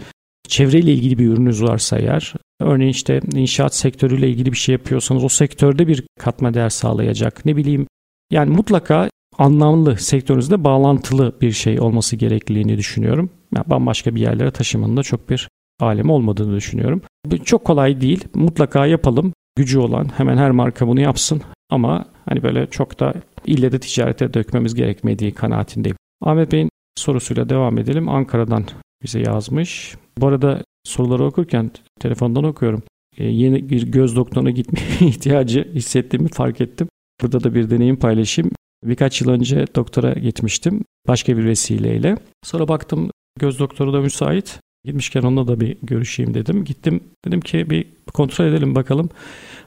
çevreyle 0.48 0.94
ilgili 0.94 1.18
bir 1.18 1.28
ürününüz 1.28 1.64
varsa 1.64 1.98
eğer, 1.98 2.34
örneğin 2.62 2.92
işte 2.92 3.20
inşaat 3.34 3.76
sektörüyle 3.76 4.30
ilgili 4.30 4.52
bir 4.52 4.58
şey 4.58 4.74
yapıyorsanız 4.74 5.24
o 5.24 5.30
sektörde 5.30 5.88
bir 5.88 6.04
katma 6.20 6.54
değer 6.54 6.70
sağlayacak. 6.70 7.46
Ne 7.46 7.56
bileyim 7.56 7.88
yani 8.32 8.50
mutlaka 8.50 9.10
anlamlı 9.38 9.98
sektörünüzde 9.98 10.64
bağlantılı 10.64 11.36
bir 11.42 11.52
şey 11.52 11.80
olması 11.80 12.16
gerekliliğini 12.16 12.78
düşünüyorum. 12.78 13.30
Yani 13.56 13.70
bambaşka 13.70 14.16
bir 14.16 14.22
yerlere 14.22 14.52
taşımanın 14.52 14.98
da 14.98 15.04
çok 15.04 15.30
bir 15.30 15.50
alem 15.80 16.10
olmadığını 16.10 16.56
düşünüyorum. 16.56 17.02
Çok 17.46 17.66
kolay 17.66 18.02
değil. 18.02 18.28
Mutlaka 18.34 18.86
yapalım. 18.86 19.34
Gücü 19.56 19.80
olan 19.80 20.10
hemen 20.18 20.38
her 20.38 20.52
marka 20.52 20.88
bunu 20.88 21.02
yapsın. 21.02 21.42
Ama 21.70 22.06
hani 22.30 22.44
böyle 22.44 22.68
çok 22.68 23.00
da 23.00 23.14
ille 23.46 23.72
de 23.72 23.80
ticarete 23.80 24.34
dökmemiz 24.34 24.76
gerekmediği 24.76 25.32
kanaatindeyim. 25.32 25.98
Ahmet 26.22 26.52
Bey'in 26.52 26.70
sorusuyla 26.98 27.50
devam 27.50 27.78
edelim. 27.78 28.10
Ankara'dan 28.10 28.66
bize 29.04 29.20
yazmış. 29.20 29.96
Bu 30.18 30.28
arada 30.28 30.64
soruları 30.84 31.26
okurken 31.26 31.72
telefondan 32.00 32.44
okuyorum. 32.44 32.84
Ee, 33.18 33.26
yeni 33.26 33.70
bir 33.70 33.92
göz 33.92 34.16
doktoruna 34.16 34.52
gitme 34.52 34.80
ihtiyacı 35.08 35.72
hissettiğimi 35.74 36.30
fark 36.30 36.62
ettim. 36.62 36.88
Burada 37.22 37.44
da 37.44 37.56
bir 37.56 37.70
deneyim 37.70 37.96
paylaşayım. 37.96 38.52
Birkaç 38.84 39.22
yıl 39.22 39.30
önce 39.30 39.66
doktora 39.76 40.14
gitmiştim 40.14 40.84
başka 41.08 41.38
bir 41.38 41.46
vesileyle. 41.46 42.18
Sonra 42.44 42.68
baktım 42.68 43.12
göz 43.40 43.60
doktoru 43.60 43.94
da 43.94 44.02
müsait. 44.02 44.60
Gitmişken 44.86 45.22
onunla 45.22 45.48
da 45.48 45.60
bir 45.60 45.78
görüşeyim 45.84 46.34
dedim. 46.34 46.64
Gittim 46.64 47.04
dedim 47.26 47.42
ki 47.42 47.70
bir 47.70 47.88
kontrol 48.14 48.46
edelim 48.46 48.76
bakalım. 48.76 49.10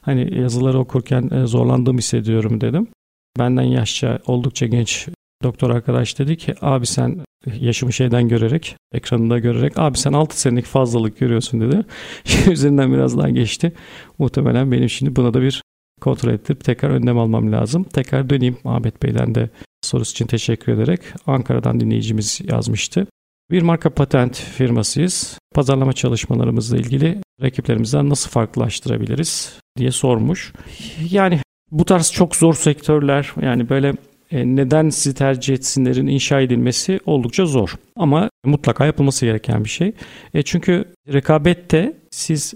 Hani 0.00 0.38
yazıları 0.40 0.78
okurken 0.78 1.30
e, 1.30 1.46
zorlandığımı 1.46 1.98
hissediyorum 1.98 2.60
dedim. 2.60 2.86
Benden 3.38 3.62
yaşça 3.62 4.18
oldukça 4.26 4.66
genç 4.66 5.08
doktor 5.44 5.70
arkadaş 5.70 6.18
dedi 6.18 6.36
ki 6.36 6.54
abi 6.60 6.86
sen 6.86 7.24
yaşımı 7.60 7.92
şeyden 7.92 8.28
görerek 8.28 8.76
ekranında 8.92 9.38
görerek 9.38 9.78
abi 9.78 9.98
sen 9.98 10.12
6 10.12 10.40
senelik 10.40 10.64
fazlalık 10.64 11.18
görüyorsun 11.18 11.60
dedi. 11.60 11.84
Üzerinden 12.50 12.92
biraz 12.92 13.18
daha 13.18 13.30
geçti. 13.30 13.72
Muhtemelen 14.18 14.72
benim 14.72 14.90
şimdi 14.90 15.16
buna 15.16 15.34
da 15.34 15.42
bir 15.42 15.62
kontrol 16.00 16.32
ettirip 16.32 16.64
tekrar 16.64 16.90
önlem 16.90 17.18
almam 17.18 17.52
lazım. 17.52 17.84
Tekrar 17.84 18.30
döneyim 18.30 18.56
Ahmet 18.64 19.02
Bey'den 19.02 19.34
de 19.34 19.50
sorusu 19.82 20.10
için 20.10 20.26
teşekkür 20.26 20.72
ederek. 20.72 21.00
Ankara'dan 21.26 21.80
dinleyicimiz 21.80 22.40
yazmıştı. 22.44 23.06
Bir 23.50 23.62
marka 23.62 23.90
patent 23.90 24.36
firmasıyız. 24.36 25.38
Pazarlama 25.54 25.92
çalışmalarımızla 25.92 26.76
ilgili 26.76 27.18
rakiplerimizden 27.42 28.08
nasıl 28.08 28.30
farklılaştırabiliriz 28.30 29.58
diye 29.78 29.90
sormuş. 29.90 30.52
Yani 31.10 31.40
bu 31.70 31.84
tarz 31.84 32.12
çok 32.12 32.36
zor 32.36 32.54
sektörler 32.54 33.32
yani 33.42 33.68
böyle 33.68 33.92
neden 34.34 34.88
sizi 34.88 35.14
tercih 35.14 35.54
etsinlerin 35.54 36.06
inşa 36.06 36.40
edilmesi 36.40 37.00
oldukça 37.06 37.46
zor. 37.46 37.74
Ama 37.96 38.30
mutlaka 38.44 38.86
yapılması 38.86 39.26
gereken 39.26 39.64
bir 39.64 39.68
şey. 39.68 39.92
E, 40.34 40.42
çünkü 40.42 40.84
rekabette 41.12 41.96
siz 42.10 42.54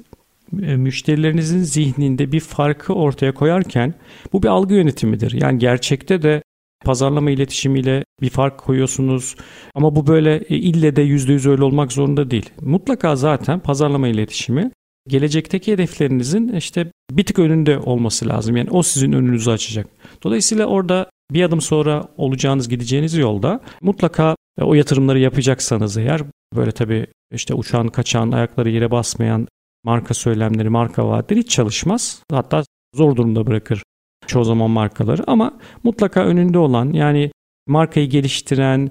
e, 0.63 0.77
müşterilerinizin 0.77 1.63
zihninde 1.63 2.33
bir 2.33 2.41
farkı 2.41 2.95
ortaya 2.95 3.35
koyarken 3.35 3.95
bu 4.33 4.43
bir 4.43 4.49
algı 4.49 4.75
yönetimidir. 4.75 5.43
Yani 5.43 5.59
gerçekte 5.59 6.23
de 6.23 6.43
pazarlama 6.85 7.31
iletişimiyle 7.31 8.05
bir 8.23 8.31
fark 8.31 8.59
koyuyorsunuz 8.59 9.37
ama 9.75 9.97
bu 9.97 10.07
böyle 10.07 10.41
ille 10.49 10.97
de 10.97 11.03
%100 11.03 11.51
öyle 11.51 11.65
olmak 11.65 11.93
zorunda 11.93 12.31
değil. 12.31 12.51
Mutlaka 12.61 13.17
zaten 13.17 13.61
pazarlama 13.61 14.09
iletişimi 14.09 14.71
gelecekteki 15.09 15.73
hedeflerinizin 15.73 16.49
işte 16.49 16.93
bir 17.11 17.27
tık 17.27 17.39
önünde 17.39 17.79
olması 17.79 18.29
lazım. 18.29 18.57
Yani 18.57 18.71
o 18.71 18.83
sizin 18.83 19.13
önünüzü 19.13 19.51
açacak. 19.51 19.87
Dolayısıyla 20.23 20.67
orada 20.67 21.11
bir 21.31 21.43
adım 21.43 21.61
sonra 21.61 22.09
olacağınız 22.17 22.69
gideceğiniz 22.69 23.15
yolda 23.15 23.61
mutlaka 23.83 24.37
e, 24.61 24.63
o 24.63 24.75
yatırımları 24.75 25.19
yapacaksanız 25.19 25.97
eğer 25.97 26.23
böyle 26.57 26.73
tabii 26.73 27.07
işte 27.35 27.55
uçağın 27.55 27.89
kaçan 27.89 28.33
ayakları 28.33 28.71
yere 28.71 28.91
basmayan 28.91 29.49
marka 29.85 30.15
söylemleri, 30.15 30.69
marka 30.69 31.09
vaatleri 31.09 31.41
hiç 31.41 31.51
çalışmaz. 31.51 32.23
Hatta 32.31 32.65
zor 32.95 33.17
durumda 33.17 33.47
bırakır 33.47 33.83
çoğu 34.27 34.45
zaman 34.45 34.71
markaları 34.71 35.25
ama 35.27 35.59
mutlaka 35.85 36.25
önünde 36.25 36.59
olan 36.59 36.93
yani 36.93 37.33
markayı 37.67 38.09
geliştiren 38.09 38.91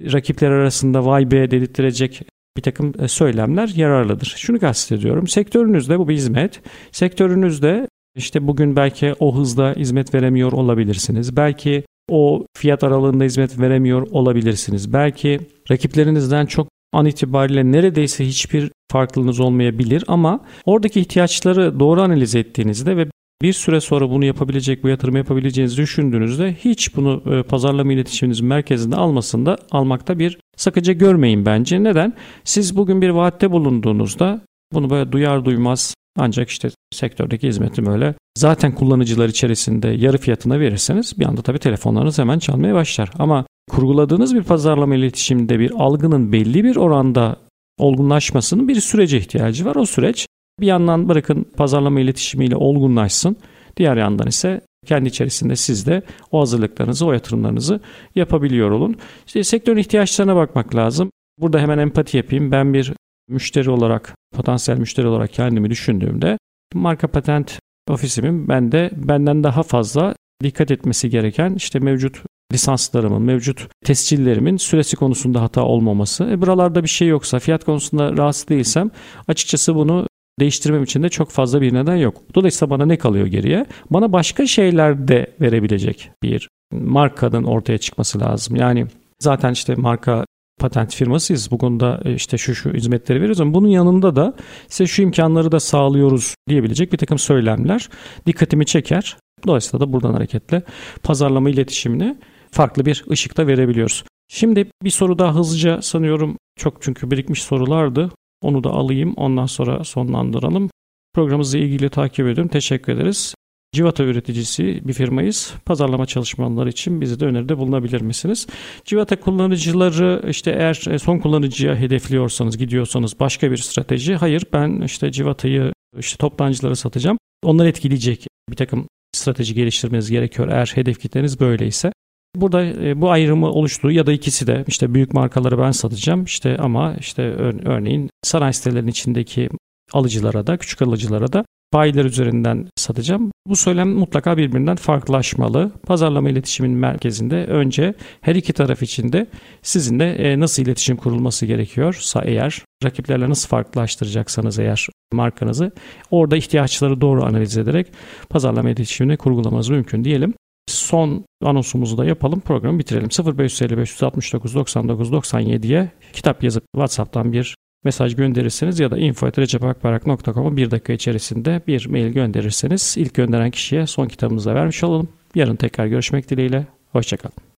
rakipler 0.00 0.50
arasında 0.50 1.06
vay 1.06 1.30
be 1.30 1.50
dedirttirecek 1.50 2.22
bir 2.56 2.62
takım 2.62 2.92
e, 2.98 3.08
söylemler 3.08 3.68
yararlıdır. 3.76 4.34
Şunu 4.38 4.60
kastediyorum. 4.60 5.28
Sektörünüzde 5.28 5.98
bu 5.98 6.08
bir 6.08 6.14
hizmet. 6.14 6.60
Sektörünüzde 6.92 7.88
işte 8.16 8.46
bugün 8.46 8.76
belki 8.76 9.14
o 9.20 9.36
hızda 9.36 9.74
hizmet 9.76 10.14
veremiyor 10.14 10.52
olabilirsiniz. 10.52 11.36
Belki 11.36 11.84
o 12.10 12.46
fiyat 12.56 12.84
aralığında 12.84 13.24
hizmet 13.24 13.60
veremiyor 13.60 14.06
olabilirsiniz. 14.10 14.92
Belki 14.92 15.40
rakiplerinizden 15.70 16.46
çok 16.46 16.68
an 16.92 17.06
itibariyle 17.06 17.72
neredeyse 17.72 18.26
hiçbir 18.26 18.70
farklılığınız 18.92 19.40
olmayabilir 19.40 20.04
ama 20.08 20.40
oradaki 20.64 21.00
ihtiyaçları 21.00 21.80
doğru 21.80 22.02
analiz 22.02 22.34
ettiğinizde 22.34 22.96
ve 22.96 23.06
bir 23.42 23.52
süre 23.52 23.80
sonra 23.80 24.10
bunu 24.10 24.24
yapabilecek, 24.24 24.84
bu 24.84 24.88
yatırımı 24.88 25.18
yapabileceğinizi 25.18 25.76
düşündüğünüzde 25.76 26.54
hiç 26.54 26.96
bunu 26.96 27.22
e, 27.26 27.42
pazarlama 27.42 27.92
iletişiminizin 27.92 28.46
merkezinde 28.46 28.96
almasında 28.96 29.56
almakta 29.70 30.18
bir 30.18 30.38
sakınca 30.56 30.92
görmeyin 30.92 31.46
bence. 31.46 31.84
Neden? 31.84 32.14
Siz 32.44 32.76
bugün 32.76 33.02
bir 33.02 33.10
vaatte 33.10 33.50
bulunduğunuzda 33.50 34.40
bunu 34.72 34.90
böyle 34.90 35.12
duyar 35.12 35.44
duymaz 35.44 35.94
ancak 36.18 36.48
işte 36.48 36.70
sektördeki 36.90 37.48
hizmetim 37.48 37.86
öyle. 37.86 38.14
Zaten 38.38 38.74
kullanıcılar 38.74 39.28
içerisinde 39.28 39.88
yarı 39.88 40.18
fiyatına 40.18 40.60
verirseniz 40.60 41.18
bir 41.18 41.26
anda 41.26 41.42
tabii 41.42 41.58
telefonlarınız 41.58 42.18
hemen 42.18 42.38
çalmaya 42.38 42.74
başlar. 42.74 43.10
Ama 43.18 43.46
kurguladığınız 43.70 44.34
bir 44.34 44.42
pazarlama 44.42 44.94
iletişiminde 44.94 45.58
bir 45.58 45.70
algının 45.70 46.32
belli 46.32 46.64
bir 46.64 46.76
oranda 46.76 47.36
olgunlaşmasının 47.78 48.68
bir 48.68 48.80
sürece 48.80 49.18
ihtiyacı 49.18 49.64
var. 49.64 49.76
O 49.76 49.86
süreç 49.86 50.26
bir 50.60 50.66
yandan 50.66 51.08
bırakın 51.08 51.46
pazarlama 51.56 52.00
iletişimiyle 52.00 52.56
olgunlaşsın. 52.56 53.36
Diğer 53.76 53.96
yandan 53.96 54.26
ise 54.26 54.60
kendi 54.86 55.08
içerisinde 55.08 55.56
siz 55.56 55.86
de 55.86 56.02
o 56.30 56.40
hazırlıklarınızı, 56.40 57.06
o 57.06 57.12
yatırımlarınızı 57.12 57.80
yapabiliyor 58.14 58.70
olun. 58.70 58.96
İşte 59.26 59.44
sektörün 59.44 59.80
ihtiyaçlarına 59.80 60.36
bakmak 60.36 60.74
lazım. 60.74 61.10
Burada 61.38 61.58
hemen 61.58 61.78
empati 61.78 62.16
yapayım. 62.16 62.52
Ben 62.52 62.74
bir 62.74 62.92
müşteri 63.28 63.70
olarak, 63.70 64.14
potansiyel 64.36 64.78
müşteri 64.78 65.06
olarak 65.06 65.32
kendimi 65.32 65.70
düşündüğümde 65.70 66.38
marka 66.74 67.08
patent 67.08 67.58
ofisimin 67.90 68.48
bende 68.48 68.90
benden 68.96 69.44
daha 69.44 69.62
fazla 69.62 70.14
dikkat 70.42 70.70
etmesi 70.70 71.10
gereken 71.10 71.54
işte 71.54 71.78
mevcut 71.78 72.22
lisanslarımın, 72.52 73.22
mevcut 73.22 73.68
tescillerimin 73.84 74.56
süresi 74.56 74.96
konusunda 74.96 75.42
hata 75.42 75.62
olmaması. 75.62 76.24
E 76.24 76.40
buralarda 76.40 76.82
bir 76.82 76.88
şey 76.88 77.08
yoksa, 77.08 77.38
fiyat 77.38 77.64
konusunda 77.64 78.16
rahatsız 78.16 78.48
değilsem 78.48 78.90
açıkçası 79.28 79.74
bunu 79.74 80.06
değiştirmem 80.40 80.82
için 80.82 81.02
de 81.02 81.08
çok 81.08 81.30
fazla 81.30 81.60
bir 81.60 81.74
neden 81.74 81.96
yok. 81.96 82.22
Dolayısıyla 82.34 82.70
bana 82.70 82.86
ne 82.86 82.98
kalıyor 82.98 83.26
geriye? 83.26 83.66
Bana 83.90 84.12
başka 84.12 84.46
şeyler 84.46 85.08
de 85.08 85.36
verebilecek 85.40 86.10
bir 86.22 86.48
markanın 86.72 87.44
ortaya 87.44 87.78
çıkması 87.78 88.20
lazım. 88.20 88.56
Yani 88.56 88.86
zaten 89.20 89.52
işte 89.52 89.74
marka 89.74 90.24
patent 90.62 90.94
firmasıyız. 90.94 91.50
Bu 91.50 91.58
konuda 91.58 92.00
e, 92.04 92.14
işte 92.14 92.38
şu 92.38 92.54
şu 92.54 92.72
hizmetleri 92.72 93.18
veriyoruz 93.18 93.40
ama 93.40 93.54
bunun 93.54 93.68
yanında 93.68 94.16
da 94.16 94.34
size 94.68 94.86
şu 94.86 95.02
imkanları 95.02 95.52
da 95.52 95.60
sağlıyoruz 95.60 96.34
diyebilecek 96.48 96.92
bir 96.92 96.98
takım 96.98 97.18
söylemler 97.18 97.88
dikkatimi 98.26 98.66
çeker. 98.66 99.16
Dolayısıyla 99.46 99.86
da 99.86 99.92
buradan 99.92 100.14
hareketle 100.14 100.62
pazarlama 101.02 101.50
iletişimini 101.50 102.18
farklı 102.50 102.86
bir 102.86 103.04
ışıkta 103.10 103.46
verebiliyoruz. 103.46 104.04
Şimdi 104.28 104.70
bir 104.82 104.90
soru 104.90 105.18
daha 105.18 105.34
hızlıca 105.34 105.82
sanıyorum 105.82 106.36
çok 106.56 106.82
çünkü 106.82 107.10
birikmiş 107.10 107.42
sorulardı. 107.42 108.10
Onu 108.42 108.64
da 108.64 108.70
alayım 108.70 109.14
ondan 109.16 109.46
sonra 109.46 109.84
sonlandıralım. 109.84 110.70
Programımızla 111.14 111.58
ilgili 111.58 111.90
takip 111.90 112.26
ediyorum. 112.26 112.48
Teşekkür 112.48 112.92
ederiz. 112.92 113.34
Civata 113.74 114.04
üreticisi 114.04 114.80
bir 114.84 114.92
firmayız. 114.92 115.54
Pazarlama 115.64 116.06
çalışmaları 116.06 116.68
için 116.68 117.00
bize 117.00 117.20
de 117.20 117.24
öneride 117.24 117.58
bulunabilir 117.58 118.00
misiniz? 118.00 118.46
Civata 118.84 119.20
kullanıcıları 119.20 120.22
işte 120.28 120.50
eğer 120.50 120.84
e, 120.90 120.98
son 120.98 121.18
kullanıcıya 121.18 121.76
hedefliyorsanız, 121.76 122.58
gidiyorsanız 122.58 123.20
başka 123.20 123.50
bir 123.50 123.56
strateji. 123.56 124.14
Hayır 124.14 124.44
ben 124.52 124.80
işte 124.80 125.12
Civata'yı 125.12 125.72
işte 125.98 126.16
toptancılara 126.16 126.74
satacağım. 126.74 127.18
Onları 127.42 127.68
etkileyecek 127.68 128.26
bir 128.50 128.56
takım 128.56 128.86
strateji 129.12 129.54
geliştirmeniz 129.54 130.10
gerekiyor 130.10 130.48
eğer 130.48 130.72
hedef 130.74 131.00
kitleniz 131.00 131.40
böyleyse. 131.40 131.92
Burada 132.36 132.64
e, 132.64 133.00
bu 133.00 133.10
ayrımı 133.10 133.50
oluştu 133.50 133.90
ya 133.90 134.06
da 134.06 134.12
ikisi 134.12 134.46
de 134.46 134.64
işte 134.66 134.94
büyük 134.94 135.14
markaları 135.14 135.58
ben 135.58 135.70
satacağım 135.70 136.24
işte 136.24 136.56
ama 136.56 136.94
işte 137.00 137.22
örneğin 137.64 138.10
sanayi 138.22 138.52
sitelerinin 138.52 138.90
içindeki 138.90 139.48
alıcılara 139.92 140.46
da 140.46 140.56
küçük 140.56 140.82
alıcılara 140.82 141.32
da 141.32 141.44
bayiler 141.72 142.04
üzerinden 142.04 142.68
satacağım. 142.76 143.30
Bu 143.46 143.56
söylem 143.56 143.88
mutlaka 143.88 144.36
birbirinden 144.36 144.76
farklılaşmalı. 144.76 145.70
Pazarlama 145.86 146.30
iletişimin 146.30 146.70
merkezinde 146.70 147.44
önce 147.46 147.94
her 148.20 148.34
iki 148.34 148.52
taraf 148.52 148.82
için 148.82 149.12
de 149.12 149.26
sizinle 149.62 150.14
e, 150.14 150.40
nasıl 150.40 150.62
iletişim 150.62 150.96
kurulması 150.96 151.46
gerekiyorsa 151.46 152.22
eğer 152.24 152.62
rakiplerle 152.84 153.28
nasıl 153.28 153.48
farklılaştıracaksanız 153.48 154.58
eğer 154.58 154.86
markanızı 155.12 155.72
orada 156.10 156.36
ihtiyaçları 156.36 157.00
doğru 157.00 157.24
analiz 157.24 157.58
ederek 157.58 157.86
pazarlama 158.30 158.70
iletişimini 158.70 159.16
kurgulamanız 159.16 159.68
mümkün 159.68 160.04
diyelim. 160.04 160.34
Son 160.68 161.24
anonsumuzu 161.44 161.98
da 161.98 162.04
yapalım 162.04 162.40
programı 162.40 162.78
bitirelim. 162.78 163.08
0555 163.38 163.92
369 163.92 164.54
99 164.54 165.10
97'ye 165.10 165.90
kitap 166.12 166.42
yazıp 166.42 166.64
WhatsApp'tan 166.74 167.32
bir 167.32 167.56
mesaj 167.84 168.16
gönderirseniz 168.16 168.80
ya 168.80 168.90
da 168.90 168.98
info.recepakbarak.com'a 168.98 170.56
bir 170.56 170.70
dakika 170.70 170.92
içerisinde 170.92 171.60
bir 171.66 171.86
mail 171.86 172.12
gönderirseniz 172.12 172.94
ilk 172.98 173.14
gönderen 173.14 173.50
kişiye 173.50 173.86
son 173.86 174.06
kitabımızı 174.06 174.54
vermiş 174.54 174.84
olalım. 174.84 175.08
Yarın 175.34 175.56
tekrar 175.56 175.86
görüşmek 175.86 176.30
dileğiyle. 176.30 176.66
Hoşçakalın. 176.92 177.51